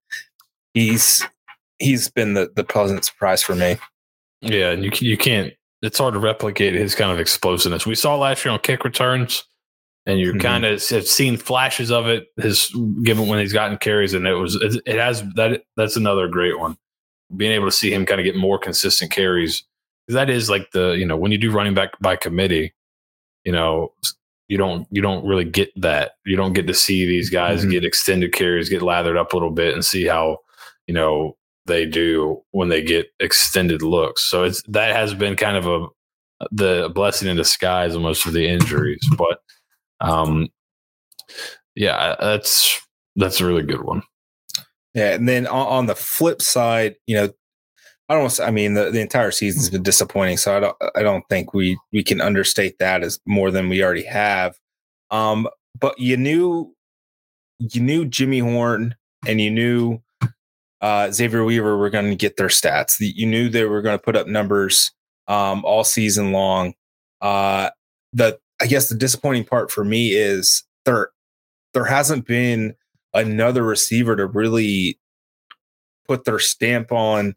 He's, 0.75 1.25
he's 1.79 2.11
been 2.11 2.35
the, 2.35 2.51
the 2.57 2.65
pleasant 2.65 3.05
surprise 3.05 3.45
for 3.45 3.55
me. 3.55 3.77
Yeah, 4.41 4.71
and 4.71 4.85
you 4.85 4.91
you 5.01 5.17
can't. 5.17 5.53
It's 5.83 5.99
hard 5.99 6.15
to 6.15 6.21
replicate 6.21 6.75
his 6.75 6.95
kind 6.95 7.13
of 7.13 7.21
explosiveness. 7.21 7.87
We 7.87 7.95
saw 7.95 8.17
last 8.17 8.45
year 8.45 8.53
on 8.53 8.59
kick 8.61 8.85
returns, 8.85 9.45
and 10.07 10.19
you 10.19 10.33
Mhm. 10.33 10.41
kind 10.41 10.65
of 10.65 10.89
have 10.89 11.07
seen 11.07 11.37
flashes 11.37 11.91
of 11.91 12.07
it. 12.09 12.29
His 12.37 12.75
given 13.03 13.29
when 13.29 13.39
he's 13.39 13.53
gotten 13.53 13.79
carries, 13.79 14.15
and 14.15 14.27
it 14.27 14.35
was 14.35 14.57
it, 14.57 14.83
it 14.87 14.97
has 14.97 15.23
that. 15.35 15.63
That's 15.77 15.97
another 15.97 16.27
great 16.29 16.59
one. 16.59 16.77
Being 17.37 17.53
able 17.53 17.67
to 17.67 17.73
see 17.73 17.93
him 17.93 18.07
kind 18.07 18.21
of 18.21 18.25
get 18.25 18.35
more 18.37 18.59
consistent 18.59 19.11
carries. 19.13 19.63
That 20.09 20.31
is 20.31 20.49
like 20.51 20.71
the 20.73 20.93
you 20.93 21.07
know 21.07 21.17
when 21.17 21.31
you 21.33 21.39
do 21.39 21.51
running 21.53 21.75
back 21.75 21.91
by 22.01 22.17
committee, 22.17 22.73
you 23.45 23.53
know 23.53 23.93
you 24.49 24.57
don't 24.57 24.87
you 24.91 25.03
don't 25.03 25.25
really 25.27 25.45
get 25.45 25.71
that. 25.81 26.13
You 26.25 26.37
don't 26.37 26.55
get 26.55 26.67
to 26.67 26.75
see 26.75 27.07
these 27.07 27.29
guys 27.31 27.65
Mhm. 27.65 27.71
get 27.71 27.85
extended 27.85 28.33
carries, 28.33 28.69
get 28.71 28.83
lathered 28.83 29.17
up 29.19 29.33
a 29.33 29.37
little 29.37 29.51
bit, 29.51 29.75
and 29.75 29.85
see 29.85 30.07
how 30.07 30.39
you 30.89 30.95
know 30.95 31.37
they 31.69 31.87
do 31.87 32.43
when 32.51 32.69
they 32.69 32.83
get 32.83 33.07
extended 33.21 33.83
looks. 33.83 34.25
So 34.25 34.43
it's 34.45 34.63
that 34.69 34.95
has 34.97 35.15
been 35.15 35.37
kind 35.37 35.57
of 35.57 35.67
a 35.67 35.87
the 36.51 36.91
blessing 36.95 37.29
in 37.29 37.37
disguise 37.37 37.95
of 37.95 38.03
most 38.03 38.27
of 38.27 38.33
the 38.33 38.47
injuries. 38.49 39.07
But 39.17 39.41
um 40.01 40.49
yeah, 41.75 42.17
that's 42.21 42.81
that's 43.17 43.41
a 43.41 43.47
really 43.47 43.63
good 43.63 43.83
one. 43.83 44.03
Yeah, 44.95 45.15
and 45.15 45.29
then 45.29 45.47
on, 45.47 45.67
on 45.67 45.87
the 45.87 45.95
flip 45.95 46.43
side, 46.43 46.97
you 47.07 47.17
know, 47.17 47.29
I 48.09 48.15
don't. 48.15 48.31
say- 48.31 48.45
I 48.45 48.51
mean, 48.51 48.75
the, 48.75 48.91
the 48.91 49.01
entire 49.01 49.31
season's 49.31 49.71
been 49.71 49.83
disappointing, 49.83 50.39
so 50.39 50.57
I 50.57 50.61
don't. 50.61 50.77
I 50.97 51.03
don't 51.03 51.25
think 51.29 51.53
we 51.55 51.79
we 51.93 52.03
can 52.03 52.21
understate 52.21 52.79
that 52.79 53.03
as 53.03 53.21
more 53.27 53.51
than 53.51 53.69
we 53.69 53.83
already 53.83 54.05
have. 54.05 54.57
Um, 55.11 55.49
but 55.79 55.99
you 56.01 56.17
knew, 56.17 56.75
you 57.59 57.81
knew 57.81 58.07
Jimmy 58.07 58.39
Horn, 58.41 58.97
and 59.27 59.41
you 59.41 59.51
knew 59.51 60.01
uh, 60.81 61.11
Xavier 61.11 61.45
Weaver 61.45 61.77
were 61.77 61.91
going 61.91 62.11
to 62.11 62.17
get 62.17 62.37
their 62.37 62.49
stats. 62.49 62.99
The- 62.99 63.13
You 63.17 63.27
knew 63.27 63.49
they 63.49 63.65
were 63.65 63.83
going 63.83 63.99
to 63.99 64.03
put 64.03 64.17
up 64.17 64.27
numbers 64.27 64.93
um, 65.27 65.65
all 65.65 65.85
season 65.85 66.33
long. 66.33 66.75
Uh, 67.21 67.71
the 68.13 68.39
I 68.61 68.67
guess 68.67 68.89
the 68.89 68.95
disappointing 68.97 69.45
part 69.45 69.71
for 69.71 69.85
me 69.85 70.13
is 70.13 70.65
there 70.85 71.11
there 71.75 71.85
hasn't 71.85 72.27
been 72.27 72.75
another 73.15 73.63
receiver 73.63 74.17
to 74.17 74.27
really 74.27 74.99
put 76.07 76.25
their 76.25 76.39
stamp 76.39 76.91
on 76.93 77.35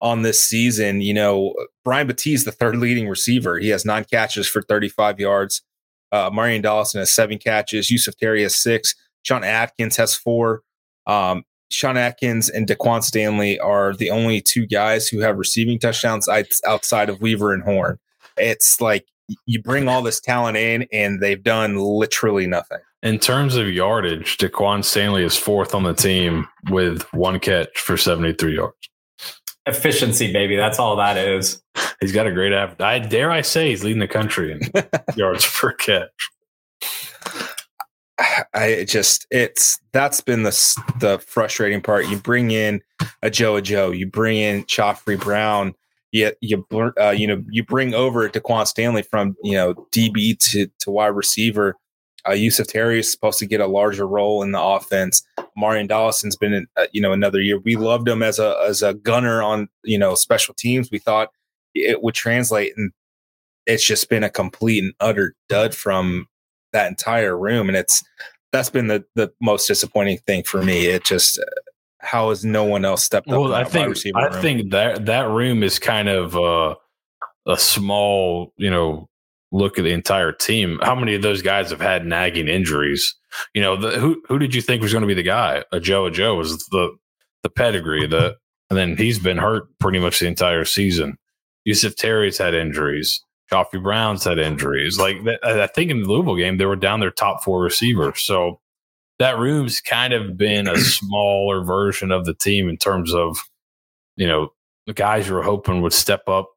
on 0.00 0.22
this 0.22 0.42
season. 0.44 1.00
You 1.00 1.14
know, 1.14 1.54
Brian 1.84 2.06
Batiste, 2.06 2.44
the 2.44 2.52
third 2.52 2.76
leading 2.76 3.08
receiver, 3.08 3.58
he 3.58 3.68
has 3.68 3.84
nine 3.84 4.04
catches 4.04 4.46
for 4.48 4.62
35 4.62 5.18
yards. 5.20 5.62
Uh, 6.10 6.30
Marion 6.32 6.62
Dawson 6.62 6.98
has 7.00 7.10
seven 7.10 7.38
catches. 7.38 7.90
Yusuf 7.90 8.14
Terry 8.16 8.42
has 8.42 8.54
six. 8.54 8.94
Sean 9.22 9.44
Atkins 9.44 9.96
has 9.96 10.14
four. 10.14 10.62
Um, 11.06 11.44
Sean 11.72 11.96
Atkins 11.96 12.48
and 12.48 12.66
Daquan 12.66 13.02
Stanley 13.02 13.58
are 13.58 13.94
the 13.94 14.10
only 14.10 14.40
two 14.40 14.66
guys 14.66 15.08
who 15.08 15.20
have 15.20 15.38
receiving 15.38 15.78
touchdowns 15.78 16.28
outside 16.66 17.08
of 17.08 17.20
Weaver 17.20 17.52
and 17.52 17.62
Horn. 17.62 17.98
It's 18.36 18.80
like 18.80 19.06
you 19.46 19.62
bring 19.62 19.88
all 19.88 20.02
this 20.02 20.20
talent 20.20 20.56
in, 20.56 20.86
and 20.92 21.20
they've 21.20 21.42
done 21.42 21.76
literally 21.76 22.46
nothing. 22.46 22.78
In 23.02 23.18
terms 23.18 23.56
of 23.56 23.68
yardage, 23.68 24.36
Daquan 24.36 24.84
Stanley 24.84 25.24
is 25.24 25.36
fourth 25.36 25.74
on 25.74 25.82
the 25.82 25.94
team 25.94 26.48
with 26.70 27.02
one 27.12 27.40
catch 27.40 27.78
for 27.78 27.96
73 27.96 28.54
yards. 28.54 28.76
Efficiency, 29.66 30.32
baby. 30.32 30.56
That's 30.56 30.78
all 30.78 30.96
that 30.96 31.16
is. 31.16 31.62
He's 32.00 32.12
got 32.12 32.26
a 32.26 32.32
great 32.32 32.52
average. 32.52 32.80
I 32.80 32.98
dare 32.98 33.30
I 33.30 33.42
say 33.42 33.70
he's 33.70 33.84
leading 33.84 34.00
the 34.00 34.08
country 34.08 34.52
in 34.52 34.60
yards 35.16 35.46
per 35.46 35.72
catch. 35.72 36.10
I 38.54 38.84
just 38.86 39.26
it's 39.30 39.78
that's 39.92 40.20
been 40.20 40.42
the 40.42 40.50
the 41.00 41.18
frustrating 41.18 41.80
part. 41.80 42.08
You 42.08 42.16
bring 42.18 42.50
in 42.50 42.80
a 43.22 43.30
Joe 43.30 43.56
a 43.56 43.62
Joe, 43.62 43.90
you 43.90 44.06
bring 44.06 44.38
in 44.38 44.64
Khafre 44.64 45.20
Brown, 45.20 45.74
you 46.12 46.32
you 46.40 46.66
uh, 47.00 47.10
you 47.10 47.26
know 47.26 47.42
you 47.50 47.64
bring 47.64 47.94
over 47.94 48.28
Daquan 48.28 48.66
Stanley 48.66 49.02
from 49.02 49.36
you 49.42 49.54
know 49.54 49.74
DB 49.90 50.38
to 50.50 50.68
to 50.80 50.90
wide 50.90 51.08
receiver. 51.08 51.76
Uh, 52.28 52.34
Yusuf 52.34 52.68
Terry 52.68 53.00
is 53.00 53.10
supposed 53.10 53.40
to 53.40 53.46
get 53.46 53.60
a 53.60 53.66
larger 53.66 54.06
role 54.06 54.44
in 54.44 54.52
the 54.52 54.62
offense. 54.62 55.24
Marion 55.56 55.88
Dawson's 55.88 56.36
been 56.36 56.52
in, 56.52 56.66
uh, 56.76 56.86
you 56.92 57.00
know 57.00 57.12
another 57.12 57.40
year. 57.40 57.58
We 57.58 57.76
loved 57.76 58.08
him 58.08 58.22
as 58.22 58.38
a 58.38 58.56
as 58.66 58.82
a 58.82 58.94
gunner 58.94 59.42
on 59.42 59.68
you 59.82 59.98
know 59.98 60.14
special 60.14 60.54
teams. 60.54 60.90
We 60.90 60.98
thought 60.98 61.30
it 61.74 62.02
would 62.02 62.14
translate, 62.14 62.74
and 62.76 62.92
it's 63.66 63.84
just 63.84 64.08
been 64.08 64.22
a 64.22 64.30
complete 64.30 64.84
and 64.84 64.92
utter 65.00 65.34
dud 65.48 65.74
from 65.74 66.28
that 66.72 66.88
entire 66.88 67.36
room 67.36 67.68
and 67.68 67.76
it's 67.76 68.02
that's 68.52 68.70
been 68.70 68.86
the 68.88 69.04
the 69.14 69.32
most 69.40 69.66
disappointing 69.66 70.18
thing 70.26 70.42
for 70.42 70.62
me 70.62 70.86
it 70.86 71.04
just 71.04 71.38
how 72.02 72.30
has 72.30 72.44
no 72.44 72.64
one 72.64 72.84
else 72.84 73.04
stepped 73.04 73.28
up 73.30 73.38
Well, 73.38 73.54
I 73.54 73.64
think 73.64 73.96
I 74.16 74.24
room? 74.24 74.42
think 74.42 74.70
that 74.72 75.06
that 75.06 75.28
room 75.28 75.62
is 75.62 75.78
kind 75.78 76.08
of 76.08 76.36
uh, 76.36 76.74
a 77.46 77.56
small, 77.56 78.52
you 78.56 78.70
know, 78.70 79.08
look 79.52 79.78
at 79.78 79.84
the 79.84 79.92
entire 79.92 80.32
team. 80.32 80.80
How 80.82 80.94
many 80.96 81.14
of 81.14 81.22
those 81.22 81.42
guys 81.42 81.70
have 81.70 81.80
had 81.80 82.04
nagging 82.04 82.48
injuries? 82.48 83.14
You 83.54 83.62
know, 83.62 83.76
the, 83.76 83.98
who 84.00 84.20
who 84.28 84.38
did 84.38 84.54
you 84.54 84.60
think 84.60 84.82
was 84.82 84.92
going 84.92 85.02
to 85.02 85.08
be 85.08 85.14
the 85.14 85.22
guy? 85.22 85.64
A 85.72 85.78
Joe, 85.78 86.06
a 86.06 86.10
Joe 86.10 86.34
was 86.34 86.58
the 86.66 86.90
the 87.44 87.50
pedigree, 87.50 88.06
the 88.06 88.36
and 88.68 88.76
then 88.78 88.96
he's 88.96 89.18
been 89.18 89.38
hurt 89.38 89.64
pretty 89.78 89.98
much 90.00 90.18
the 90.20 90.26
entire 90.26 90.64
season. 90.64 91.16
Yusuf 91.64 91.94
Terry's 91.94 92.38
had 92.38 92.54
injuries. 92.54 93.24
Khafre 93.52 93.82
Brown's 93.82 94.24
had 94.24 94.38
injuries. 94.38 94.98
Like 94.98 95.18
I 95.42 95.66
think 95.66 95.90
in 95.90 96.02
the 96.02 96.08
Louisville 96.08 96.36
game, 96.36 96.56
they 96.56 96.64
were 96.64 96.76
down 96.76 97.00
their 97.00 97.10
top 97.10 97.44
four 97.44 97.62
receivers. 97.62 98.22
So 98.22 98.60
that 99.18 99.38
room's 99.38 99.80
kind 99.80 100.14
of 100.14 100.36
been 100.36 100.66
a 100.66 100.76
smaller 100.78 101.62
version 101.62 102.10
of 102.10 102.24
the 102.24 102.34
team 102.34 102.68
in 102.68 102.78
terms 102.78 103.12
of, 103.14 103.38
you 104.16 104.26
know, 104.26 104.52
the 104.86 104.94
guys 104.94 105.28
you 105.28 105.34
were 105.34 105.42
hoping 105.42 105.82
would 105.82 105.92
step 105.92 106.28
up, 106.28 106.50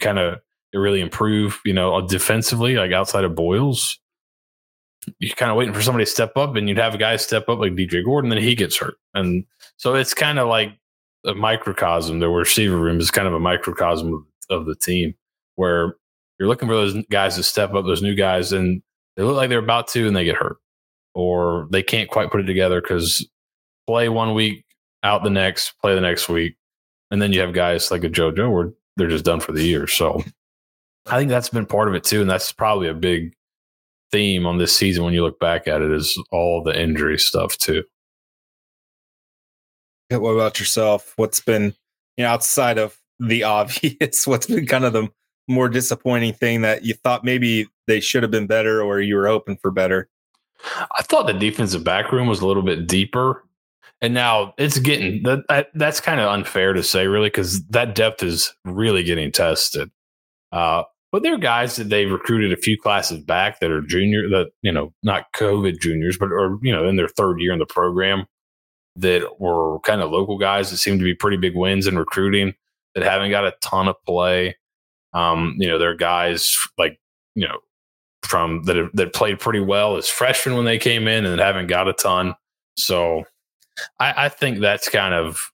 kind 0.00 0.18
of 0.18 0.38
really 0.74 1.00
improve, 1.00 1.60
you 1.64 1.72
know, 1.72 2.06
defensively, 2.06 2.76
like 2.76 2.92
outside 2.92 3.24
of 3.24 3.34
Boyles. 3.34 3.98
You're 5.18 5.34
kind 5.34 5.50
of 5.50 5.56
waiting 5.56 5.74
for 5.74 5.82
somebody 5.82 6.04
to 6.04 6.10
step 6.10 6.36
up, 6.36 6.54
and 6.54 6.68
you'd 6.68 6.78
have 6.78 6.94
a 6.94 6.98
guy 6.98 7.16
step 7.16 7.48
up 7.48 7.58
like 7.58 7.72
DJ 7.72 8.04
Gordon, 8.04 8.30
then 8.30 8.40
he 8.40 8.54
gets 8.54 8.76
hurt. 8.76 8.94
And 9.14 9.44
so 9.76 9.94
it's 9.94 10.14
kind 10.14 10.38
of 10.38 10.46
like 10.46 10.78
a 11.26 11.34
microcosm. 11.34 12.20
The 12.20 12.28
receiver 12.28 12.78
room 12.78 13.00
is 13.00 13.10
kind 13.10 13.26
of 13.26 13.34
a 13.34 13.40
microcosm 13.40 14.14
of, 14.14 14.60
of 14.60 14.66
the 14.66 14.76
team 14.76 15.14
where 15.56 15.96
you're 16.42 16.48
looking 16.48 16.68
for 16.68 16.74
those 16.74 16.96
guys 17.08 17.36
to 17.36 17.42
step 17.44 17.72
up, 17.72 17.84
those 17.84 18.02
new 18.02 18.16
guys, 18.16 18.52
and 18.52 18.82
they 19.16 19.22
look 19.22 19.36
like 19.36 19.48
they're 19.48 19.60
about 19.60 19.86
to, 19.86 20.08
and 20.08 20.16
they 20.16 20.24
get 20.24 20.34
hurt, 20.34 20.56
or 21.14 21.68
they 21.70 21.84
can't 21.84 22.10
quite 22.10 22.32
put 22.32 22.40
it 22.40 22.46
together 22.46 22.80
because 22.80 23.24
play 23.86 24.08
one 24.08 24.34
week, 24.34 24.64
out 25.04 25.22
the 25.22 25.30
next, 25.30 25.74
play 25.80 25.94
the 25.94 26.00
next 26.00 26.28
week, 26.28 26.56
and 27.12 27.22
then 27.22 27.32
you 27.32 27.38
have 27.38 27.52
guys 27.52 27.92
like 27.92 28.02
a 28.02 28.08
JoJo 28.08 28.52
where 28.52 28.72
they're 28.96 29.08
just 29.08 29.24
done 29.24 29.38
for 29.38 29.52
the 29.52 29.62
year. 29.62 29.86
So 29.86 30.20
I 31.06 31.16
think 31.16 31.30
that's 31.30 31.48
been 31.48 31.64
part 31.64 31.86
of 31.86 31.94
it 31.94 32.02
too, 32.02 32.22
and 32.22 32.28
that's 32.28 32.50
probably 32.50 32.88
a 32.88 32.94
big 32.94 33.34
theme 34.10 34.44
on 34.44 34.58
this 34.58 34.74
season 34.74 35.04
when 35.04 35.14
you 35.14 35.22
look 35.22 35.38
back 35.38 35.68
at 35.68 35.80
it 35.80 35.92
is 35.92 36.20
all 36.32 36.60
the 36.60 36.76
injury 36.76 37.20
stuff 37.20 37.56
too. 37.56 37.84
What 40.10 40.32
about 40.32 40.58
yourself? 40.58 41.12
What's 41.14 41.38
been, 41.38 41.76
you 42.16 42.24
know, 42.24 42.30
outside 42.30 42.78
of 42.78 42.98
the 43.20 43.42
obvious, 43.44 44.26
what's 44.26 44.48
been 44.48 44.66
kind 44.66 44.84
of 44.84 44.92
the 44.92 45.08
more 45.48 45.68
disappointing 45.68 46.32
thing 46.34 46.62
that 46.62 46.84
you 46.84 46.94
thought 46.94 47.24
maybe 47.24 47.66
they 47.86 48.00
should 48.00 48.22
have 48.22 48.30
been 48.30 48.46
better 48.46 48.82
or 48.82 49.00
you 49.00 49.16
were 49.16 49.26
hoping 49.26 49.56
for 49.56 49.70
better? 49.70 50.08
I 50.98 51.02
thought 51.02 51.26
the 51.26 51.32
defensive 51.32 51.84
back 51.84 52.12
room 52.12 52.28
was 52.28 52.40
a 52.40 52.46
little 52.46 52.62
bit 52.62 52.86
deeper. 52.86 53.44
And 54.00 54.14
now 54.14 54.54
it's 54.58 54.78
getting 54.78 55.22
that, 55.22 55.44
that 55.48 55.68
that's 55.74 56.00
kind 56.00 56.20
of 56.20 56.28
unfair 56.28 56.72
to 56.72 56.82
say, 56.82 57.06
really, 57.06 57.28
because 57.28 57.64
that 57.68 57.94
depth 57.94 58.22
is 58.22 58.52
really 58.64 59.04
getting 59.04 59.30
tested. 59.30 59.90
Uh, 60.50 60.82
but 61.12 61.22
there 61.22 61.34
are 61.34 61.38
guys 61.38 61.76
that 61.76 61.88
they've 61.88 62.10
recruited 62.10 62.52
a 62.52 62.60
few 62.60 62.76
classes 62.76 63.20
back 63.20 63.60
that 63.60 63.70
are 63.70 63.82
junior, 63.82 64.28
that 64.30 64.50
you 64.62 64.72
know, 64.72 64.92
not 65.04 65.32
COVID 65.34 65.78
juniors, 65.80 66.18
but 66.18 66.32
are 66.32 66.58
you 66.62 66.72
know 66.72 66.88
in 66.88 66.96
their 66.96 67.06
third 67.08 67.40
year 67.40 67.52
in 67.52 67.60
the 67.60 67.66
program 67.66 68.26
that 68.96 69.40
were 69.40 69.78
kind 69.80 70.02
of 70.02 70.10
local 70.10 70.36
guys 70.36 70.70
that 70.70 70.78
seem 70.78 70.98
to 70.98 71.04
be 71.04 71.14
pretty 71.14 71.36
big 71.36 71.56
wins 71.56 71.86
in 71.86 71.96
recruiting 71.96 72.54
that 72.94 73.04
haven't 73.04 73.30
got 73.30 73.46
a 73.46 73.54
ton 73.60 73.88
of 73.88 73.96
play. 74.04 74.56
Um, 75.14 75.56
you 75.58 75.68
know, 75.68 75.78
there 75.78 75.90
are 75.90 75.96
guys 75.96 76.56
like, 76.78 76.98
you 77.34 77.46
know, 77.46 77.58
from 78.22 78.62
that 78.64 78.76
have, 78.76 78.90
that 78.94 79.12
played 79.12 79.40
pretty 79.40 79.60
well 79.60 79.96
as 79.96 80.08
freshmen 80.08 80.56
when 80.56 80.64
they 80.64 80.78
came 80.78 81.08
in 81.08 81.26
and 81.26 81.40
haven't 81.40 81.66
got 81.66 81.88
a 81.88 81.92
ton. 81.92 82.34
So 82.76 83.24
I, 83.98 84.26
I 84.26 84.28
think 84.28 84.60
that's 84.60 84.88
kind 84.88 85.14
of 85.14 85.50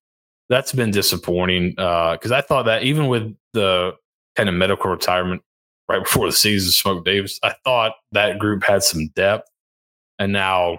that's 0.48 0.72
been 0.72 0.90
disappointing 0.90 1.70
because 1.70 2.32
uh, 2.32 2.36
I 2.36 2.40
thought 2.40 2.66
that 2.66 2.82
even 2.82 3.08
with 3.08 3.34
the 3.52 3.92
kind 4.36 4.48
of 4.48 4.54
medical 4.54 4.90
retirement 4.90 5.42
right 5.88 6.02
before 6.02 6.26
the 6.26 6.32
season, 6.32 6.70
Smoke 6.70 7.04
Davis, 7.04 7.38
I 7.42 7.54
thought 7.64 7.92
that 8.12 8.38
group 8.38 8.62
had 8.64 8.82
some 8.82 9.08
depth, 9.08 9.48
and 10.18 10.32
now 10.32 10.78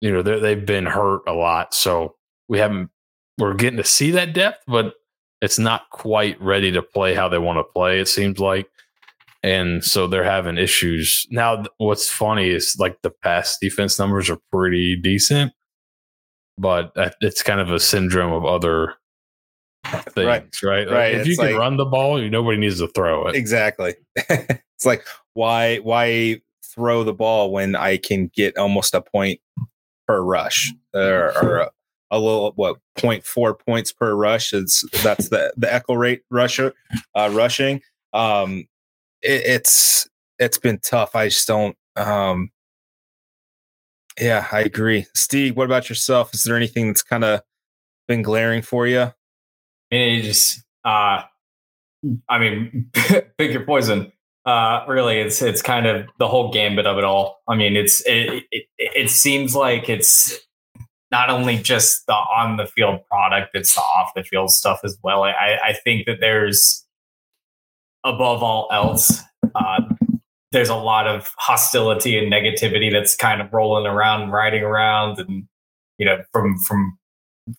you 0.00 0.12
know 0.12 0.22
they've 0.22 0.64
been 0.64 0.86
hurt 0.86 1.22
a 1.26 1.32
lot, 1.32 1.74
so 1.74 2.16
we 2.48 2.58
haven't 2.58 2.90
we're 3.38 3.54
getting 3.54 3.78
to 3.78 3.84
see 3.84 4.12
that 4.12 4.32
depth, 4.32 4.62
but 4.66 4.94
it's 5.40 5.58
not 5.58 5.90
quite 5.90 6.40
ready 6.40 6.72
to 6.72 6.82
play 6.82 7.14
how 7.14 7.28
they 7.28 7.38
want 7.38 7.58
to 7.58 7.72
play. 7.72 8.00
It 8.00 8.08
seems 8.08 8.38
like, 8.38 8.68
and 9.42 9.84
so 9.84 10.06
they're 10.06 10.24
having 10.24 10.58
issues 10.58 11.26
now. 11.30 11.64
What's 11.78 12.08
funny 12.08 12.48
is 12.48 12.76
like 12.78 13.00
the 13.02 13.10
pass 13.10 13.58
defense 13.60 13.98
numbers 13.98 14.30
are 14.30 14.38
pretty 14.50 14.96
decent, 14.96 15.52
but 16.58 16.92
it's 17.20 17.42
kind 17.42 17.60
of 17.60 17.70
a 17.70 17.78
syndrome 17.78 18.32
of 18.32 18.44
other 18.44 18.94
things, 20.08 20.16
right? 20.26 20.46
Right. 20.62 20.90
right. 20.90 21.14
if 21.14 21.26
you 21.26 21.36
can 21.36 21.52
like, 21.52 21.56
run 21.56 21.76
the 21.76 21.84
ball, 21.84 22.18
nobody 22.18 22.58
needs 22.58 22.80
to 22.80 22.88
throw 22.88 23.28
it. 23.28 23.36
Exactly. 23.36 23.94
it's 24.16 24.84
like 24.84 25.06
why 25.34 25.76
why 25.78 26.40
throw 26.64 27.04
the 27.04 27.14
ball 27.14 27.52
when 27.52 27.76
I 27.76 27.96
can 27.98 28.30
get 28.34 28.56
almost 28.56 28.94
a 28.94 29.00
point 29.00 29.40
per 30.06 30.20
rush 30.20 30.72
or, 30.94 31.32
or 31.42 31.70
a, 32.10 32.18
little 32.18 32.52
what 32.56 32.76
0.4 32.98 33.58
points 33.58 33.92
per 33.92 34.14
rush 34.14 34.52
is 34.52 34.88
that's 35.02 35.28
the 35.28 35.52
the 35.56 35.72
echo 35.72 35.94
rate 35.94 36.22
rusher 36.30 36.74
uh, 37.14 37.30
rushing. 37.32 37.80
Um 38.12 38.66
it, 39.22 39.42
it's 39.46 40.08
it's 40.38 40.58
been 40.58 40.78
tough. 40.78 41.14
I 41.14 41.28
just 41.28 41.46
don't 41.46 41.76
um 41.96 42.50
yeah 44.20 44.46
i 44.52 44.60
agree. 44.60 45.06
Steve 45.14 45.56
what 45.56 45.64
about 45.64 45.88
yourself? 45.88 46.32
Is 46.34 46.44
there 46.44 46.56
anything 46.56 46.88
that's 46.88 47.02
kind 47.02 47.24
of 47.24 47.42
been 48.08 48.22
glaring 48.22 48.62
for 48.62 48.86
you 48.86 49.12
and 49.90 50.22
just 50.22 50.62
uh 50.84 51.22
i 52.28 52.38
mean 52.38 52.90
pick 53.38 53.52
your 53.52 53.64
poison. 53.64 54.12
Uh, 54.46 54.84
really, 54.86 55.18
it's 55.18 55.42
it's 55.42 55.60
kind 55.60 55.86
of 55.86 56.06
the 56.18 56.28
whole 56.28 56.52
gambit 56.52 56.86
of 56.86 56.98
it 56.98 57.04
all. 57.04 57.42
I 57.48 57.56
mean, 57.56 57.74
it's 57.74 58.00
it, 58.06 58.44
it, 58.52 58.66
it 58.78 59.10
seems 59.10 59.56
like 59.56 59.88
it's 59.88 60.38
not 61.10 61.30
only 61.30 61.58
just 61.58 62.06
the 62.06 62.14
on 62.14 62.56
the 62.56 62.66
field 62.66 63.00
product, 63.10 63.50
it's 63.54 63.74
the 63.74 63.80
off 63.80 64.12
the 64.14 64.24
field 64.24 64.50
stuff 64.50 64.80
as 64.84 64.98
well. 65.02 65.22
I, 65.22 65.58
I 65.64 65.72
think 65.72 66.06
that 66.06 66.18
there's 66.20 66.84
above 68.04 68.42
all 68.42 68.68
else, 68.72 69.20
uh, 69.54 69.82
there's 70.52 70.68
a 70.68 70.76
lot 70.76 71.06
of 71.06 71.32
hostility 71.38 72.18
and 72.18 72.32
negativity 72.32 72.90
that's 72.90 73.16
kind 73.16 73.40
of 73.40 73.52
rolling 73.52 73.86
around, 73.86 74.30
riding 74.30 74.62
around, 74.62 75.18
and 75.18 75.46
you 75.98 76.06
know, 76.06 76.22
from 76.32 76.58
from 76.58 76.98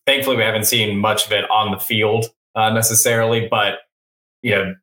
thankfully 0.05 0.35
we 0.35 0.43
haven't 0.43 0.65
seen 0.65 0.97
much 0.97 1.25
of 1.25 1.31
it 1.31 1.49
on 1.49 1.71
the 1.71 1.79
field 1.79 2.25
uh, 2.55 2.69
necessarily, 2.69 3.47
but 3.49 3.79
you 4.41 4.51
know, 4.51 4.75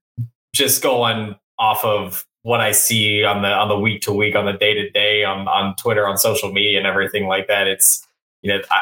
just 0.55 0.83
going 0.83 1.37
off 1.59 1.85
of 1.85 2.27
what 2.43 2.61
I 2.61 2.73
see 2.73 3.25
on 3.25 3.43
the 3.43 3.49
on 3.49 3.69
the 3.69 3.79
week 3.79 4.03
to 4.03 4.13
week, 4.13 4.37
on 4.37 4.47
the 4.47 4.53
day 4.53 4.75
to 4.75 4.91
day, 4.91 5.25
on 5.25 5.49
on 5.49 5.75
Twitter, 5.77 6.07
on 6.07 6.17
social 6.17 6.53
media, 6.53 6.79
and 6.79 6.87
everything 6.87 7.27
like 7.27 7.49
that. 7.49 7.67
It's 7.67 8.07
you 8.45 8.53
know, 8.53 8.61
I, 8.71 8.81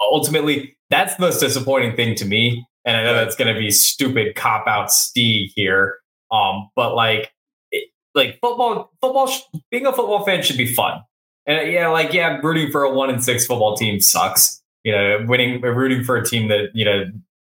ultimately 0.00 0.76
that's 0.88 1.16
the 1.16 1.20
most 1.20 1.40
disappointing 1.40 1.96
thing 1.96 2.14
to 2.16 2.24
me. 2.24 2.66
And 2.86 2.96
I 2.96 3.02
know 3.02 3.14
that's 3.14 3.36
going 3.36 3.52
to 3.52 3.58
be 3.58 3.70
stupid 3.70 4.36
cop 4.36 4.66
out 4.66 4.92
Steve 4.92 5.50
here, 5.54 5.98
um, 6.30 6.70
but 6.76 6.94
like, 6.94 7.32
it, 7.70 7.88
like 8.14 8.38
football, 8.40 8.92
football, 9.00 9.30
being 9.70 9.86
a 9.86 9.92
football 9.92 10.24
fan 10.24 10.42
should 10.42 10.58
be 10.58 10.72
fun. 10.72 11.00
And 11.46 11.70
yeah, 11.70 11.88
like 11.88 12.12
yeah, 12.12 12.38
rooting 12.42 12.70
for 12.70 12.84
a 12.84 12.94
one 12.94 13.10
and 13.10 13.22
six 13.22 13.46
football 13.46 13.76
team 13.76 14.00
sucks. 14.00 14.62
You 14.82 14.92
know, 14.92 15.24
winning, 15.26 15.60
rooting 15.60 16.04
for 16.04 16.16
a 16.16 16.24
team 16.24 16.48
that 16.48 16.70
you 16.74 16.84
know 16.84 17.04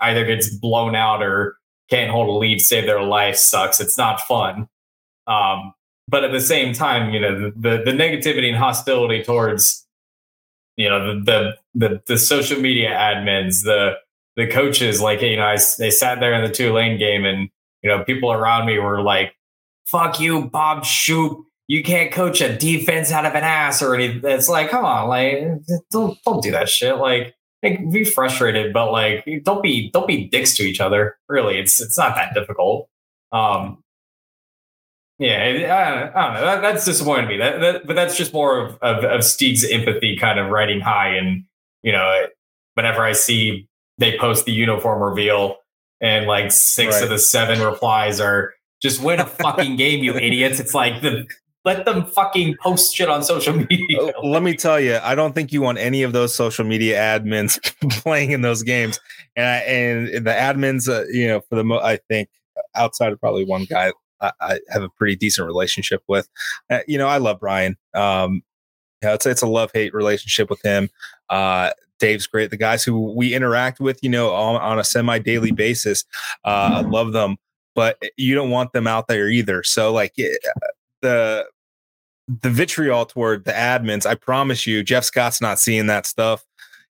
either 0.01 0.25
gets 0.25 0.55
blown 0.55 0.95
out 0.95 1.23
or 1.23 1.57
can't 1.91 2.11
hold 2.11 2.29
a 2.29 2.33
lead, 2.33 2.61
save 2.61 2.87
their 2.87 3.03
life 3.03 3.37
sucks. 3.37 3.81
It's 3.81 3.99
not 3.99 4.21
fun. 4.23 4.69
Um, 5.27 5.73
but 6.09 6.25
at 6.25 6.33
the 6.33 6.41
same 6.41 6.75
time, 6.75 7.13
you 7.13 7.21
know, 7.21 7.41
the, 7.41 7.53
the, 7.57 7.83
the 7.85 7.91
negativity 7.93 8.49
and 8.49 8.57
hostility 8.57 9.23
towards, 9.23 9.84
you 10.77 10.89
know, 10.89 11.15
the, 11.15 11.21
the, 11.25 11.89
the, 11.89 12.03
the, 12.07 12.19
social 12.19 12.61
media 12.61 12.91
admins, 12.91 13.63
the, 13.63 13.95
the 14.37 14.47
coaches, 14.47 15.01
like, 15.01 15.23
you 15.23 15.37
know, 15.37 15.47
I, 15.47 15.59
they 15.79 15.91
sat 15.91 16.21
there 16.21 16.35
in 16.35 16.43
the 16.43 16.51
Tulane 16.51 16.99
game 16.99 17.25
and, 17.25 17.49
you 17.83 17.91
know, 17.91 18.03
people 18.05 18.33
around 18.33 18.67
me 18.67 18.79
were 18.79 19.03
like, 19.03 19.35
fuck 19.87 20.21
you, 20.21 20.47
Bob 20.47 20.85
Shoop. 20.85 21.45
You 21.67 21.83
can't 21.83 22.13
coach 22.13 22.41
a 22.41 22.55
defense 22.57 23.11
out 23.11 23.25
of 23.25 23.35
an 23.35 23.45
ass 23.45 23.83
or 23.83 23.95
anything. 23.95 24.21
It's 24.25 24.49
like, 24.49 24.71
come 24.71 24.85
on, 24.85 25.09
like, 25.09 25.43
don't, 25.91 26.19
don't 26.25 26.43
do 26.43 26.51
that 26.51 26.69
shit. 26.69 26.97
Like, 26.97 27.35
like, 27.65 27.91
be 27.91 28.05
frustrated, 28.05 28.73
but 28.73 28.93
like 28.93 29.27
don't 29.43 29.63
be 29.63 29.91
don't 29.91 30.07
be 30.07 30.29
dicks 30.29 30.55
to 30.57 30.63
each 30.63 30.81
other. 30.81 31.17
Really, 31.29 31.59
it's 31.59 31.81
it's 31.81 31.97
not 31.97 32.15
that 32.15 32.35
difficult. 32.35 32.89
Um, 33.33 33.83
yeah, 35.19 36.11
I, 36.15 36.19
I 36.19 36.25
don't 36.25 36.35
know. 36.35 36.41
That, 36.45 36.63
that's 36.63 36.85
disappointing 36.85 37.29
me. 37.29 37.37
That, 37.39 37.61
that, 37.61 37.87
but 37.87 37.95
that's 37.95 38.17
just 38.17 38.33
more 38.33 38.59
of, 38.59 38.79
of 38.83 39.05
of 39.05 39.25
Steve's 39.25 39.65
empathy 39.65 40.17
kind 40.17 40.39
of 40.39 40.51
riding 40.51 40.81
high. 40.81 41.15
And 41.15 41.45
you 41.83 41.93
know, 41.93 42.27
whenever 42.75 43.03
I 43.03 43.13
see 43.13 43.69
they 43.99 44.19
post 44.19 44.45
the 44.45 44.53
uniform 44.53 45.03
reveal, 45.03 45.57
and 46.01 46.27
like 46.27 46.51
six 46.51 46.95
right. 46.95 47.05
of 47.05 47.11
the 47.11 47.19
seven 47.19 47.61
replies 47.61 48.21
are 48.21 48.55
just 48.83 49.03
win 49.03 49.21
a 49.21 49.27
fucking 49.27 49.77
game, 49.77 50.03
you 50.03 50.15
idiots. 50.15 50.59
It's 50.61 50.75
like 50.75 51.01
the 51.01 51.27
let 51.65 51.85
them 51.87 52.05
fucking 52.07 52.57
post 52.61 52.95
shit 52.95 53.09
on 53.09 53.23
social 53.23 53.55
media. 53.55 53.99
Oh, 53.99 54.29
let 54.29 54.43
me 54.43 54.55
tell 54.55 54.79
you, 54.79 54.99
I 55.03 55.15
don't 55.15 55.35
think 55.35 55.53
you 55.53 55.63
want 55.63 55.79
any 55.79 56.03
of 56.03 56.13
those 56.13 56.35
social 56.35 56.65
media 56.65 56.99
admins 56.99 57.59
playing 58.03 58.33
in 58.33 58.43
those 58.43 58.63
games. 58.63 59.01
And 59.37 59.47
I, 59.47 59.57
and 59.61 60.27
the 60.27 60.31
admins, 60.31 60.89
uh, 60.89 61.07
you 61.09 61.27
know, 61.27 61.41
for 61.49 61.57
the 61.57 61.65
mo- 61.65 61.81
I 61.81 61.99
think 62.09 62.29
outside 62.75 63.13
of 63.13 63.21
probably 63.21 63.45
one 63.45 63.65
guy, 63.65 63.93
I, 64.21 64.59
have 64.71 64.83
a 64.83 64.89
pretty 64.89 65.17
decent 65.17 65.47
relationship 65.47 66.03
with. 66.09 66.29
Uh, 66.71 66.81
you 66.87 66.99
know, 66.99 67.09
I 67.09 67.19
love 67.19 67.41
Brian. 67.41 67.77
Um, 67.95 68.43
know, 69.05 69.15
it's 69.15 69.27
it's 69.27 69.43
a 69.43 69.47
love 69.47 69.71
hate 69.73 69.95
relationship 69.95 70.51
with 70.51 70.63
him. 70.63 70.91
Uh, 71.31 71.71
Dave's 71.99 72.27
great. 72.27 72.51
The 72.51 72.57
guys 72.57 72.83
who 72.83 73.13
we 73.15 73.35
interact 73.35 73.81
with, 73.81 73.99
you 74.03 74.11
know, 74.11 74.35
on, 74.35 74.61
on 74.61 74.79
a 74.79 74.85
semi 74.85 75.19
daily 75.19 75.53
basis, 75.53 76.05
uh, 76.45 76.71
I 76.75 76.81
love 76.81 77.13
them. 77.13 77.37
but 77.75 78.03
you 78.17 78.35
don't 78.35 78.51
want 78.51 78.73
them 78.73 78.87
out 78.87 79.09
there 79.09 79.29
either. 79.29 79.63
So 79.63 79.93
like 79.93 80.13
it, 80.17 80.41
the 81.03 81.47
the 82.43 82.51
vitriol 82.51 83.05
toward 83.07 83.45
the 83.45 83.53
admins, 83.53 84.07
I 84.07 84.15
promise 84.15 84.67
you, 84.67 84.83
Jeff 84.83 85.05
Scott's 85.05 85.41
not 85.41 85.59
seeing 85.59 85.87
that 85.87 86.07
stuff. 86.07 86.45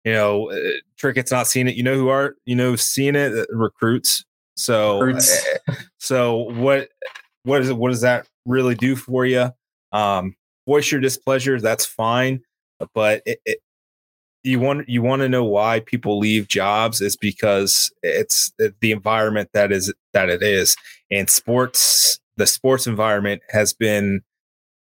You 0.05 0.13
know, 0.13 0.51
uh, 0.51 0.57
Trickett's 0.99 1.31
not 1.31 1.47
seeing 1.47 1.69
it. 1.69 1.75
You 1.75 1.83
know 1.83 1.95
who 1.95 2.09
are 2.09 2.37
you 2.45 2.55
know 2.55 2.77
seeing 2.77 3.17
it? 3.17 3.33
Uh, 3.33 3.47
recruits. 3.51 4.25
So 4.57 5.01
Recruits. 5.01 5.47
uh, 5.69 5.75
so 5.99 6.37
what 6.37 6.89
what 7.45 7.61
is 7.61 7.69
it? 7.69 7.77
What 7.77 7.91
does 7.91 8.03
that 8.03 8.27
really 8.47 8.75
do 8.75 8.97
for 8.97 9.25
you? 9.25 9.51
Um, 9.93 10.35
voice 10.67 10.91
your 10.91 11.01
displeasure. 11.01 11.61
That's 11.61 11.85
fine, 11.85 12.41
but 12.95 13.23
it, 13.27 13.41
it, 13.45 13.59
you 14.45 14.59
want 14.59 14.89
you 14.89 15.03
want 15.03 15.23
to 15.23 15.29
know 15.29 15.45
why 15.45 15.81
people 15.81 16.19
leave 16.19 16.49
jobs 16.49 17.01
is 17.01 17.17
because 17.17 17.93
it's 18.03 18.53
the 18.59 18.93
environment 18.93 19.51
that 19.55 19.73
is 19.73 19.93
that 20.13 20.29
it 20.29 20.43
is, 20.43 20.77
and 21.11 21.31
sports 21.31 22.21
the 22.37 22.47
sports 22.47 22.87
environment 22.87 23.43
has 23.51 23.73
been 23.73 24.23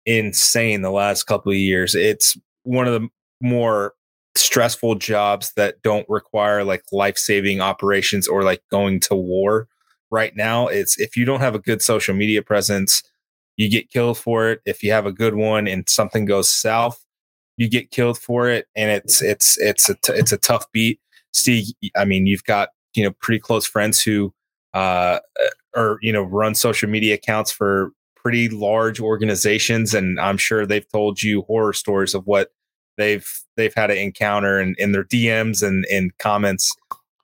insane 0.06 0.82
the 0.82 0.90
last 0.90 1.24
couple 1.24 1.52
of 1.52 1.58
years. 1.58 1.94
It's 1.94 2.36
one 2.64 2.86
of 2.86 3.00
the 3.00 3.08
more 3.40 3.94
stressful 4.34 4.94
jobs 4.96 5.52
that 5.56 5.82
don't 5.82 6.08
require 6.08 6.64
like 6.64 6.82
life-saving 6.92 7.60
operations 7.60 8.26
or 8.26 8.42
like 8.42 8.62
going 8.70 8.98
to 8.98 9.14
war 9.14 9.68
right 10.10 10.34
now 10.36 10.66
it's 10.68 10.98
if 10.98 11.16
you 11.16 11.24
don't 11.24 11.40
have 11.40 11.54
a 11.54 11.58
good 11.58 11.82
social 11.82 12.14
media 12.14 12.42
presence 12.42 13.02
you 13.56 13.70
get 13.70 13.90
killed 13.90 14.18
for 14.18 14.48
it. 14.50 14.60
If 14.64 14.82
you 14.82 14.92
have 14.92 15.06
a 15.06 15.12
good 15.12 15.34
one 15.34 15.68
and 15.68 15.88
something 15.88 16.24
goes 16.24 16.50
south 16.50 17.04
you 17.58 17.68
get 17.68 17.90
killed 17.90 18.18
for 18.18 18.48
it 18.48 18.66
and 18.74 18.90
it's 18.90 19.20
it's 19.22 19.58
it's 19.58 19.90
a 19.90 19.94
t- 19.94 20.14
it's 20.14 20.32
a 20.32 20.38
tough 20.38 20.64
beat. 20.72 21.00
Steve 21.32 21.66
i 21.96 22.04
mean 22.04 22.26
you've 22.26 22.44
got 22.44 22.70
you 22.94 23.04
know 23.04 23.12
pretty 23.20 23.38
close 23.38 23.66
friends 23.66 24.02
who 24.02 24.32
uh 24.74 25.18
or 25.74 25.98
you 26.02 26.12
know 26.12 26.22
run 26.22 26.54
social 26.54 26.88
media 26.88 27.14
accounts 27.14 27.50
for 27.50 27.92
pretty 28.16 28.48
large 28.48 29.00
organizations 29.00 29.94
and 29.94 30.20
i'm 30.20 30.36
sure 30.36 30.66
they've 30.66 30.88
told 30.90 31.22
you 31.22 31.42
horror 31.42 31.72
stories 31.72 32.14
of 32.14 32.26
what 32.26 32.50
they've 32.98 33.26
they've 33.56 33.74
had 33.74 33.90
an 33.90 33.98
encounter 33.98 34.60
in, 34.60 34.74
in 34.78 34.92
their 34.92 35.04
dms 35.04 35.66
and 35.66 35.84
in 35.86 36.10
comments 36.18 36.74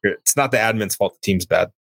it's 0.03 0.37
not 0.37 0.51
the 0.51 0.57
admin's 0.57 0.95
fault 0.95 1.15
the 1.15 1.21
team's 1.21 1.47
bad 1.47 1.71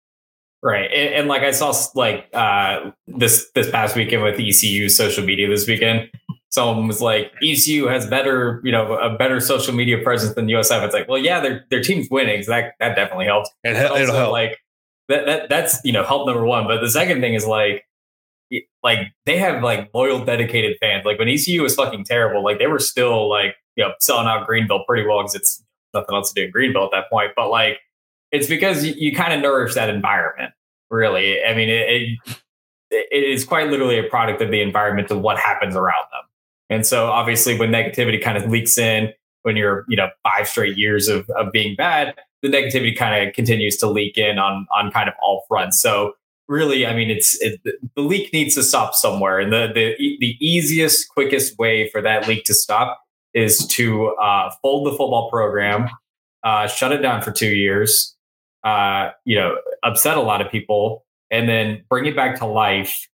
Right, 0.61 0.91
and, 0.93 1.15
and 1.15 1.29
like 1.29 1.43
I 1.43 1.53
saw 1.53 1.73
like 1.95 2.29
uh, 2.35 2.91
this 3.07 3.49
this 3.55 3.71
past 3.71 3.95
weekend 3.95 4.25
with 4.25 4.41
ECU 4.41 4.89
social 4.89 5.25
media 5.25 5.49
this 5.49 5.69
weekend, 5.69 6.11
someone 6.51 6.89
was 6.89 7.01
like, 7.01 7.33
ECU 7.43 7.87
has 7.87 8.09
better, 8.09 8.61
you 8.65 8.73
know, 8.73 8.95
a 8.95 9.17
better 9.17 9.39
social 9.39 9.73
media 9.73 10.03
presence 10.03 10.35
than 10.35 10.47
USF. 10.47 10.85
It's 10.85 10.95
like, 10.95 11.09
well, 11.09 11.19
yeah, 11.19 11.39
their 11.39 11.65
their 11.71 11.81
team's 11.81 12.09
winning, 12.11 12.43
so 12.43 12.51
that 12.51 12.75
that 12.81 12.97
definitely 12.97 13.27
helps. 13.27 13.51
it, 13.63 13.77
it'll 13.77 13.97
also, 13.97 14.13
help 14.13 14.33
like 14.33 14.59
that, 15.09 15.27
that 15.27 15.49
that's 15.49 15.79
you 15.85 15.93
know 15.93 16.03
help 16.03 16.27
number 16.27 16.45
one. 16.45 16.67
But 16.67 16.81
the 16.81 16.91
second 16.91 17.21
thing 17.21 17.35
is 17.35 17.47
like 17.47 17.85
like 18.83 18.99
they 19.27 19.39
have 19.39 19.63
like 19.63 19.91
loyal, 19.95 20.25
dedicated 20.25 20.77
fans. 20.81 21.05
Like 21.05 21.21
when 21.21 21.29
ECU 21.29 21.63
was 21.63 21.77
fucking 21.77 22.05
terrible, 22.05 22.43
like 22.43 22.59
they 22.59 22.67
were 22.67 22.81
still 22.81 23.29
like 23.29 23.55
you 23.79 23.85
know 23.85 23.95
selling 24.01 24.27
out 24.27 24.47
Greenville 24.47 24.85
pretty 24.87 25.07
well 25.07 25.21
because 25.21 25.37
it's 25.37 25.65
nothing 25.95 26.15
else 26.15 26.33
to 26.33 26.41
do 26.41 26.47
in 26.47 26.51
Greenville 26.51 26.85
at 26.85 26.91
that 26.93 27.09
point. 27.09 27.31
But 27.35 27.49
like 27.49 27.79
it's 28.33 28.47
because 28.47 28.85
you, 28.85 28.93
you 28.97 29.17
kind 29.17 29.33
of 29.33 29.41
nourish 29.41 29.75
that 29.75 29.89
environment. 29.89 30.53
Really, 30.91 31.43
I 31.43 31.55
mean, 31.55 31.69
it, 31.69 31.89
it 31.89 32.41
it 32.91 33.25
is 33.25 33.45
quite 33.45 33.71
literally 33.71 33.99
a 33.99 34.03
product 34.03 34.43
of 34.43 34.51
the 34.51 34.61
environment 34.61 35.11
of 35.11 35.21
what 35.21 35.39
happens 35.39 35.77
around 35.77 36.05
them. 36.11 36.23
And 36.71 36.87
so 36.87 37.07
obviously 37.07 37.59
when 37.59 37.71
negativity 37.71 38.23
kind 38.23 38.37
of 38.37 38.51
leaks 38.51 38.79
in, 38.79 39.13
when 39.43 39.57
you're, 39.57 39.85
you 39.89 39.97
know, 39.97 40.09
five 40.23 40.49
straight 40.49 40.77
years 40.77 41.09
of, 41.09 41.29
of 41.31 41.53
being 41.53 41.77
bad, 41.77 42.15
the 42.43 42.49
negativity 42.49 42.97
kind 42.97 43.27
of 43.27 43.35
continues 43.35 43.77
to 43.79 43.87
leak 43.87 44.19
in 44.19 44.39
on 44.39 44.67
on 44.75 44.91
kind 44.91 45.09
of 45.09 45.15
all 45.23 45.45
fronts. 45.49 45.81
So 45.81 46.15
really, 46.49 46.87
I 46.87 46.95
mean, 46.95 47.11
it's 47.11 47.41
it, 47.41 47.61
the 47.65 48.03
leak 48.03 48.33
needs 48.33 48.55
to 48.55 48.63
stop 48.63 48.95
somewhere, 48.95 49.39
and 49.39 49.53
the 49.53 49.71
the 49.75 49.95
the 50.21 50.37
easiest, 50.41 51.09
quickest 51.11 51.59
way 51.59 51.89
for 51.91 52.01
that 52.03 52.27
leak 52.27 52.45
to 52.45 52.55
stop 52.55 53.01
is 53.35 53.67
to 53.69 54.09
uh, 54.17 54.51
fold 54.63 54.87
the 54.87 54.91
football 54.91 55.31
program, 55.31 55.89
uh, 56.45 56.67
shut 56.67 56.93
it 56.93 56.99
down 56.99 57.23
for 57.23 57.31
two 57.31 57.51
years, 57.51 58.17
uh, 58.65 59.11
you 59.25 59.37
know, 59.37 59.57
upset 59.83 60.17
a 60.17 60.21
lot 60.21 60.41
of 60.41 60.51
people, 60.51 61.05
and 61.31 61.49
then 61.49 61.85
bring 61.89 62.07
it 62.07 62.17
back 62.17 62.39
to 62.39 62.47
life, 62.47 63.09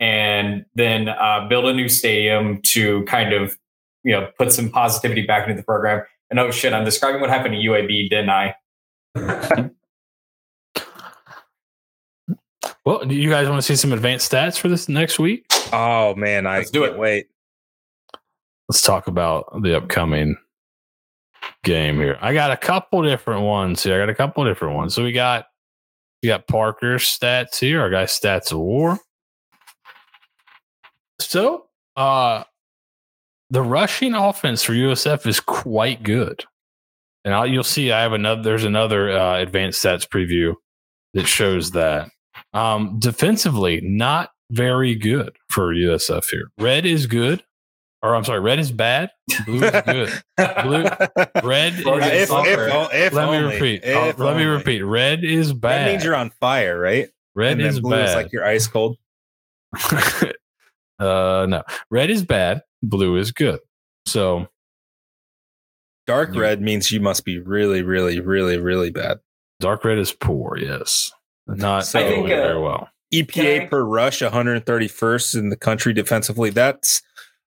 and 0.00 0.64
then 0.74 1.08
uh, 1.08 1.46
build 1.48 1.64
a 1.66 1.74
new 1.74 1.88
stadium 1.88 2.60
to 2.62 3.04
kind 3.04 3.32
of 3.32 3.56
you 4.02 4.12
know 4.12 4.28
put 4.38 4.52
some 4.52 4.68
positivity 4.70 5.22
back 5.26 5.48
into 5.48 5.56
the 5.60 5.64
program. 5.64 6.02
And 6.30 6.38
oh 6.38 6.50
shit, 6.50 6.72
I'm 6.72 6.84
describing 6.84 7.20
what 7.20 7.30
happened 7.30 7.54
to 7.54 7.60
UAB, 7.60 8.10
didn't 8.10 8.30
I? 8.30 8.54
Well, 12.84 13.04
do 13.06 13.14
you 13.14 13.30
guys 13.30 13.48
want 13.48 13.58
to 13.58 13.66
see 13.66 13.76
some 13.76 13.92
advanced 13.92 14.30
stats 14.30 14.58
for 14.58 14.68
this 14.68 14.88
next 14.88 15.18
week? 15.18 15.46
oh 15.72 16.14
man 16.14 16.46
i 16.46 16.58
Let's 16.58 16.70
do 16.70 16.82
can't 16.82 16.92
it. 16.94 16.98
wait 16.98 17.26
Let's 18.68 18.82
talk 18.82 19.08
about 19.08 19.62
the 19.62 19.76
upcoming 19.76 20.36
game 21.64 21.96
here. 21.96 22.18
I 22.20 22.32
got 22.32 22.50
a 22.50 22.56
couple 22.56 23.02
different 23.02 23.42
ones 23.42 23.82
here. 23.82 23.96
I 23.96 23.98
got 23.98 24.08
a 24.08 24.14
couple 24.14 24.44
different 24.44 24.74
ones. 24.74 24.94
So 24.94 25.02
we 25.02 25.12
got 25.12 25.46
we 26.22 26.28
got 26.28 26.46
Parker's 26.46 27.02
stats 27.02 27.58
here. 27.58 27.80
Our 27.80 27.90
guy 27.90 28.04
stats 28.04 28.52
of 28.52 28.58
war. 28.58 28.98
So 31.20 31.66
uh 31.96 32.44
the 33.50 33.62
rushing 33.62 34.14
offense 34.14 34.62
for 34.62 34.72
USF 34.72 35.26
is 35.26 35.40
quite 35.40 36.02
good. 36.02 36.44
And 37.24 37.34
I'll, 37.34 37.46
you'll 37.46 37.64
see 37.64 37.92
I 37.92 38.02
have 38.02 38.12
another 38.12 38.42
there's 38.42 38.64
another 38.64 39.10
uh, 39.10 39.38
advanced 39.38 39.82
stats 39.84 40.08
preview 40.08 40.54
that 41.14 41.26
shows 41.26 41.72
that. 41.72 42.08
Um 42.52 42.98
defensively 42.98 43.80
not 43.82 44.30
very 44.50 44.94
good 44.94 45.36
for 45.50 45.74
USF 45.74 46.30
here. 46.30 46.50
Red 46.58 46.86
is 46.86 47.06
good. 47.06 47.42
Or 48.04 48.14
I'm 48.14 48.22
sorry, 48.24 48.40
red 48.40 48.58
is 48.58 48.70
bad. 48.70 49.10
Blue 49.46 49.64
is 49.64 49.82
good. 49.86 50.22
Blue- 50.62 50.82
Red 51.48 51.72
is 51.72 51.80
if, 51.86 52.30
if, 52.30 52.92
if 52.92 53.12
let 53.14 53.30
me 53.30 53.38
repeat. 53.38 53.80
if 53.82 54.18
let 54.18 54.36
me 54.36 54.44
repeat. 54.44 54.82
Red 54.82 55.24
is 55.24 55.48
that 55.48 55.60
bad. 55.60 55.90
means 55.90 56.04
you're 56.04 56.14
on 56.14 56.28
fire 56.38 56.78
right 56.78 57.08
red 57.34 57.52
and 57.52 57.60
then 57.62 57.66
is 57.68 57.80
blue 57.80 57.92
bad. 57.92 58.08
is 58.10 58.14
like 58.14 58.30
you're 58.32 58.44
ice 58.44 58.66
cold 58.66 58.98
uh 60.98 61.46
no. 61.48 61.62
Red 61.90 62.10
is 62.10 62.22
bad. 62.24 62.62
Blue 62.82 63.16
is 63.16 63.32
good. 63.32 63.60
So 64.06 64.48
dark 66.06 66.34
Yeah. 66.34 66.40
red 66.42 66.60
means 66.62 66.92
you 66.92 67.00
must 67.00 67.24
be 67.24 67.38
really 67.38 67.82
really 67.82 68.20
really 68.20 68.58
really 68.58 68.90
bad 68.90 69.18
dark 69.60 69.82
red 69.84 69.98
is 69.98 70.12
poor, 70.12 70.58
yes. 70.58 71.10
Not 71.46 71.86
So- 71.86 72.00
think, 72.00 72.26
uh, 72.26 72.28
very 72.28 72.60
well. 72.60 72.88
EPA 73.12 73.28
Can 73.32 73.62
I- 73.62 73.66
per 73.66 73.82
rush 73.84 74.20
131st 74.20 75.36
in 75.36 75.48
the 75.50 75.56
country 75.56 75.92
defensively 75.92 76.50
that's 76.50 77.00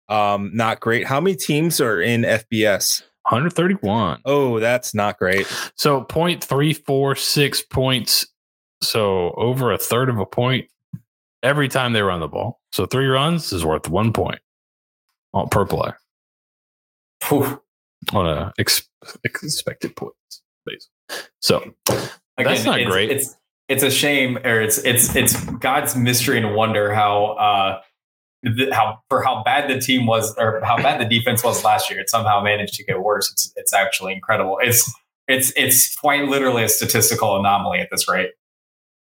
um 0.10 0.52
not 0.54 0.80
great 0.80 1.06
how 1.06 1.20
many 1.20 1.36
teams 1.36 1.82
are 1.82 2.02
in 2.02 2.22
FBS 2.22 3.02
131. 3.30 4.22
oh 4.26 4.60
that's 4.60 4.94
not 4.94 5.18
great 5.20 5.46
So 5.76 6.02
0.346 6.06 7.70
points. 7.70 8.28
So 8.82 9.32
over 9.38 9.72
a 9.72 9.78
third 9.78 10.10
of 10.10 10.18
a 10.20 10.26
point 10.26 10.68
every 11.44 11.68
time 11.68 11.94
they 11.94 12.02
run 12.02 12.20
the 12.20 12.28
ball. 12.28 12.62
So 12.72 12.86
three 12.86 13.08
runs 13.08 13.52
is 13.52 13.66
worth 13.66 13.90
one 13.90 14.14
point 14.14 14.40
on 15.34 15.50
per 15.50 15.66
play 15.66 15.92
Phew. 17.22 17.62
on 18.14 18.28
a 18.28 18.54
ex- 18.60 18.88
expected 19.24 19.96
points 19.96 20.42
base. 20.66 20.88
So 21.42 21.74
Again, 22.40 22.54
That's 22.54 22.66
not 22.66 22.80
it's, 22.82 22.90
great. 22.92 23.10
It's 23.12 23.36
it's 23.68 23.84
a 23.84 23.90
shame, 23.92 24.38
or 24.46 24.62
it's 24.62 24.78
it's 24.80 25.16
it's 25.16 25.44
God's 25.56 25.96
mystery 25.96 26.38
and 26.38 26.54
wonder 26.56 26.94
how 26.94 27.32
uh 27.34 27.82
how 28.72 29.00
for 29.10 29.24
how 29.24 29.44
bad 29.44 29.70
the 29.70 29.80
team 29.80 30.06
was 30.06 30.36
or 30.38 30.62
how 30.64 30.78
bad 30.78 31.02
the 31.02 31.06
defense 31.06 31.44
was 31.44 31.64
last 31.64 31.90
year. 31.90 32.00
It 32.00 32.10
somehow 32.10 32.42
managed 32.42 32.76
to 32.76 32.84
get 32.84 33.02
worse. 33.02 33.32
It's 33.32 33.52
it's 33.56 33.74
actually 33.74 34.14
incredible. 34.14 34.60
It's 34.62 34.92
it's 35.28 35.52
it's 35.56 35.96
quite 35.96 36.28
literally 36.28 36.64
a 36.64 36.70
statistical 36.70 37.38
anomaly 37.38 37.80
at 37.80 37.90
this 37.92 38.08
rate. 38.08 38.32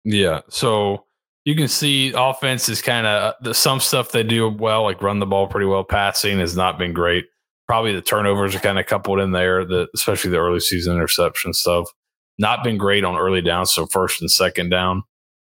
Yeah. 0.05 0.41
So 0.49 1.05
you 1.45 1.55
can 1.55 1.69
see 1.69 2.13
offense 2.15 2.69
is 2.69 2.83
kind 2.83 3.07
of 3.07 3.57
some 3.57 3.81
stuff 3.81 4.13
they 4.13 4.23
do 4.23 4.49
well, 4.49 4.83
like 4.83 5.03
run 5.03 5.19
the 5.19 5.27
ball 5.27 5.47
pretty 5.47 5.67
well. 5.67 5.85
Passing 5.85 6.39
has 6.39 6.57
not 6.57 6.79
been 6.79 6.93
great. 6.93 7.27
Probably 7.67 7.95
the 7.95 8.03
turnovers 8.03 8.55
are 8.55 8.61
kind 8.61 8.79
of 8.79 8.87
coupled 8.87 9.21
in 9.21 9.33
there, 9.33 9.65
the, 9.65 9.89
especially 9.95 10.31
the 10.31 10.39
early 10.39 10.61
season 10.61 10.95
interception 10.95 11.53
stuff. 11.53 11.91
Not 12.39 12.65
been 12.65 12.79
great 12.79 13.05
on 13.05 13.17
early 13.17 13.43
downs. 13.43 13.73
So 13.73 13.87
first 13.87 14.21
and 14.21 14.31
second 14.31 14.71
down, 14.71 15.03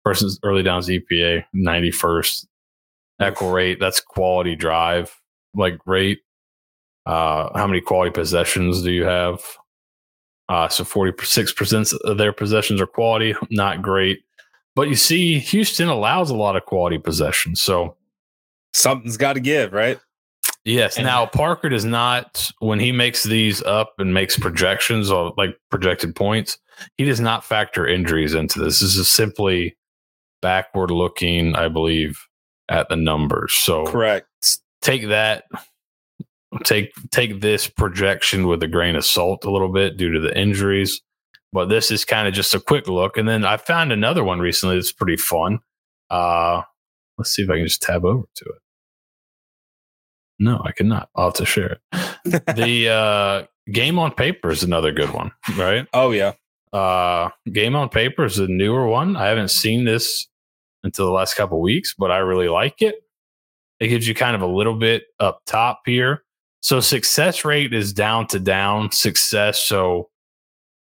first 0.04 0.22
and 0.22 0.32
early 0.44 0.64
downs 0.64 0.88
EPA 0.88 1.44
91st. 1.56 2.46
Equal 3.22 3.52
rate, 3.52 3.80
that's 3.80 4.00
quality 4.00 4.56
drive, 4.56 5.16
like 5.54 5.80
rate. 5.86 6.20
Uh, 7.06 7.50
how 7.58 7.68
many 7.68 7.82
quality 7.82 8.12
possessions 8.12 8.82
do 8.82 8.92
you 8.92 9.04
have? 9.04 9.42
Uh, 10.48 10.68
so 10.68 10.84
46% 10.84 11.94
of 12.02 12.18
their 12.18 12.34
possessions 12.34 12.82
are 12.82 12.88
quality, 12.88 13.36
not 13.50 13.82
great. 13.82 14.20
But 14.76 14.88
you 14.88 14.96
see, 14.96 15.40
Houston 15.40 15.90
allows 15.90 16.30
a 16.30 16.36
lot 16.36 16.56
of 16.56 16.66
quality 16.66 16.98
possessions. 16.98 17.62
So, 17.62 17.98
something's 18.74 19.18
got 19.18 19.34
to 19.34 19.40
give 19.40 19.74
right 19.74 20.00
yes. 20.66 20.98
And- 20.98 21.06
now, 21.06 21.26
Parker 21.26 21.70
does 21.70 21.86
not, 21.86 22.50
when 22.60 22.80
he 22.80 22.92
makes 22.92 23.24
these 23.24 23.62
up 23.64 23.94
and 23.98 24.14
makes 24.14 24.38
projections 24.38 25.12
or 25.12 25.34
like 25.38 25.58
projected 25.70 26.16
points, 26.16 26.58
he 26.98 27.06
does 27.06 27.20
not 27.20 27.44
factor 27.44 27.86
injuries 27.88 28.34
into 28.34 28.60
this. 28.60 28.80
This 28.80 28.96
is 28.96 29.10
simply 29.10 29.78
backward 30.42 30.92
looking, 30.92 31.56
I 31.56 31.68
believe, 31.68 32.18
at 32.70 32.90
the 32.90 32.96
numbers. 32.96 33.54
So 33.54 33.86
Correct. 33.86 34.28
take 34.82 35.08
that 35.10 35.44
take 36.64 36.92
take 37.12 37.42
this 37.42 37.68
projection 37.68 38.48
with 38.48 38.64
a 38.64 38.68
grain 38.68 38.96
of 38.96 39.06
salt 39.06 39.46
a 39.46 39.52
little 39.52 39.72
bit 39.72 39.98
due 39.98 40.12
to 40.12 40.20
the 40.20 40.36
injuries 40.38 41.02
but 41.52 41.66
this 41.70 41.90
is 41.92 42.06
kind 42.06 42.28
of 42.28 42.34
just 42.34 42.54
a 42.54 42.60
quick 42.60 42.88
look. 42.88 43.18
And 43.18 43.28
then 43.28 43.44
i 43.46 43.58
found 43.58 43.92
another 43.92 44.24
one 44.24 44.40
recently 44.40 44.76
that's 44.76 44.92
pretty 44.92 45.18
fun. 45.18 45.60
Uh 46.10 46.62
let's 47.18 47.32
see 47.32 47.44
if 47.44 47.50
i 47.50 47.56
can 47.58 47.66
just 47.66 47.82
tab 47.82 48.06
over 48.06 48.24
to 48.36 48.46
it. 48.46 48.62
No 50.40 50.62
i 50.64 50.72
cannot. 50.72 51.10
I'll 51.16 51.26
have 51.26 51.34
to 51.36 51.46
share 51.46 51.74
it. 51.74 51.82
The 52.56 52.90
uh 52.90 53.72
game 53.72 54.00
on 54.00 54.12
paper 54.14 54.50
is 54.50 54.64
another 54.64 54.92
good 54.92 55.12
one 55.14 55.32
right? 55.58 55.88
Oh 55.94 56.12
yeah. 56.12 56.34
uh 56.74 57.30
game 57.52 57.76
on 57.76 57.90
paper 57.90 58.26
is 58.26 58.40
a 58.40 58.48
newer 58.48 58.88
one. 58.88 59.16
I 59.16 59.28
haven't 59.28 59.50
seen 59.52 59.86
this 59.86 60.28
until 60.84 61.06
the 61.06 61.12
last 61.12 61.36
couple 61.36 61.62
weeks 61.62 61.94
but 61.98 62.12
i 62.12 62.18
really 62.18 62.50
like 62.50 62.82
it. 62.82 62.96
It 63.80 63.88
gives 63.88 64.08
you 64.08 64.14
kind 64.14 64.36
of 64.36 64.42
a 64.42 64.48
little 64.48 64.76
bit 64.76 65.04
up 65.20 65.42
top 65.46 65.82
here. 65.86 66.24
So 66.62 66.82
success 66.82 67.46
rate 67.46 67.74
is 67.74 67.94
down 67.94 68.28
to 68.28 68.40
down 68.40 68.92
success. 68.92 69.60
So 69.60 70.10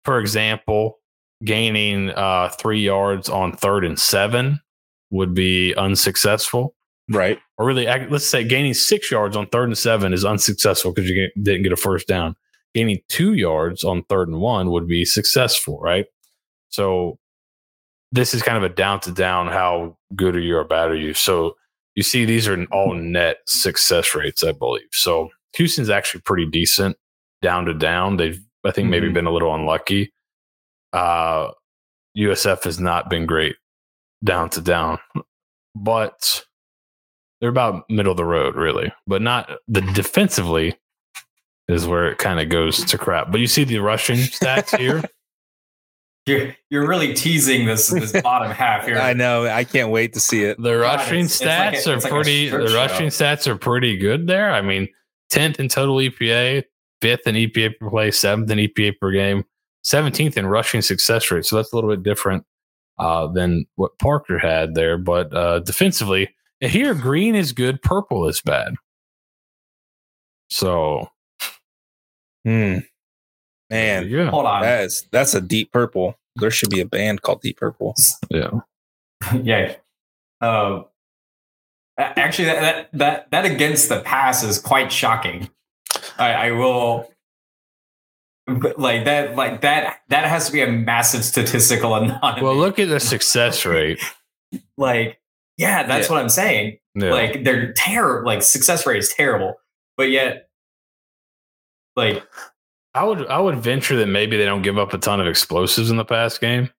for 0.05 0.19
example 0.19 0.99
gaining 1.43 2.09
uh 2.11 2.49
three 2.59 2.79
yards 2.81 3.29
on 3.29 3.51
third 3.51 3.83
and 3.85 3.99
seven 3.99 4.59
would 5.11 5.33
be 5.33 5.75
unsuccessful. 5.75 6.75
Right. 7.09 7.39
or 7.57 7.65
really 7.65 7.85
let's 8.09 8.27
say 8.27 8.43
gaining 8.43 8.73
six 8.73 9.11
yards 9.11 9.35
on 9.37 9.47
third 9.47 9.65
and 9.69 9.77
seven 9.77 10.13
is 10.13 10.25
unsuccessful 10.25 10.93
because 10.93 11.09
you 11.09 11.29
didn't 11.41 11.63
get 11.63 11.71
a 11.73 11.77
first 11.77 12.07
down. 12.07 12.35
Gaining 12.73 12.99
two 13.09 13.33
yards 13.33 13.83
on 13.83 14.03
third 14.03 14.27
and 14.29 14.39
one 14.39 14.71
would 14.71 14.87
be 14.87 15.03
successful 15.05 15.79
right? 15.81 16.05
So 16.69 17.17
this 18.11 18.33
is 18.33 18.41
kind 18.41 18.57
of 18.57 18.63
a 18.63 18.73
down 18.73 18.99
to 19.01 19.11
down 19.11 19.47
how 19.47 19.97
good 20.15 20.35
are 20.35 20.39
you 20.39 20.55
or 20.57 20.63
bad 20.63 20.89
are 20.89 20.95
you 20.95 21.13
so 21.13 21.55
you 21.95 22.03
see 22.03 22.25
these 22.25 22.47
are 22.47 22.63
all 22.71 22.93
net 22.93 23.37
success 23.47 24.13
rates 24.15 24.43
i 24.43 24.51
believe 24.51 24.87
so 24.91 25.29
houston's 25.57 25.89
actually 25.89 26.21
pretty 26.21 26.45
decent 26.45 26.95
down 27.41 27.65
to 27.65 27.73
down 27.73 28.17
they've 28.17 28.39
i 28.65 28.71
think 28.71 28.89
maybe 28.89 29.07
Mhm. 29.09 29.13
been 29.13 29.25
a 29.27 29.31
little 29.31 29.53
unlucky 29.53 30.13
uh 30.93 31.51
usf 32.17 32.63
has 32.63 32.79
not 32.79 33.09
been 33.09 33.25
great 33.25 33.55
down 34.23 34.49
to 34.49 34.61
down 34.61 34.97
but 35.75 36.43
they're 37.39 37.49
about 37.51 37.83
middle 37.87 38.09
of 38.13 38.17
the 38.17 38.25
road, 38.25 38.55
really. 38.55 38.91
But 39.05 39.21
not 39.21 39.47
the 39.67 39.81
defensively 39.81 40.75
is 41.67 41.85
where 41.85 42.11
it 42.11 42.17
kind 42.17 42.39
of 42.39 42.49
goes 42.49 42.83
to 42.85 42.97
crap. 42.97 43.31
But 43.31 43.41
you 43.41 43.45
see 43.45 43.63
the 43.63 43.77
rushing 43.77 44.17
stats 44.17 44.75
here. 44.75 45.03
You're 46.27 46.55
you're 46.69 46.87
really 46.87 47.13
teasing 47.13 47.65
this 47.65 47.87
this 47.87 48.11
bottom 48.21 48.51
half 48.51 48.85
here. 48.85 48.97
I 48.99 49.13
know. 49.13 49.45
I 49.45 49.63
can't 49.63 49.89
wait 49.91 50.13
to 50.13 50.19
see 50.19 50.43
it. 50.43 50.57
The 50.61 50.73
God, 50.73 50.81
rushing 50.81 51.19
it's- 51.25 51.41
it's 51.41 51.41
like 51.41 51.49
stats 51.73 51.87
a- 51.87 51.91
are 51.91 51.95
it's 51.95 52.03
like 52.03 52.11
a 52.11 52.15
pretty. 52.15 52.47
strip 52.47 52.67
the 52.67 52.73
rushing 52.75 53.09
show. 53.09 53.23
stats 53.25 53.47
are 53.47 53.55
pretty 53.55 53.97
good 53.97 54.27
there. 54.27 54.51
I 54.51 54.61
mean, 54.61 54.87
tenth 55.29 55.59
in 55.59 55.69
total 55.69 55.95
EPA, 55.97 56.63
fifth 57.01 57.25
in 57.27 57.35
EPA 57.35 57.79
per 57.79 57.89
play, 57.89 58.11
seventh 58.11 58.51
in 58.51 58.57
EPA 58.59 58.99
per 58.99 59.11
game, 59.11 59.43
seventeenth 59.83 60.37
in 60.37 60.45
rushing 60.47 60.81
success 60.81 61.31
rate. 61.31 61.45
So 61.45 61.55
that's 61.55 61.71
a 61.71 61.75
little 61.75 61.89
bit 61.89 62.03
different 62.03 62.43
uh, 62.99 63.27
than 63.27 63.65
what 63.75 63.97
Parker 63.99 64.37
had 64.37 64.75
there. 64.75 64.97
But 64.97 65.33
uh, 65.33 65.59
defensively, 65.59 66.35
here 66.59 66.93
green 66.93 67.35
is 67.35 67.53
good, 67.53 67.81
purple 67.81 68.27
is 68.27 68.41
bad. 68.41 68.73
So 70.49 71.09
Hmm. 72.45 72.77
Man, 73.69 74.07
yeah, 74.07 74.29
Hold 74.29 74.45
on. 74.45 74.61
that 74.61 74.85
is 74.85 75.05
that's 75.11 75.33
a 75.33 75.41
deep 75.41 75.71
purple. 75.71 76.17
There 76.37 76.51
should 76.51 76.69
be 76.69 76.79
a 76.79 76.85
band 76.85 77.21
called 77.23 77.41
Deep 77.41 77.57
Purple. 77.57 77.95
yeah. 78.29 78.51
yeah. 79.41 79.75
Um, 80.39 80.85
a- 81.97 82.17
actually, 82.19 82.45
that, 82.45 82.61
that 82.61 82.89
that 82.93 83.31
that 83.31 83.45
against 83.45 83.89
the 83.89 84.01
pass 84.01 84.43
is 84.43 84.59
quite 84.59 84.91
shocking. 84.91 85.49
I, 86.19 86.33
I 86.33 86.51
will, 86.51 87.11
but 88.45 88.79
like 88.79 89.05
that, 89.05 89.35
like 89.35 89.61
that, 89.61 89.97
that 90.09 90.25
has 90.25 90.45
to 90.47 90.51
be 90.53 90.61
a 90.61 90.67
massive 90.71 91.23
statistical 91.25 91.95
anomaly. 91.95 92.41
Well, 92.43 92.55
look 92.55 92.77
at 92.79 92.87
the 92.89 92.99
success 92.99 93.65
rate. 93.65 93.99
like, 94.77 95.19
yeah, 95.57 95.83
that's 95.83 96.07
Yeah. 96.07 96.13
what 96.15 96.21
I'm 96.21 96.29
saying. 96.29 96.77
Yeah. 96.95 97.11
Like, 97.11 97.43
they're 97.43 97.73
terrible. 97.73 98.25
Like, 98.27 98.43
success 98.43 98.85
rate 98.85 98.99
is 98.99 99.11
terrible, 99.13 99.55
but 99.97 100.09
yet, 100.11 100.49
like, 101.95 102.23
I 102.97 103.03
would 103.03 103.27
I 103.27 103.39
would 103.39 103.57
venture 103.57 103.95
that 103.97 104.07
maybe 104.07 104.37
they 104.37 104.45
don't 104.45 104.61
give 104.61 104.77
up 104.77 104.93
a 104.93 104.97
ton 104.97 105.19
of 105.19 105.27
explosives 105.27 105.91
in 105.91 105.97
the 105.97 106.05
past 106.05 106.41
game. 106.41 106.69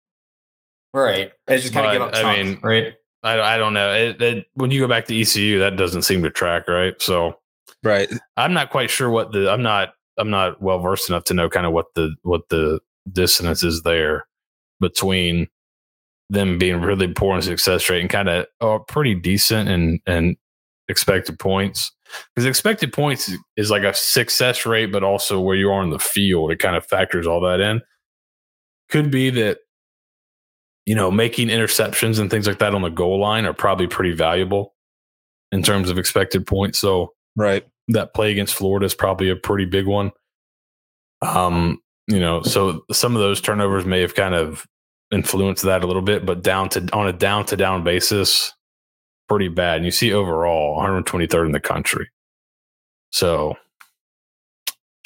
right? 0.93 1.33
They 1.47 1.59
just 1.59 1.73
kind 1.73 1.87
of 1.87 1.93
But, 1.93 2.15
give 2.15 2.23
up. 2.23 2.25
I 2.27 2.43
mean, 2.43 2.59
right? 2.63 2.95
I, 3.23 3.41
I 3.41 3.59
don't 3.59 3.75
know. 3.75 3.93
It, 3.93 4.23
it, 4.23 4.47
when 4.55 4.71
you 4.71 4.81
go 4.81 4.89
back 4.89 5.07
to 5.07 5.21
ECU, 5.21 5.59
that 5.59 5.77
doesn't 5.77 6.03
seem 6.03 6.23
to 6.23 6.31
track, 6.31 6.69
right? 6.69 7.01
So 7.01 7.39
Right. 7.83 8.09
I'm 8.37 8.53
not 8.53 8.71
quite 8.71 8.91
sure 8.91 9.11
what 9.11 9.33
the 9.33 9.51
I'm 9.51 9.63
not 9.63 9.95
I'm 10.19 10.31
not 10.31 10.61
well 10.61 10.79
versed 10.81 11.09
enough 11.09 11.25
to 11.25 11.35
know 11.35 11.49
kind 11.49 11.67
of 11.67 11.73
what 11.73 11.87
the 11.95 12.15
what 12.23 12.49
the 12.49 12.81
dissonance 13.13 13.63
is 13.63 13.83
there 13.83 14.27
between 14.81 15.49
them 16.31 16.59
being 16.59 16.81
really 16.81 17.09
poor 17.09 17.37
in 17.37 17.43
success 17.43 17.89
rate 17.89 18.01
and 18.01 18.11
kind 18.11 18.29
of 18.29 18.47
oh, 18.61 18.77
uh, 18.77 18.79
pretty 18.81 19.15
decent 19.15 19.69
and 19.69 20.01
and 20.07 20.37
expected 20.89 21.39
points 21.39 21.93
because 22.35 22.47
expected 22.47 22.93
points 22.93 23.31
is- 23.57 23.71
like 23.71 23.83
a 23.83 23.95
success 23.95 24.65
rate, 24.67 24.87
but 24.93 25.03
also 25.03 25.41
where 25.41 25.57
you 25.57 25.71
are 25.71 25.83
in 25.83 25.91
the 25.91 25.99
field. 25.99 26.51
It 26.51 26.59
kind 26.59 26.77
of 26.77 26.87
factors 26.87 27.27
all 27.27 27.41
that 27.43 27.61
in. 27.61 27.81
Could 28.91 29.11
be 29.11 29.31
that 29.31 29.59
you 30.87 30.95
know 30.95 31.11
making 31.11 31.49
interceptions 31.49 32.19
and 32.19 32.31
things 32.31 32.47
like 32.47 32.59
that 32.61 32.75
on 32.75 32.83
the 32.83 32.89
goal 32.89 33.21
line 33.21 33.45
are 33.45 33.53
probably 33.53 33.87
pretty 33.87 34.13
valuable 34.15 34.75
in 35.53 35.63
terms 35.63 35.91
of 35.91 35.99
expected 35.99 36.47
points. 36.47 36.79
So 36.79 37.13
Right. 37.37 37.67
that 37.89 38.15
play 38.15 38.33
against 38.33 38.55
Florida 38.55 38.87
is 38.87 38.95
probably 38.95 39.29
a 39.31 39.37
pretty 39.37 39.65
big 39.67 39.87
one. 39.87 40.13
Um, 41.23 41.81
you 42.07 42.19
know, 42.21 42.43
so 42.43 42.85
some 42.93 43.15
of 43.15 43.21
those 43.21 43.41
turnovers 43.41 43.85
may 43.85 44.01
have 44.01 44.15
kind 44.15 44.35
of 44.35 44.67
influenced 45.11 45.65
that 45.65 45.83
a 45.83 45.87
little 45.87 46.03
bit, 46.03 46.25
but 46.27 46.43
down 46.43 46.69
to 46.71 46.87
on 46.93 47.07
a 47.09 47.13
down 47.13 47.45
to 47.47 47.57
down 47.57 47.85
basis, 47.85 48.53
pretty 49.29 49.49
bad. 49.49 49.77
And 49.77 49.85
you 49.85 49.91
see 49.91 50.13
overall 50.13 50.79
123rd 50.81 51.47
in 51.47 51.53
the 51.53 51.61
country. 51.61 52.09
So 53.11 53.57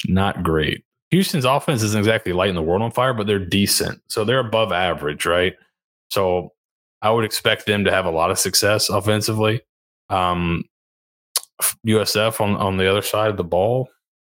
not 0.07 0.43
great. 0.43 0.83
Houston's 1.11 1.45
offense 1.45 1.83
isn't 1.83 1.99
exactly 1.99 2.33
lighting 2.33 2.55
the 2.55 2.61
world 2.61 2.81
on 2.81 2.91
fire, 2.91 3.13
but 3.13 3.27
they're 3.27 3.37
decent. 3.37 4.01
So 4.07 4.25
they're 4.25 4.39
above 4.39 4.71
average, 4.71 5.25
right? 5.25 5.53
So 6.09 6.53
I 7.01 7.11
would 7.11 7.25
expect 7.25 7.65
them 7.65 7.85
to 7.85 7.91
have 7.91 8.05
a 8.05 8.11
lot 8.11 8.31
of 8.31 8.39
success 8.39 8.89
offensively. 8.89 9.61
Um, 10.09 10.63
USF 11.85 12.41
on 12.41 12.55
on 12.55 12.77
the 12.77 12.89
other 12.89 13.01
side 13.01 13.29
of 13.29 13.37
the 13.37 13.43
ball, 13.43 13.89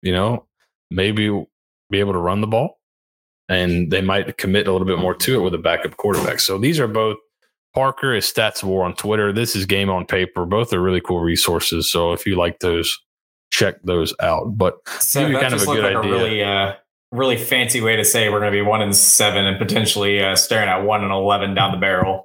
you 0.03 0.12
know, 0.12 0.47
maybe 0.91 1.28
be 1.91 2.01
able 2.01 2.12
to 2.12 2.18
run 2.18 2.41
the 2.41 2.47
ball, 2.47 2.78
and 3.49 3.91
they 3.91 4.01
might 4.01 4.37
commit 4.37 4.68
a 4.68 4.72
little 4.72 4.87
bit 4.87 4.99
more 4.99 5.14
to 5.14 5.37
it 5.37 5.43
with 5.43 5.55
a 5.55 5.59
backup 5.59 5.97
quarterback. 5.97 6.41
So 6.41 6.59
these 6.59 6.78
are 6.78 6.89
both. 6.89 7.16
Parker 7.77 8.14
is 8.14 8.24
Stats 8.24 8.64
War 8.64 8.87
on 8.87 8.95
Twitter. 8.95 9.35
This 9.35 9.55
is 9.55 9.66
Game 9.66 9.91
on 9.91 10.07
Paper. 10.07 10.47
Both 10.47 10.72
are 10.72 10.81
really 10.81 11.03
cool 11.03 11.20
resources. 11.20 11.91
So 11.93 12.12
if 12.14 12.24
you 12.24 12.35
like 12.35 12.61
those, 12.61 12.99
check 13.51 13.74
those 13.85 14.14
out. 14.18 14.57
But 14.57 14.77
So 14.99 15.20
Give 15.20 15.29
you 15.29 15.35
that 15.35 15.43
kind 15.43 15.55
of 15.55 15.61
a 15.62 15.66
good 15.66 15.85
like 15.85 15.97
idea. 15.97 15.99
a 15.99 16.16
really, 16.16 16.43
uh, 16.43 16.72
really 17.12 17.37
fancy 17.37 17.83
way 17.83 17.95
to 17.97 18.03
say 18.05 18.31
we're 18.31 18.41
going 18.41 18.51
to 18.51 18.57
be 18.57 18.62
one 18.62 18.81
in 18.81 18.95
seven 18.95 19.45
and 19.45 19.59
potentially 19.59 20.24
uh, 20.24 20.37
staring 20.37 20.70
at 20.70 20.85
one 20.85 21.05
and 21.05 21.12
eleven 21.12 21.55
down 21.55 21.70
the 21.70 21.77
barrel. 21.77 22.24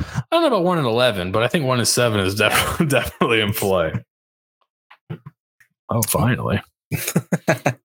I 0.00 0.22
don't 0.32 0.42
know 0.42 0.48
about 0.48 0.64
one 0.64 0.78
and 0.78 0.88
eleven, 0.88 1.30
but 1.30 1.44
I 1.44 1.48
think 1.48 1.64
one 1.64 1.78
and 1.78 1.86
seven 1.86 2.18
is 2.18 2.34
definitely 2.34 2.86
definitely 2.88 3.40
in 3.40 3.52
play. 3.52 3.92
Oh, 5.88 6.02
finally! 6.02 6.60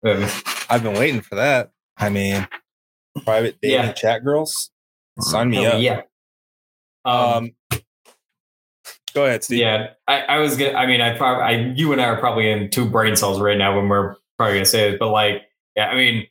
I've 0.03 0.82
been 0.82 0.93
waiting 0.97 1.21
for 1.21 1.36
that. 1.36 1.69
I 1.97 2.09
mean, 2.09 2.47
private 3.24 3.57
dating 3.61 3.78
Yeah. 3.78 3.91
chat 3.93 4.24
girls. 4.24 4.71
Sign 5.19 5.51
me 5.51 5.67
oh, 5.67 5.69
up. 5.69 5.82
yeah. 5.82 6.01
Um, 7.05 7.15
Um, 7.15 7.51
go 9.15 9.25
ahead, 9.25 9.43
Steve. 9.43 9.59
yeah, 9.59 9.87
I, 10.07 10.21
I 10.21 10.39
was 10.39 10.57
gonna. 10.57 10.73
I 10.73 10.87
mean, 10.87 11.01
I 11.01 11.15
probably, 11.17 11.43
I, 11.43 11.73
you 11.75 11.91
and 11.91 12.01
I 12.01 12.05
are 12.05 12.19
probably 12.19 12.49
in 12.49 12.69
two 12.69 12.89
brain 12.89 13.15
cells 13.15 13.39
right 13.41 13.57
now 13.57 13.75
when 13.75 13.89
we're 13.89 14.15
probably 14.37 14.55
gonna 14.55 14.65
say 14.65 14.91
it, 14.91 14.99
but 14.99 15.09
like, 15.09 15.43
yeah, 15.75 15.87
I 15.87 15.95
mean, 15.95 16.27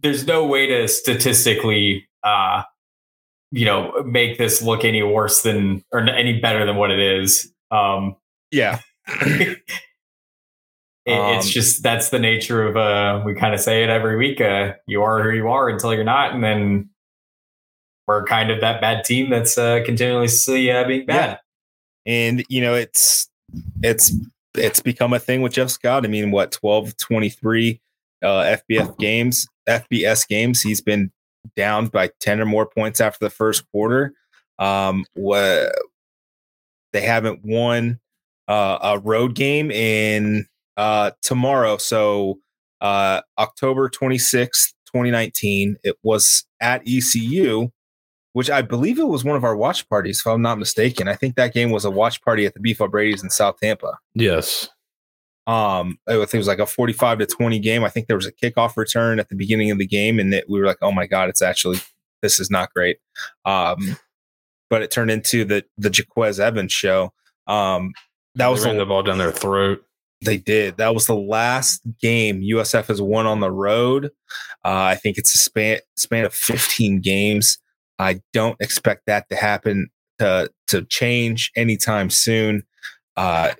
there's 0.00 0.26
no 0.26 0.46
way 0.46 0.66
to 0.66 0.88
statistically, 0.88 2.08
uh, 2.24 2.62
you 3.50 3.64
know, 3.64 4.02
make 4.04 4.38
this 4.38 4.62
look 4.62 4.84
any 4.84 5.02
worse 5.02 5.42
than 5.42 5.82
or 5.92 6.00
any 6.00 6.40
better 6.40 6.66
than 6.66 6.76
what 6.76 6.90
it 6.90 7.00
is. 7.00 7.52
Um, 7.70 8.16
Yeah. 8.50 8.80
it, 9.08 9.58
it's 11.06 11.46
Um, 11.46 11.50
just 11.50 11.82
that's 11.82 12.10
the 12.10 12.18
nature 12.18 12.62
of 12.66 12.76
uh 12.76 13.22
we 13.24 13.34
kind 13.34 13.54
of 13.54 13.60
say 13.60 13.82
it 13.82 13.88
every 13.88 14.16
week 14.16 14.40
uh 14.40 14.74
you 14.86 15.02
are 15.02 15.22
who 15.22 15.30
you 15.30 15.48
are 15.48 15.68
until 15.70 15.94
you're 15.94 16.04
not 16.04 16.34
and 16.34 16.44
then 16.44 16.90
we're 18.08 18.24
kind 18.24 18.50
of 18.50 18.60
that 18.60 18.80
bad 18.80 19.04
team 19.04 19.30
that's 19.30 19.56
uh 19.56 19.80
continuously 19.84 20.72
uh, 20.72 20.84
being 20.84 21.06
bad 21.06 21.38
and 22.06 22.44
you 22.48 22.60
know 22.60 22.74
it's 22.74 23.28
it's 23.82 24.12
it's 24.54 24.80
become 24.80 25.12
a 25.12 25.18
thing 25.18 25.42
with 25.42 25.52
Jeff 25.52 25.70
Scott. 25.70 26.04
I 26.04 26.08
mean, 26.08 26.30
what 26.30 26.50
12, 26.52 26.96
23 26.96 27.80
uh, 28.22 28.26
FBF 28.26 28.98
games, 28.98 29.46
FBS 29.68 30.26
games. 30.26 30.60
He's 30.60 30.80
been 30.80 31.12
down 31.56 31.86
by 31.86 32.10
ten 32.20 32.40
or 32.40 32.46
more 32.46 32.66
points 32.66 33.00
after 33.00 33.24
the 33.24 33.30
first 33.30 33.64
quarter. 33.70 34.12
Um, 34.58 35.04
what 35.14 35.72
they 36.92 37.02
haven't 37.02 37.44
won 37.44 38.00
uh, 38.48 38.78
a 38.82 38.98
road 38.98 39.34
game 39.34 39.70
in 39.70 40.46
uh, 40.76 41.12
tomorrow. 41.22 41.76
So 41.76 42.38
uh, 42.80 43.20
October 43.38 43.88
26th, 43.88 44.72
2019, 44.86 45.76
it 45.84 45.96
was 46.02 46.44
at 46.60 46.82
ECU, 46.88 47.70
which 48.32 48.50
I 48.50 48.62
believe 48.62 48.98
it 48.98 49.06
was 49.08 49.24
one 49.24 49.36
of 49.36 49.44
our 49.44 49.56
watch 49.56 49.88
parties, 49.88 50.20
if 50.20 50.26
I'm 50.26 50.42
not 50.42 50.58
mistaken. 50.58 51.08
I 51.08 51.14
think 51.14 51.36
that 51.36 51.52
game 51.54 51.70
was 51.70 51.84
a 51.84 51.90
watch 51.90 52.22
party 52.22 52.46
at 52.46 52.54
the 52.54 52.60
Beef 52.60 52.80
'O' 52.80 52.88
Brady's 52.88 53.22
in 53.22 53.30
South 53.30 53.58
Tampa. 53.60 53.98
Yes. 54.14 54.68
Um, 55.46 55.98
I 56.06 56.12
think 56.12 56.34
it 56.34 56.38
was 56.38 56.46
like 56.46 56.58
a 56.58 56.66
45 56.66 57.20
to 57.20 57.26
20 57.26 57.58
game. 57.58 57.82
I 57.82 57.88
think 57.88 58.06
there 58.06 58.16
was 58.16 58.26
a 58.26 58.32
kickoff 58.32 58.76
return 58.76 59.18
at 59.18 59.30
the 59.30 59.34
beginning 59.34 59.70
of 59.70 59.78
the 59.78 59.86
game, 59.86 60.18
and 60.18 60.32
it, 60.34 60.44
we 60.48 60.60
were 60.60 60.66
like, 60.66 60.76
"Oh 60.82 60.92
my 60.92 61.06
god, 61.06 61.30
it's 61.30 61.40
actually 61.42 61.78
this 62.20 62.38
is 62.38 62.50
not 62.50 62.72
great." 62.74 62.98
Um, 63.46 63.96
but 64.68 64.82
it 64.82 64.90
turned 64.90 65.10
into 65.10 65.44
the 65.46 65.64
the 65.78 65.90
Jaquez 65.90 66.38
Evans 66.38 66.72
show. 66.72 67.12
Um, 67.46 67.92
that 68.34 68.46
They 68.46 68.52
was 68.52 68.64
ran 68.64 68.74
the, 68.76 68.80
the 68.84 68.86
ball 68.86 69.02
down 69.02 69.16
their 69.16 69.32
throat. 69.32 69.82
they 70.20 70.36
did. 70.36 70.76
That 70.76 70.92
was 70.94 71.06
the 71.06 71.16
last 71.16 71.80
game 71.98 72.42
USF 72.42 72.88
has 72.88 73.00
won 73.00 73.24
on 73.24 73.40
the 73.40 73.50
road. 73.50 74.06
Uh, 74.64 74.92
I 74.92 74.96
think 74.96 75.16
it's 75.16 75.34
a 75.34 75.38
span 75.38 75.78
span 75.96 76.26
of 76.26 76.34
15 76.34 77.00
games. 77.00 77.58
I 77.98 78.20
don't 78.32 78.56
expect 78.60 79.02
that 79.06 79.28
to 79.30 79.36
happen 79.36 79.90
to 80.18 80.50
to 80.68 80.82
change 80.84 81.50
anytime 81.56 82.10
soon. 82.10 82.64
Uh, 83.16 83.52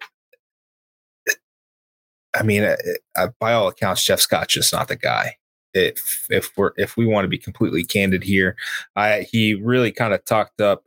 I 2.34 2.42
mean, 2.42 2.62
uh, 2.62 2.76
uh, 3.16 3.28
by 3.40 3.52
all 3.52 3.68
accounts, 3.68 4.04
Jeff 4.04 4.20
Scott's 4.20 4.54
just 4.54 4.72
not 4.72 4.88
the 4.88 4.96
guy. 4.96 5.36
If 5.74 6.26
if 6.30 6.50
we're 6.56 6.72
if 6.76 6.96
we 6.96 7.06
want 7.06 7.24
to 7.24 7.28
be 7.28 7.38
completely 7.38 7.84
candid 7.84 8.22
here, 8.22 8.56
I 8.96 9.26
he 9.30 9.54
really 9.54 9.92
kind 9.92 10.14
of 10.14 10.24
talked 10.24 10.60
up, 10.60 10.84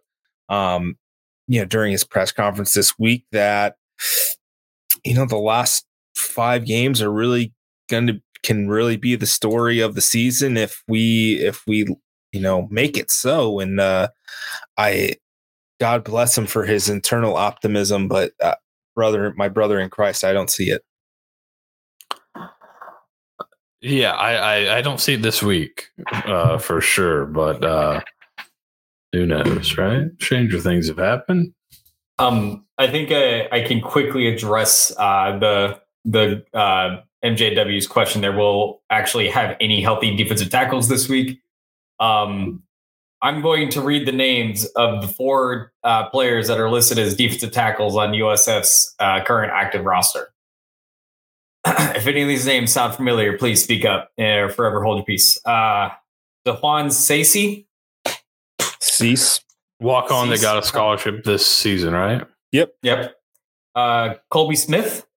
um, 0.49 0.97
you 1.47 1.60
know, 1.60 1.66
during 1.66 1.91
his 1.91 2.04
press 2.04 2.32
conference 2.32 2.74
this 2.74 2.97
week 2.97 3.26
that 3.32 3.76
you 5.04 5.14
know 5.14 5.26
the 5.26 5.38
last 5.38 5.86
five 6.16 6.66
games 6.66 7.02
are 7.02 7.12
really 7.12 7.54
going 7.89 8.08
to 8.08 8.22
can 8.43 8.68
really 8.68 8.97
be 8.97 9.16
the 9.16 9.28
story 9.28 9.80
of 9.80 9.93
the 9.93 10.02
season 10.02 10.58
if 10.58 10.84
we 10.88 11.36
if 11.36 11.64
we 11.68 11.86
you 12.32 12.41
know 12.41 12.67
make 12.71 12.97
it 12.97 13.11
so 13.11 13.59
and 13.59 13.79
uh 13.79 14.07
i 14.77 15.13
god 15.79 16.03
bless 16.03 16.38
him 16.38 16.45
for 16.45 16.63
his 16.65 16.89
internal 16.89 17.36
optimism 17.36 18.07
but 18.07 18.32
uh, 18.43 18.55
brother 18.95 19.34
my 19.38 19.49
brother 19.49 19.79
in 19.79 19.89
christ 19.89 20.23
i 20.23 20.34
don't 20.34 20.49
see 20.49 20.69
it 20.69 20.84
Yeah, 23.82 24.11
I, 24.11 24.34
I, 24.34 24.77
I 24.77 24.82
don't 24.82 24.99
see 24.99 25.15
it 25.15 25.23
this 25.23 25.41
week 25.41 25.88
uh, 26.11 26.59
for 26.59 26.82
sure, 26.82 27.25
but 27.25 27.63
uh, 27.65 28.01
who 29.11 29.25
knows, 29.25 29.75
right? 29.75 30.03
Stranger 30.21 30.59
things 30.59 30.88
have 30.88 30.99
happened. 30.99 31.53
Um, 32.19 32.65
I 32.77 32.88
think 32.88 33.11
I, 33.11 33.47
I 33.51 33.63
can 33.63 33.82
quickly 33.82 34.27
address 34.27 34.91
uh, 34.97 35.38
the 35.39 35.79
the 36.05 36.43
uh, 36.53 37.01
MJW's 37.25 37.88
question. 37.88 38.21
There 38.21 38.32
will 38.38 38.84
actually 38.91 39.29
have 39.29 39.57
any 39.59 39.82
healthy 39.82 40.15
defensive 40.15 40.51
tackles 40.51 40.88
this 40.88 41.09
week. 41.09 41.41
Um, 42.02 42.64
I'm 43.22 43.41
going 43.41 43.70
to 43.70 43.82
read 43.82 44.08
the 44.08 44.12
names 44.12 44.66
of 44.76 45.02
the 45.02 45.08
four 45.08 45.72
uh, 45.84 46.10
players 46.10 46.47
that 46.47 46.60
are 46.60 46.70
listed 46.70 46.97
as 46.97 47.16
defensive 47.16 47.52
tackles 47.52 47.95
on 47.95 48.10
USF's 48.12 48.95
uh, 48.99 49.24
current 49.24 49.52
active 49.54 49.86
roster. 49.86 50.34
if 51.68 52.08
any 52.08 52.24
of 52.24 52.28
these 52.28 52.47
names 52.47 52.74
sound 52.74 52.95
familiar, 52.95 53.38
please 53.38 53.64
speak 53.64 53.86
up 53.86 54.12
or 54.18 54.49
forever 54.49 54.84
hold 54.84 54.97
your 54.97 55.06
peace. 55.06 55.39
Uh, 55.45 55.89
DeJuan 56.45 56.88
Sacey, 56.88 57.68
cease 58.82 59.41
Walk 59.82 60.12
on 60.12 60.30
that 60.30 60.38
Cease. 60.38 60.43
got 60.43 60.58
a 60.60 60.64
scholarship 60.64 61.24
this 61.24 61.45
season, 61.45 61.93
right? 61.93 62.24
Yep. 62.52 62.74
Yep. 62.84 63.16
Uh, 63.74 64.14
Colby 64.30 64.56
Smith, 64.56 65.08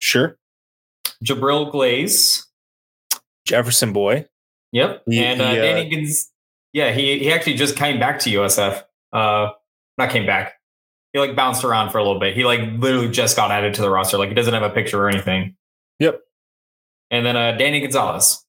sure 0.00 0.36
Jabril 1.24 1.70
Glaze, 1.70 2.46
jefferson 3.46 3.92
boy 3.92 4.26
Yep. 4.72 5.02
He- 5.06 5.24
and 5.24 5.40
uh, 5.40 5.50
he, 5.50 5.58
uh, 5.58 5.62
Danny 5.62 5.90
Gons- 5.90 6.30
yeah, 6.72 6.92
he 6.92 7.18
he 7.18 7.32
actually 7.32 7.54
just 7.54 7.76
came 7.76 7.98
back 7.98 8.18
to 8.20 8.30
USF. 8.30 8.82
Uh, 9.12 9.50
not 9.98 10.10
came 10.10 10.24
back. 10.26 10.54
He 11.12 11.18
like 11.18 11.34
bounced 11.34 11.64
around 11.64 11.90
for 11.90 11.98
a 11.98 12.04
little 12.04 12.20
bit. 12.20 12.34
He 12.36 12.44
like 12.44 12.60
literally 12.78 13.08
just 13.10 13.34
got 13.36 13.50
added 13.50 13.74
to 13.74 13.82
the 13.82 13.90
roster. 13.90 14.16
Like 14.18 14.28
he 14.28 14.34
doesn't 14.34 14.54
have 14.54 14.62
a 14.62 14.70
picture 14.70 15.02
or 15.02 15.08
anything. 15.08 15.56
Yep. 15.98 16.20
And 17.10 17.26
then 17.26 17.36
uh, 17.36 17.52
Danny 17.56 17.80
Gonzalez. 17.80 18.44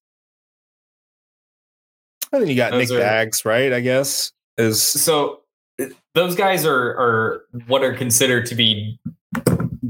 and 2.31 2.41
then 2.43 2.47
you 2.49 2.55
got 2.55 2.71
Those 2.71 2.89
nick 2.91 2.97
are- 2.99 3.01
bags 3.01 3.43
right 3.45 3.73
i 3.73 3.79
guess 3.79 4.31
is 4.57 4.81
So 4.81 5.41
uh, 5.81 5.85
those 6.13 6.35
guys 6.35 6.65
are 6.65 6.89
are 6.97 7.45
what 7.67 7.83
are 7.83 7.93
considered 7.95 8.45
to 8.47 8.55
be 8.55 8.99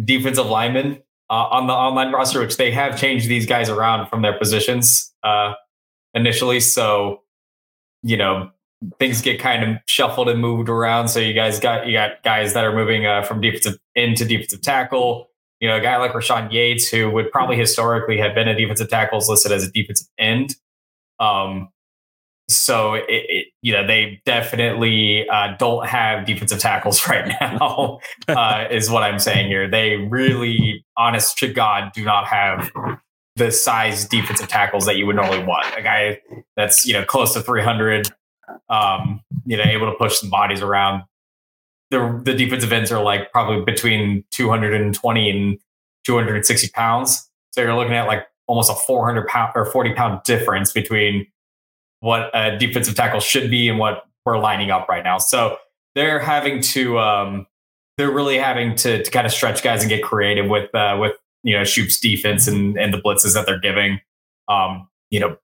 defensive 0.06 0.46
linemen 0.46 1.02
uh, 1.30 1.48
on 1.52 1.68
the 1.68 1.74
online 1.74 2.12
roster, 2.12 2.40
which 2.40 2.58
they 2.58 2.72
have 2.72 2.98
changed 3.00 3.28
these 3.28 3.46
guys 3.46 3.70
around 3.70 4.08
from 4.08 4.22
their 4.22 4.38
positions 4.38 5.14
uh, 5.24 5.54
initially. 6.14 6.60
So 6.60 7.22
you 8.04 8.18
know 8.18 8.52
things 9.00 9.22
get 9.22 9.40
kind 9.40 9.64
of 9.64 9.78
shuffled 9.86 10.30
and 10.30 10.40
moved 10.42 10.70
around. 10.70 11.08
So 11.10 11.20
you 11.20 11.34
guys 11.34 11.60
got 11.60 11.88
you 11.88 11.94
got 11.94 12.24
guys 12.24 12.54
that 12.54 12.64
are 12.64 12.74
moving 12.74 13.06
uh, 13.06 13.24
from 13.24 13.42
defensive 13.42 13.78
into 13.96 14.26
defensive 14.26 14.62
tackle. 14.62 15.28
You 15.60 15.68
know, 15.68 15.78
a 15.78 15.82
guy 15.82 15.98
like 15.98 16.14
Rashawn 16.14 16.52
Yates, 16.52 16.90
who 16.90 17.10
would 17.12 17.32
probably 17.32 17.56
historically 17.56 18.18
have 18.18 18.34
been 18.34 18.48
a 18.48 18.56
defensive 18.56 18.90
tackle, 18.90 19.20
is 19.20 19.30
listed 19.30 19.52
as 19.52 19.64
a 19.64 19.72
defensive 19.72 20.08
end. 20.18 20.56
Um, 21.20 21.70
so 22.50 22.96
it, 22.96 23.06
it, 23.08 23.48
you 23.62 23.72
know 23.74 23.86
they 23.86 24.22
definitely 24.26 25.28
uh, 25.30 25.56
don't 25.58 25.88
have 25.88 26.26
defensive 26.26 26.60
tackles 26.60 27.08
right 27.10 27.34
now 27.40 28.00
uh, 28.28 28.66
is 28.70 28.90
what 28.90 29.04
i'm 29.04 29.20
saying 29.20 29.48
here 29.48 29.70
they 29.70 29.96
really 29.96 30.86
honest 30.98 31.38
to 31.38 31.48
god 31.48 31.92
do 31.94 32.04
not 32.04 32.28
have 32.28 32.70
the 33.36 33.52
size 33.52 34.06
defensive 34.06 34.48
tackles 34.48 34.86
that 34.86 34.98
you 34.98 35.06
would 35.06 35.16
normally 35.16 35.44
want. 35.44 35.66
A 35.78 35.82
guy 35.82 36.20
that's 36.56 36.86
you 36.86 36.94
know 36.94 37.04
close 37.04 37.34
to 37.34 37.42
300 37.42 38.10
um, 38.70 39.22
you 39.46 39.58
know 39.58 39.64
able 39.64 39.92
to 39.92 39.98
push 39.98 40.20
some 40.20 40.30
bodies 40.30 40.62
around. 40.62 41.04
The 41.90 42.22
the 42.24 42.34
defensive 42.34 42.72
ends 42.72 42.92
are 42.92 43.04
like 43.04 43.32
probably 43.32 43.64
between 43.64 44.24
220 44.32 45.30
and 45.30 45.60
260 46.06 46.70
pounds. 46.70 47.30
So 47.52 47.62
you're 47.62 47.76
looking 47.76 47.94
at 47.94 48.08
like 48.08 48.28
almost 48.48 48.72
a 48.72 48.76
400 48.76 49.28
pound 49.28 49.52
or 49.56 49.66
40 49.66 49.94
pound 49.94 50.24
difference 50.24 50.72
between 50.72 51.28
what 52.02 52.30
a 52.34 52.58
defensive 52.58 52.96
tackle 52.96 53.20
should 53.20 53.50
be 53.50 53.70
and 53.70 53.80
what 53.80 54.04
we're 54.26 54.40
lining 54.40 54.72
up 54.72 54.90
right 54.90 55.04
now. 55.04 55.18
So 55.18 55.58
they're 55.96 56.20
having 56.20 56.62
to, 56.62 57.00
um, 57.00 57.48
they're 57.98 58.12
really 58.12 58.38
having 58.38 58.76
to, 58.76 59.04
to 59.04 59.12
kind 59.12 59.26
of 59.26 59.32
stretch 59.32 59.64
guys 59.64 59.82
and 59.82 59.90
get 59.90 60.04
creative 60.04 60.50
with, 60.50 60.74
uh, 60.74 60.98
with 61.00 61.14
you 61.44 61.58
know, 61.58 61.64
Shoop's 61.64 62.00
defense 62.00 62.48
and 62.48 62.78
and 62.78 62.94
the 62.94 62.98
blitzes 63.02 63.34
that 63.34 63.46
they're 63.46 63.60
giving. 63.60 64.00
Um, 64.48 64.88
you 65.10 65.20
know, 65.20 65.38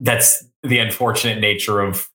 that's 0.00 0.44
the 0.62 0.78
unfortunate 0.78 1.40
nature 1.40 1.80
of 1.80 2.08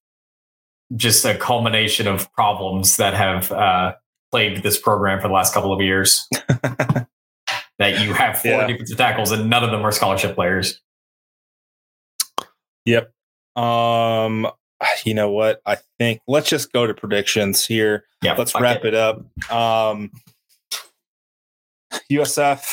just 0.96 1.24
a 1.26 1.36
culmination 1.38 2.08
of 2.08 2.32
problems 2.34 2.98
that 2.98 3.14
have 3.14 3.52
uh, 3.52 3.94
plagued 4.32 4.64
this 4.64 4.78
program 4.80 5.20
for 5.22 5.28
the 5.28 5.34
last 5.34 5.54
couple 5.54 5.72
of 5.74 5.82
years. 5.82 6.28
that 7.80 8.02
you 8.02 8.14
have 8.14 8.40
four 8.40 8.52
Yeah. 8.52 8.68
defensive 8.68 8.98
tackles 8.98 9.32
and 9.32 9.50
none 9.50 9.64
of 9.64 9.72
them 9.72 9.84
are 9.86 9.92
scholarship 9.92 10.36
players. 10.36 10.82
Yep. 12.86 13.14
Um, 13.56 14.48
you 15.06 15.14
know 15.14 15.30
what? 15.32 15.62
I 15.66 15.78
think 16.00 16.22
let's 16.28 16.50
just 16.50 16.72
go 16.74 16.88
to 16.88 16.94
predictions 16.94 17.66
here. 17.66 18.06
Yeah, 18.24 18.34
let's 18.34 18.54
wrap 18.60 18.84
it. 18.86 18.96
up. 18.96 19.20
Um, 19.52 20.12
USF 22.12 22.66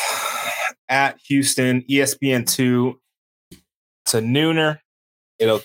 at 0.89 1.19
Houston, 1.29 1.85
E 1.89 1.99
ESPN 1.99 2.49
two. 2.49 3.01
It's 4.05 4.15
a 4.15 4.21
nooner. 4.21 4.79
It'll 5.39 5.63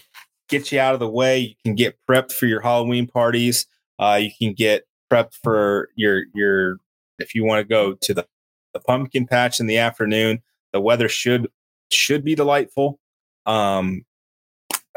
get 0.50 0.72
you 0.72 0.80
out 0.80 0.94
of 0.94 1.00
the 1.00 1.10
way. 1.10 1.40
You 1.40 1.56
can 1.64 1.76
get 1.76 1.98
prepped 2.10 2.32
for 2.32 2.46
your 2.46 2.62
Halloween 2.62 3.08
parties. 3.08 3.68
Uh, 4.00 4.20
you 4.22 4.32
can 4.38 4.54
get 4.54 4.84
prepped 5.12 5.34
for 5.44 5.90
your 5.96 6.24
your 6.34 6.78
if 7.20 7.36
you 7.36 7.46
want 7.46 7.60
to 7.60 7.64
go 7.64 7.94
to 8.02 8.14
the, 8.14 8.26
the 8.74 8.80
pumpkin 8.80 9.28
patch 9.28 9.60
in 9.60 9.68
the 9.68 9.78
afternoon. 9.78 10.42
The 10.74 10.82
weather 10.82 11.10
should 11.10 11.50
should 11.92 12.24
be 12.24 12.36
delightful. 12.36 13.00
Um, 13.46 14.06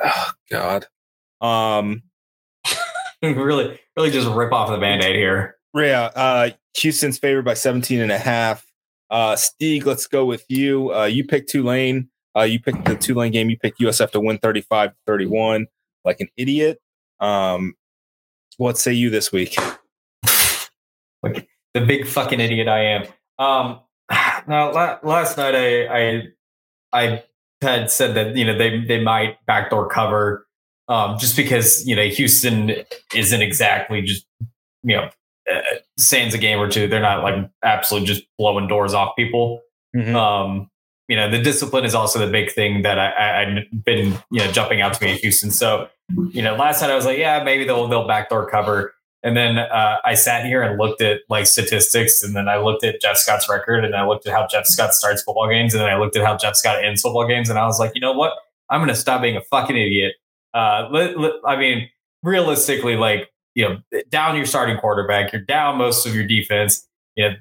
oh 0.02 0.30
God. 0.50 0.86
Um, 1.40 2.02
really, 3.22 3.78
really 3.96 4.10
just 4.10 4.28
rip 4.28 4.52
off 4.52 4.70
the 4.70 4.78
band-aid 4.78 5.16
here. 5.16 5.56
yeah, 5.74 6.10
uh, 6.14 6.50
Houston's 6.78 7.18
favored 7.18 7.44
by 7.44 7.54
17 7.54 8.00
and 8.00 8.12
a 8.12 8.18
half. 8.18 8.63
Uh, 9.10 9.34
Steeg, 9.34 9.84
let's 9.84 10.06
go 10.06 10.24
with 10.24 10.44
you. 10.48 10.92
Uh, 10.92 11.04
you 11.04 11.24
picked 11.24 11.50
Tulane. 11.50 12.08
Uh, 12.36 12.42
you 12.42 12.60
picked 12.60 12.84
the 12.84 12.96
Tulane 12.96 13.32
game. 13.32 13.50
You 13.50 13.58
picked 13.58 13.80
USF 13.80 14.10
to 14.12 14.20
win 14.20 14.38
35 14.38 14.92
31 15.06 15.66
like 16.04 16.20
an 16.20 16.28
idiot. 16.36 16.80
Um, 17.20 17.74
what 18.56 18.78
say 18.78 18.92
you 18.92 19.10
this 19.10 19.32
week? 19.32 19.56
Like 21.22 21.48
the 21.72 21.80
big 21.80 22.06
fucking 22.06 22.40
idiot 22.40 22.68
I 22.68 22.84
am. 22.84 23.02
Um 23.38 23.80
now 24.46 24.72
la- 24.72 24.98
last 25.02 25.38
night 25.38 25.54
I 25.54 25.86
I 25.86 26.22
I 26.92 27.22
had 27.62 27.90
said 27.90 28.14
that 28.14 28.36
you 28.36 28.44
know 28.44 28.56
they 28.56 28.84
they 28.84 29.00
might 29.00 29.36
backdoor 29.46 29.88
cover 29.88 30.46
um, 30.88 31.18
just 31.18 31.36
because 31.36 31.86
you 31.86 31.96
know 31.96 32.06
Houston 32.06 32.72
isn't 33.14 33.42
exactly 33.42 34.02
just 34.02 34.26
you 34.82 34.96
know 34.96 35.08
sans 35.98 36.34
a 36.34 36.38
game 36.38 36.58
or 36.58 36.68
two. 36.68 36.88
They're 36.88 37.00
not 37.02 37.22
like 37.22 37.48
absolutely 37.62 38.06
just 38.06 38.22
blowing 38.38 38.66
doors 38.68 38.94
off 38.94 39.14
people. 39.16 39.60
Mhm. 39.94 40.14
Um, 40.14 40.70
you 41.08 41.16
know, 41.16 41.30
the 41.30 41.38
discipline 41.38 41.84
is 41.84 41.94
also 41.94 42.18
the 42.18 42.30
big 42.32 42.50
thing 42.50 42.82
that 42.82 42.98
I, 42.98 43.10
I, 43.10 43.42
I've 43.42 43.84
been 43.84 44.14
you 44.30 44.40
know 44.40 44.50
jumping 44.52 44.80
out 44.80 44.94
to 44.94 45.04
me 45.04 45.12
in 45.12 45.18
Houston. 45.18 45.50
So 45.50 45.88
you 46.30 46.42
know, 46.42 46.54
last 46.54 46.80
night 46.80 46.90
I 46.90 46.96
was 46.96 47.04
like, 47.06 47.18
yeah, 47.18 47.42
maybe 47.44 47.64
they'll 47.64 47.86
they'll 47.88 48.06
backdoor 48.08 48.48
cover. 48.50 48.94
And 49.22 49.34
then 49.36 49.56
uh, 49.56 49.96
I 50.04 50.12
sat 50.14 50.44
here 50.44 50.62
and 50.62 50.78
looked 50.78 51.00
at 51.00 51.20
like 51.30 51.46
statistics, 51.46 52.22
and 52.22 52.36
then 52.36 52.46
I 52.46 52.58
looked 52.58 52.84
at 52.84 53.00
Jeff 53.00 53.16
Scott's 53.16 53.48
record, 53.48 53.82
and 53.82 53.94
I 53.96 54.06
looked 54.06 54.26
at 54.26 54.34
how 54.34 54.46
Jeff 54.46 54.66
Scott 54.66 54.92
starts 54.92 55.22
football 55.22 55.48
games, 55.48 55.72
and 55.72 55.80
then 55.82 55.88
I 55.88 55.96
looked 55.96 56.14
at 56.16 56.22
how 56.26 56.36
Jeff 56.36 56.56
Scott 56.56 56.84
ends 56.84 57.00
football 57.00 57.26
games, 57.26 57.48
and 57.48 57.58
I 57.58 57.64
was 57.64 57.78
like, 57.78 57.92
you 57.94 58.02
know 58.02 58.12
what? 58.12 58.34
I'm 58.68 58.80
going 58.80 58.90
to 58.90 58.94
stop 58.94 59.22
being 59.22 59.36
a 59.36 59.40
fucking 59.40 59.76
idiot. 59.76 60.14
Uh, 60.52 60.88
let, 60.90 61.18
let- 61.18 61.32
I 61.46 61.56
mean, 61.56 61.88
realistically, 62.22 62.96
like 62.96 63.30
you 63.54 63.68
know, 63.68 64.00
down 64.10 64.36
your 64.36 64.46
starting 64.46 64.76
quarterback, 64.78 65.32
you're 65.32 65.42
down 65.42 65.78
most 65.78 66.06
of 66.06 66.14
your 66.14 66.26
defense. 66.26 66.86
You 67.16 67.28
know, 67.28 67.34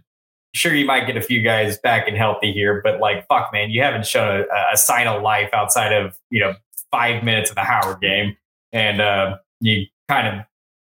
sure 0.53 0.73
you 0.73 0.85
might 0.85 1.05
get 1.07 1.17
a 1.17 1.21
few 1.21 1.41
guys 1.41 1.77
back 1.79 2.07
and 2.07 2.15
healthy 2.15 2.51
here, 2.51 2.81
but 2.83 2.99
like, 2.99 3.27
fuck, 3.27 3.51
man, 3.51 3.71
you 3.71 3.81
haven't 3.81 4.05
shown 4.05 4.41
a, 4.41 4.73
a 4.73 4.77
sign 4.77 5.07
of 5.07 5.21
life 5.21 5.49
outside 5.53 5.91
of 5.91 6.17
you 6.29 6.39
know 6.39 6.53
five 6.91 7.23
minutes 7.23 7.49
of 7.49 7.55
the 7.55 7.63
Howard 7.63 7.99
game, 7.99 8.37
and 8.71 9.01
uh, 9.01 9.37
you 9.59 9.87
kind 10.07 10.27
of 10.27 10.45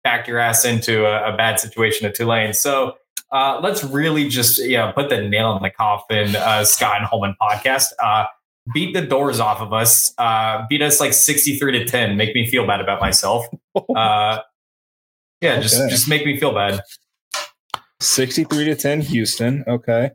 backed 0.04 0.28
your 0.28 0.40
ass 0.40 0.66
into 0.66 1.06
a, 1.06 1.34
a 1.34 1.38
bad 1.38 1.60
situation 1.60 2.06
at 2.06 2.14
Tulane. 2.14 2.54
So 2.54 2.96
uh, 3.32 3.60
let's 3.64 3.84
really 3.84 4.28
just 4.28 4.60
you 4.60 4.78
know 4.78 4.92
put 4.94 5.10
the 5.10 5.22
nail 5.22 5.56
in 5.56 5.64
the 5.64 5.72
coffin, 5.72 6.36
uh, 6.36 6.66
Scott 6.66 6.98
and 6.98 7.06
Holman 7.06 7.36
podcast. 7.42 7.88
Uh, 8.04 8.26
beat 8.74 8.94
the 8.94 9.02
doors 9.02 9.40
off 9.40 9.62
of 9.62 9.72
us. 9.74 10.14
Uh, 10.18 10.66
beat 10.70 10.82
us 10.82 11.00
like 11.00 11.14
sixty 11.14 11.58
three 11.58 11.72
to 11.80 11.86
ten. 11.86 12.18
Make 12.18 12.36
me 12.36 12.46
feel 12.46 12.68
bad 12.68 12.82
about 12.82 13.00
myself. 13.02 13.46
Uh, 13.94 14.40
yeah, 15.42 15.60
just 15.60 15.76
Okay. 15.80 15.90
just 15.90 16.08
make 16.10 16.26
me 16.26 16.38
feel 16.40 16.54
bad. 16.54 16.82
63 18.02 18.66
to 18.66 18.76
10 18.76 19.02
Houston. 19.02 19.64
Okay. 19.68 20.12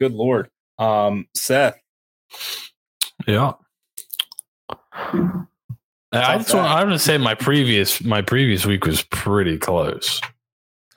Good 0.00 0.12
lord. 0.12 0.48
Um 0.78 1.26
Seth. 1.34 1.78
Yeah. 3.26 3.52
I 6.12 6.38
just 6.38 6.54
want, 6.54 6.66
I'm 6.68 6.86
gonna 6.86 6.98
say 6.98 7.18
my 7.18 7.34
previous 7.34 8.02
my 8.02 8.22
previous 8.22 8.64
week 8.64 8.86
was 8.86 9.02
pretty 9.02 9.58
close. 9.58 10.20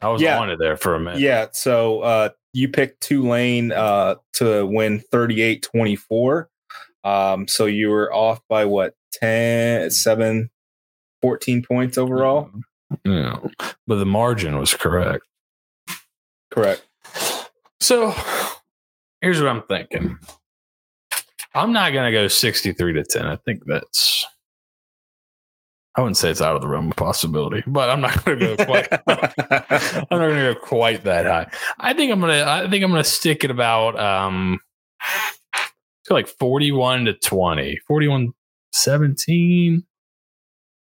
I 0.01 0.07
was 0.09 0.21
Yeah. 0.21 0.39
on 0.39 0.49
it 0.49 0.59
there 0.59 0.77
for 0.77 0.95
a 0.95 0.99
minute. 0.99 1.19
Yeah, 1.19 1.47
so 1.51 2.01
uh 2.01 2.29
you 2.53 2.69
picked 2.69 3.01
Tulane 3.01 3.71
uh 3.71 4.15
to 4.33 4.65
win 4.65 5.01
38-24. 5.11 6.45
Um 7.03 7.47
so 7.47 7.65
you 7.65 7.89
were 7.89 8.13
off 8.13 8.39
by 8.47 8.65
what 8.65 8.93
10 9.13 9.91
7 9.91 10.49
14 11.21 11.63
points 11.63 11.97
overall? 11.97 12.49
Yeah. 13.05 13.37
But 13.87 13.95
the 13.95 14.05
margin 14.05 14.57
was 14.57 14.73
correct. 14.73 15.25
Correct. 16.51 16.85
So 17.79 18.13
here's 19.21 19.39
what 19.39 19.49
I'm 19.49 19.63
thinking. 19.63 20.17
I'm 21.53 21.73
not 21.73 21.93
gonna 21.93 22.11
go 22.11 22.27
63 22.27 22.93
to 22.93 23.03
10. 23.03 23.25
I 23.25 23.35
think 23.37 23.65
that's 23.65 24.25
I 25.95 26.01
wouldn't 26.01 26.17
say 26.17 26.29
it's 26.29 26.41
out 26.41 26.55
of 26.55 26.61
the 26.61 26.67
realm 26.67 26.91
of 26.91 26.97
possibility, 26.97 27.63
but 27.67 27.89
I'm 27.89 28.01
not 28.01 28.23
gonna 28.23 28.39
go 28.39 28.65
quite 28.65 28.87
I'm 29.07 30.19
not 30.19 30.29
gonna 30.29 30.53
go 30.53 30.55
quite 30.55 31.03
that 31.03 31.25
high. 31.25 31.51
I 31.79 31.93
think 31.93 32.11
I'm 32.11 32.19
gonna 32.19 32.45
I 32.47 32.69
think 32.69 32.83
I'm 32.83 32.91
gonna 32.91 33.03
stick 33.03 33.43
at 33.43 33.51
about 33.51 33.99
um 33.99 34.59
to 36.05 36.13
like 36.13 36.27
41 36.27 37.05
to 37.05 37.13
20. 37.13 37.79
41 37.87 38.33
17. 38.71 39.83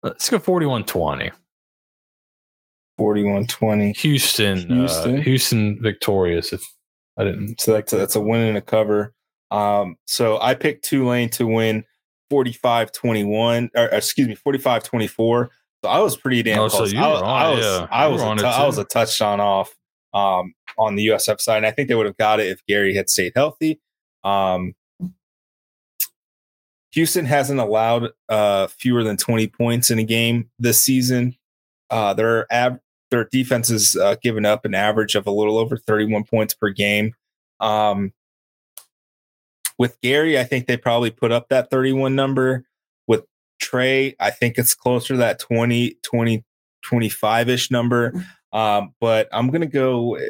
Let's 0.04 0.30
go 0.30 0.40
41 0.40 0.86
20. 0.86 1.32
41-20. 3.00 3.96
Houston, 3.98 4.58
Houston, 4.58 4.70
Houston. 4.78 5.18
uh, 5.18 5.22
Houston 5.22 5.82
victorious. 5.82 6.54
If 6.54 6.64
I 7.18 7.24
didn't, 7.26 7.60
So 7.62 7.74
that's 7.74 7.94
a, 7.94 7.98
that's 7.98 8.16
a 8.16 8.22
win 8.22 8.42
and 8.42 8.58
a 8.58 8.62
cover. 8.62 9.14
Um, 9.52 9.98
so 10.06 10.40
I 10.42 10.56
picked 10.56 10.86
Tulane 10.86 11.30
to 11.32 11.46
win 11.48 11.86
45 12.30 12.92
21, 12.92 13.70
or 13.76 13.86
excuse 13.86 14.28
me, 14.28 14.36
45 14.36 14.84
24. 14.84 15.50
So 15.84 15.90
I 15.90 16.00
was 16.00 16.18
pretty 16.18 16.42
damn 16.44 16.60
Oh, 16.60 16.68
so 16.68 16.78
close. 16.78 16.94
you 16.94 17.00
I, 17.00 17.08
were 17.10 17.24
on 17.24 17.42
I 17.42 17.52
it, 17.52 17.56
was, 17.58 17.66
yeah. 17.66 17.88
I 17.92 18.06
You 18.08 18.14
was, 18.14 18.22
were 18.22 18.28
on 18.28 18.40
it 18.40 18.44
I 18.46 18.66
was 18.66 18.78
a 18.80 18.84
touchdown 18.86 19.40
off 19.40 19.76
um, 20.14 20.54
on 20.78 20.96
the 20.96 21.08
USF 21.08 21.40
side. 21.40 21.58
And 21.58 21.66
I 21.66 21.72
think 21.72 21.88
they 21.90 21.96
would 21.96 22.08
have 22.08 22.18
got 22.18 22.40
it 22.40 22.48
if 22.48 22.62
Gerry 22.68 22.96
had 22.96 23.10
stayed 23.10 23.34
healthy. 23.36 23.80
Um, 24.24 24.74
Houston 26.92 27.26
hasn't 27.26 27.60
allowed 27.60 28.10
uh, 28.30 28.68
fewer 28.68 29.04
than 29.04 29.18
20 29.18 29.48
points 29.48 29.92
in 29.92 30.00
a 30.00 30.04
game 30.04 30.50
this 30.60 30.82
season. 30.82 31.36
Uh, 31.90 32.14
their 32.14 32.52
ab- 32.52 32.80
their 33.12 33.26
defense 33.26 33.70
has 33.70 33.96
uh, 33.96 34.16
given 34.22 34.46
up 34.46 34.66
an 34.66 34.74
average 34.74 35.16
of 35.16 35.28
a 35.28 35.32
little 35.32 35.58
over 35.58 35.78
31 35.78 36.24
points 36.24 36.54
per 36.54 36.70
game. 36.70 37.14
Um, 37.60 38.14
with 39.78 40.00
Gerry, 40.02 40.40
I 40.40 40.44
think 40.44 40.68
they 40.68 40.78
probably 40.78 41.12
put 41.12 41.32
up 41.32 41.50
that 41.50 41.70
31 41.70 42.16
number. 42.16 42.66
With 43.08 43.26
Trey, 43.60 44.16
I 44.20 44.32
think 44.32 44.58
it's 44.58 44.74
closer 44.74 45.14
to 45.14 45.18
that 45.18 45.40
20, 45.40 45.98
20, 46.04 46.44
25 46.84 47.50
ish 47.50 47.72
number. 47.72 48.26
Um, 48.54 48.94
but 49.02 49.28
I'm 49.34 49.50
going 49.50 49.62
to 49.62 49.68
go 49.68 50.18
uh, 50.18 50.22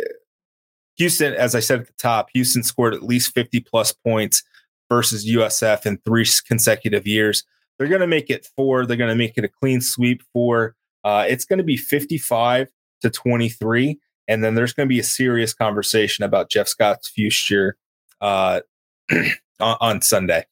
Houston, 0.98 1.34
as 1.34 1.56
I 1.56 1.60
said 1.60 1.82
at 1.82 1.88
the 1.88 1.94
top, 2.00 2.30
Houston 2.34 2.64
scored 2.64 2.94
at 2.94 3.04
least 3.04 3.34
50 3.34 3.60
plus 3.62 3.92
points 3.92 4.44
versus 4.90 5.28
USF 5.28 5.86
in 5.86 5.98
three 6.06 6.26
consecutive 6.48 7.06
years. 7.06 7.44
They're 7.78 7.88
going 7.88 8.02
to 8.02 8.08
make 8.08 8.30
it 8.30 8.48
four. 8.56 8.86
They're 8.86 8.98
going 8.98 9.10
to 9.10 9.16
make 9.16 9.38
it 9.38 9.44
a 9.44 9.50
clean 9.50 9.82
sweep 9.82 10.24
for. 10.32 10.76
Uh, 11.06 11.24
it's 11.30 11.46
going 11.46 11.60
to 11.60 11.64
be 11.64 11.78
55 11.78 12.68
to 13.02 13.10
23. 13.10 13.98
And 14.28 14.44
then 14.44 14.56
there's 14.56 14.74
going 14.74 14.88
to 14.88 14.94
be 14.94 15.00
a 15.00 15.04
serious 15.04 15.54
conversation 15.54 16.26
about 16.26 16.50
Jeff 16.50 16.68
Scott's 16.68 17.08
future 17.08 17.78
uh, 18.22 18.62
on, 19.12 19.78
on 19.80 20.02
Sunday. 20.02 20.46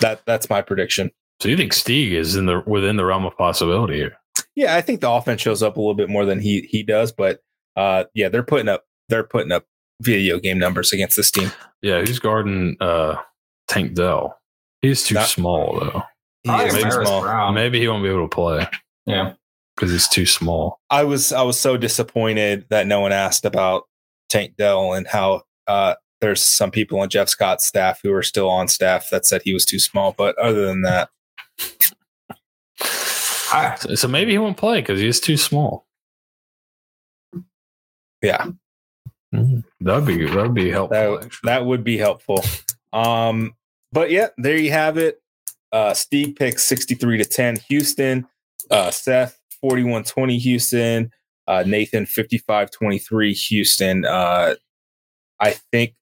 That 0.00 0.20
that's 0.26 0.48
my 0.48 0.62
prediction. 0.62 1.10
so 1.40 1.48
you 1.48 1.56
think 1.56 1.72
Steeg 1.72 2.12
is 2.12 2.36
in 2.36 2.46
the 2.46 2.62
within 2.66 2.96
the 2.96 3.04
realm 3.04 3.26
of 3.26 3.36
possibility 3.36 3.96
here? 3.96 4.16
Yeah, 4.54 4.76
I 4.76 4.80
think 4.80 5.00
the 5.00 5.10
offense 5.10 5.40
shows 5.42 5.62
up 5.62 5.76
a 5.76 5.80
little 5.80 5.94
bit 5.94 6.08
more 6.08 6.24
than 6.24 6.40
he 6.40 6.62
he 6.70 6.82
does, 6.82 7.12
but 7.12 7.40
uh, 7.76 8.04
yeah, 8.14 8.28
they're 8.28 8.42
putting 8.44 8.68
up 8.68 8.84
they're 9.08 9.24
putting 9.24 9.52
up 9.52 9.64
video 10.00 10.38
game 10.38 10.58
numbers 10.58 10.92
against 10.92 11.16
this 11.16 11.30
team. 11.30 11.50
Yeah, 11.82 12.00
who's 12.00 12.18
guarding 12.18 12.76
uh, 12.80 13.16
Tank 13.68 13.94
Dell? 13.94 14.38
He's 14.80 15.02
too 15.04 15.14
Not- 15.16 15.28
small 15.28 15.78
though. 15.80 16.02
He 16.44 16.50
I 16.50 16.64
is 16.64 16.72
like 16.74 16.82
too 16.82 16.88
Maris 16.88 17.08
small. 17.08 17.22
Brown. 17.22 17.54
Maybe 17.54 17.80
he 17.80 17.88
won't 17.88 18.02
be 18.02 18.08
able 18.10 18.28
to 18.28 18.34
play 18.34 18.66
Yeah. 19.06 19.34
Because 19.74 19.90
he's 19.90 20.08
too 20.08 20.26
small. 20.26 20.80
I 20.90 21.04
was 21.04 21.32
I 21.32 21.42
was 21.42 21.58
so 21.58 21.76
disappointed 21.76 22.66
that 22.70 22.86
no 22.86 23.00
one 23.00 23.12
asked 23.12 23.44
about 23.44 23.84
Tank 24.28 24.54
Dell 24.56 24.92
and 24.94 25.06
how 25.06 25.42
uh, 25.66 25.94
there's 26.20 26.42
some 26.42 26.70
people 26.70 27.00
on 27.00 27.08
Jeff 27.08 27.28
Scott's 27.28 27.66
staff 27.66 28.00
who 28.02 28.12
are 28.12 28.22
still 28.22 28.48
on 28.48 28.68
staff 28.68 29.10
that 29.10 29.26
said 29.26 29.42
he 29.44 29.52
was 29.54 29.64
too 29.64 29.78
small. 29.78 30.12
But 30.16 30.36
other 30.38 30.66
than 30.66 30.82
that, 30.82 31.08
I, 32.80 33.76
So, 33.80 33.94
so 33.94 34.08
maybe 34.08 34.32
he 34.32 34.38
won't 34.38 34.56
play 34.56 34.80
because 34.80 35.00
he's 35.00 35.20
too 35.20 35.36
small. 35.36 35.86
yeah, 38.22 38.46
That'd 39.80 40.06
be 40.06 40.26
that'd 40.26 40.54
be 40.54 40.70
helpful. 40.70 41.18
that, 41.18 41.30
that 41.42 41.66
would 41.66 41.82
be 41.84 41.98
helpful. 41.98 42.42
Um, 42.92 43.54
but 43.92 44.10
yeah, 44.10 44.28
there 44.38 44.56
you 44.56 44.70
have 44.70 44.96
it. 44.98 45.20
Uh, 45.72 45.92
Steve 45.92 46.36
picks 46.36 46.64
63 46.64 47.18
to 47.18 47.24
10 47.24 47.56
Houston. 47.68 48.26
Uh, 48.70 48.90
Seth 48.92 49.40
41 49.64 50.04
20 50.04 50.38
Houston. 50.40 51.10
Uh, 51.48 51.64
Nathan 51.66 52.04
55 52.04 52.70
23 52.70 53.32
Houston. 53.32 54.04
Uh, 54.04 54.56
I 55.40 55.56
think 55.72 55.94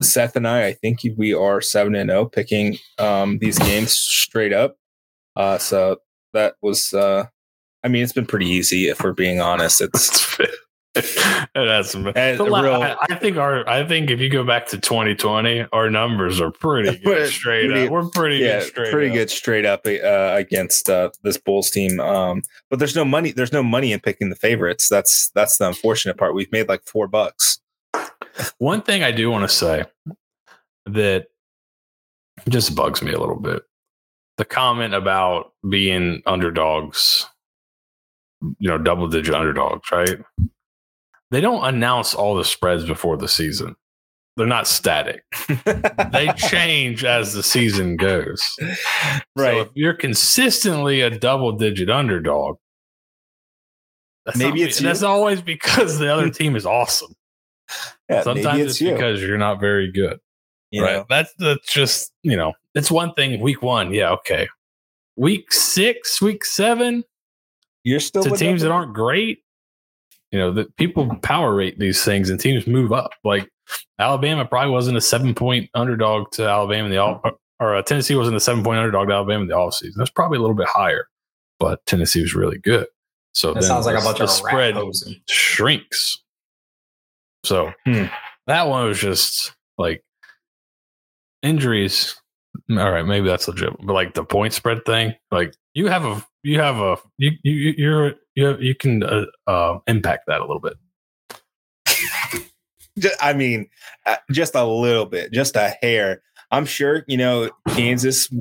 Seth 0.00 0.36
and 0.36 0.48
I, 0.48 0.68
I 0.68 0.72
think 0.72 1.00
we 1.18 1.34
are 1.34 1.60
7 1.60 1.94
and 1.94 2.08
0 2.08 2.26
picking 2.26 2.78
um, 2.98 3.38
these 3.38 3.58
games 3.58 3.92
straight 3.92 4.54
up. 4.54 4.76
Uh, 5.36 5.58
so 5.58 5.98
that 6.32 6.54
was, 6.62 6.94
uh, 6.94 7.26
I 7.84 7.88
mean, 7.88 8.02
it's 8.02 8.14
been 8.14 8.24
pretty 8.24 8.46
easy 8.46 8.88
if 8.88 9.02
we're 9.02 9.12
being 9.12 9.38
honest. 9.38 9.82
It's 9.82 10.38
That's 11.54 11.90
some, 11.90 12.06
And 12.16 12.38
like, 12.40 12.64
real- 12.64 12.74
I, 12.74 12.96
I 13.10 13.14
think 13.16 13.36
our 13.36 13.68
I 13.68 13.86
think 13.86 14.10
if 14.10 14.18
you 14.18 14.28
go 14.28 14.42
back 14.44 14.66
to 14.68 14.78
2020, 14.78 15.66
our 15.72 15.88
numbers 15.88 16.40
are 16.40 16.50
pretty 16.50 16.98
good 17.04 17.28
straight 17.30 17.66
pretty- 17.70 17.86
up. 17.86 17.92
We're 17.92 18.08
pretty 18.08 18.38
yeah, 18.38 18.58
good 18.58 18.66
straight 18.68 18.90
pretty 18.92 19.08
up. 19.10 19.14
good 19.14 19.30
straight 19.30 19.64
up 19.64 19.86
uh, 19.86 20.34
against 20.36 20.90
uh, 20.90 21.10
this 21.22 21.36
Bulls 21.38 21.70
team. 21.70 22.00
Um, 22.00 22.42
but 22.70 22.78
there's 22.80 22.96
no 22.96 23.04
money. 23.04 23.30
There's 23.32 23.52
no 23.52 23.62
money 23.62 23.92
in 23.92 24.00
picking 24.00 24.30
the 24.30 24.36
favorites. 24.36 24.88
That's 24.88 25.30
that's 25.30 25.58
the 25.58 25.68
unfortunate 25.68 26.16
part. 26.16 26.34
We've 26.34 26.50
made 26.50 26.68
like 26.68 26.82
four 26.84 27.06
bucks. 27.06 27.60
One 28.58 28.82
thing 28.82 29.04
I 29.04 29.12
do 29.12 29.30
want 29.30 29.48
to 29.48 29.54
say 29.54 29.84
that 30.86 31.26
just 32.48 32.74
bugs 32.74 33.00
me 33.02 33.12
a 33.12 33.18
little 33.20 33.38
bit. 33.38 33.62
The 34.38 34.44
comment 34.44 34.94
about 34.94 35.52
being 35.68 36.22
underdogs, 36.26 37.26
you 38.58 38.68
know, 38.68 38.78
double 38.78 39.06
digit 39.08 39.34
underdogs, 39.34 39.90
right? 39.92 40.18
They 41.30 41.40
don't 41.40 41.64
announce 41.64 42.14
all 42.14 42.34
the 42.36 42.44
spreads 42.44 42.84
before 42.84 43.16
the 43.16 43.28
season. 43.28 43.76
they're 44.36 44.46
not 44.46 44.66
static. 44.66 45.22
they 46.12 46.32
change 46.36 47.04
as 47.04 47.34
the 47.34 47.42
season 47.42 47.96
goes. 47.96 48.56
right. 49.36 49.54
So 49.54 49.60
if 49.60 49.68
you're 49.74 49.94
consistently 49.94 51.00
a 51.02 51.10
double 51.10 51.52
digit 51.52 51.90
underdog, 51.90 52.56
that's 54.26 54.38
Maybe 54.38 54.60
not- 54.60 54.68
it's 54.70 54.78
that's 54.78 55.02
always 55.02 55.40
because 55.42 55.98
the 55.98 56.12
other 56.12 56.30
team 56.40 56.56
is 56.56 56.66
awesome. 56.66 57.12
yeah, 58.08 58.22
Sometimes 58.22 58.60
it's, 58.60 58.70
it's, 58.72 58.80
you. 58.80 58.92
because 58.92 59.22
you're 59.22 59.38
not 59.38 59.60
very 59.60 59.90
good. 59.90 60.18
you 60.70 60.82
right. 60.82 60.92
know? 60.96 61.06
That's 61.08 61.32
that's 61.38 61.72
just 61.72 62.12
you 62.22 62.36
know, 62.36 62.52
it's 62.74 62.90
one 62.90 63.14
thing 63.14 63.40
week 63.40 63.62
one. 63.62 63.92
Yeah, 63.94 64.10
okay. 64.12 64.48
Week 65.16 65.52
six, 65.52 66.20
week 66.22 66.44
seven, 66.44 67.04
You're 67.84 68.00
still 68.00 68.22
to 68.24 68.30
teams 68.36 68.62
that 68.62 68.70
aren't 68.70 68.94
great. 68.94 69.40
You 70.32 70.38
know, 70.38 70.52
that 70.52 70.76
people 70.76 71.16
power 71.22 71.54
rate 71.54 71.78
these 71.78 72.04
things 72.04 72.30
and 72.30 72.38
teams 72.38 72.66
move 72.66 72.92
up. 72.92 73.10
Like 73.24 73.50
Alabama 73.98 74.44
probably 74.44 74.70
wasn't 74.70 74.96
a 74.96 75.00
seven 75.00 75.34
point 75.34 75.68
underdog 75.74 76.30
to 76.32 76.48
Alabama 76.48 76.84
in 76.84 76.90
the 76.90 76.98
all 76.98 77.20
or 77.58 77.74
uh, 77.76 77.82
Tennessee 77.82 78.14
wasn't 78.14 78.36
a 78.36 78.40
seven 78.40 78.62
point 78.64 78.78
underdog 78.78 79.08
to 79.08 79.14
Alabama 79.14 79.42
in 79.42 79.48
the 79.48 79.54
offseason. 79.54 79.94
That's 79.96 80.10
probably 80.10 80.38
a 80.38 80.40
little 80.40 80.56
bit 80.56 80.68
higher, 80.68 81.06
but 81.58 81.84
Tennessee 81.86 82.22
was 82.22 82.34
really 82.34 82.58
good. 82.58 82.86
So 83.32 83.54
That 83.54 83.60
then 83.60 83.68
sounds 83.68 83.86
like 83.86 83.98
a 83.98 84.02
bunch 84.04 84.18
the 84.18 84.24
of 84.24 84.30
spread 84.30 84.74
spread 84.76 85.16
shrinks. 85.28 86.22
So 87.44 87.72
Hmm. 87.84 88.04
that 88.46 88.68
one 88.68 88.86
was 88.86 88.98
just 89.00 89.52
like 89.78 90.02
injuries. 91.42 92.16
All 92.70 92.90
right, 92.90 93.06
maybe 93.06 93.28
that's 93.28 93.46
legit, 93.48 93.74
but 93.84 93.92
like 93.92 94.14
the 94.14 94.24
point 94.24 94.52
spread 94.52 94.84
thing, 94.84 95.14
like 95.30 95.54
you 95.74 95.88
have 95.88 96.04
a 96.04 96.24
you 96.42 96.58
have 96.60 96.78
a 96.78 96.98
you 97.18 97.32
you 97.42 97.74
you're 97.76 98.14
you 98.40 98.46
have, 98.46 98.62
you 98.62 98.74
can 98.74 99.02
uh, 99.02 99.26
uh, 99.46 99.78
impact 99.86 100.26
that 100.26 100.40
a 100.40 100.46
little 100.46 100.60
bit. 100.60 100.74
I 103.20 103.34
mean, 103.34 103.68
uh, 104.06 104.16
just 104.30 104.54
a 104.54 104.64
little 104.64 105.06
bit, 105.06 105.32
just 105.32 105.56
a 105.56 105.76
hair. 105.82 106.22
I'm 106.50 106.64
sure, 106.64 107.04
you 107.06 107.16
know, 107.16 107.50
Kansas 107.68 108.32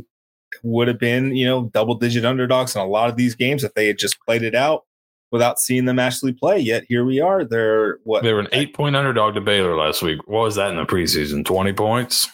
would 0.63 0.87
have 0.87 0.99
been, 0.99 1.35
you 1.35 1.45
know, 1.45 1.65
double 1.73 1.95
digit 1.95 2.25
underdogs 2.25 2.75
in 2.75 2.81
a 2.81 2.87
lot 2.87 3.09
of 3.09 3.17
these 3.17 3.35
games 3.35 3.63
if 3.63 3.73
they 3.73 3.87
had 3.87 3.97
just 3.97 4.19
played 4.21 4.41
it 4.41 4.55
out 4.55 4.85
without 5.31 5.59
seeing 5.59 5.85
them 5.85 5.99
actually 5.99 6.33
play. 6.33 6.59
Yet 6.59 6.85
here 6.87 7.05
we 7.05 7.19
are. 7.19 7.43
They're 7.45 7.99
what? 8.03 8.23
They 8.23 8.33
were 8.33 8.39
an 8.39 8.47
eight 8.51 8.73
point 8.73 8.95
underdog 8.95 9.35
to 9.35 9.41
Baylor 9.41 9.75
last 9.77 10.01
week. 10.01 10.19
What 10.27 10.43
was 10.43 10.55
that 10.55 10.71
in 10.71 10.77
the 10.77 10.85
preseason? 10.85 11.45
Twenty 11.45 11.73
points. 11.73 12.27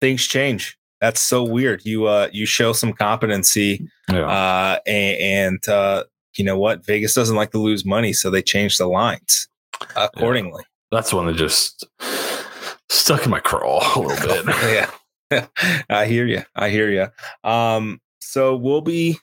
Things 0.00 0.26
change. 0.26 0.78
That's 1.04 1.20
so 1.20 1.44
weird. 1.44 1.84
You 1.84 2.06
uh 2.06 2.28
you 2.32 2.46
show 2.46 2.72
some 2.72 2.92
competency 2.94 3.86
Yeah, 4.10 4.26
uh 4.26 4.78
and, 4.86 5.18
and 5.20 5.68
uh 5.68 6.04
you 6.38 6.44
know 6.44 6.58
what? 6.58 6.84
Vegas 6.86 7.14
doesn't 7.14 7.36
like 7.36 7.50
to 7.50 7.58
lose 7.58 7.84
money, 7.84 8.12
so 8.14 8.30
they 8.30 8.40
change 8.42 8.78
the 8.78 8.86
lines 8.86 9.48
accordingly. 9.96 10.64
that's 10.90 11.12
one 11.12 11.26
that 11.26 11.36
just 11.36 11.84
stuck 12.88 13.24
in 13.24 13.30
my 13.30 13.40
crawl 13.40 13.82
a 13.96 14.00
little 14.00 14.44
bit. 14.44 14.88
yeah. 15.30 15.46
I 15.90 16.06
hear 16.06 16.26
you. 16.26 16.42
I 16.56 16.70
hear 16.70 16.90
you. 16.90 17.06
Um, 17.50 18.00
so 18.20 18.56
we'll 18.56 18.80
be 18.80 19.18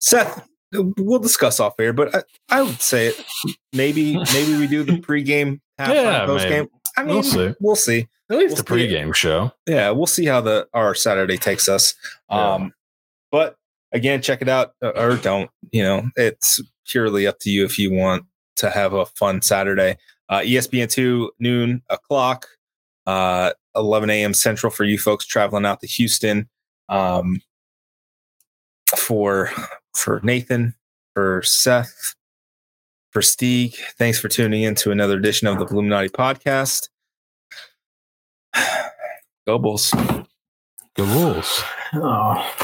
Seth. 0.00 0.48
We'll 0.72 1.18
discuss 1.18 1.60
off 1.60 1.74
air, 1.78 1.92
but 1.92 2.14
I, 2.14 2.22
I 2.50 2.62
would 2.62 2.80
say 2.80 3.08
it. 3.08 3.24
Maybe 3.72 4.16
maybe 4.32 4.56
we 4.58 4.66
do 4.66 4.82
the 4.82 4.98
pregame, 5.00 5.60
halftime, 5.78 5.94
Yeah, 5.94 6.26
postgame. 6.26 6.68
I 6.98 7.04
mean, 7.04 7.14
We'll 7.14 7.22
see. 7.22 7.54
We'll 7.60 7.76
see. 7.76 8.08
At 8.30 8.38
least 8.38 8.56
We'll 8.56 8.64
the 8.64 8.86
pregame 8.88 9.14
show. 9.14 9.52
Yeah, 9.66 9.90
we'll 9.90 10.06
see 10.06 10.26
how 10.26 10.40
the 10.40 10.68
our 10.74 10.94
Saturday 10.94 11.36
takes 11.36 11.68
us. 11.68 11.94
Yeah. 12.30 12.54
Um, 12.54 12.72
but 13.30 13.56
again, 13.92 14.20
check 14.20 14.42
it 14.42 14.48
out 14.48 14.72
uh, 14.82 14.90
or 14.90 15.16
don't. 15.16 15.50
You 15.70 15.82
know, 15.82 16.10
it's 16.16 16.60
purely 16.86 17.26
up 17.26 17.38
to 17.40 17.50
you 17.50 17.64
if 17.64 17.78
you 17.78 17.92
want 17.92 18.24
to 18.56 18.70
have 18.70 18.92
a 18.92 19.06
fun 19.06 19.42
Saturday. 19.42 19.96
Uh, 20.28 20.40
ESPN 20.40 20.90
two 20.90 21.30
noon 21.38 21.82
o'clock, 21.88 22.46
uh, 23.06 23.52
11 23.76 24.10
a.m. 24.10 24.34
Central 24.34 24.70
for 24.70 24.84
you 24.84 24.98
folks 24.98 25.24
traveling 25.24 25.64
out 25.64 25.80
to 25.80 25.86
Houston. 25.86 26.48
Um, 26.88 27.40
for 28.96 29.50
for 29.94 30.20
Nathan, 30.22 30.74
for 31.14 31.42
Seth, 31.42 32.14
for 33.10 33.20
Steeg. 33.20 33.74
Thanks 33.96 34.18
for 34.18 34.28
tuning 34.28 34.62
in 34.62 34.74
to 34.76 34.90
another 34.90 35.16
edition 35.16 35.48
of 35.48 35.58
the 35.58 35.66
Bulluminati 35.66 36.10
podcast. 36.10 36.88
Go 39.46 39.58
Bulls. 39.58 39.92
Go 40.94 41.04
rules. 41.04 41.62
Oh, 41.94 42.54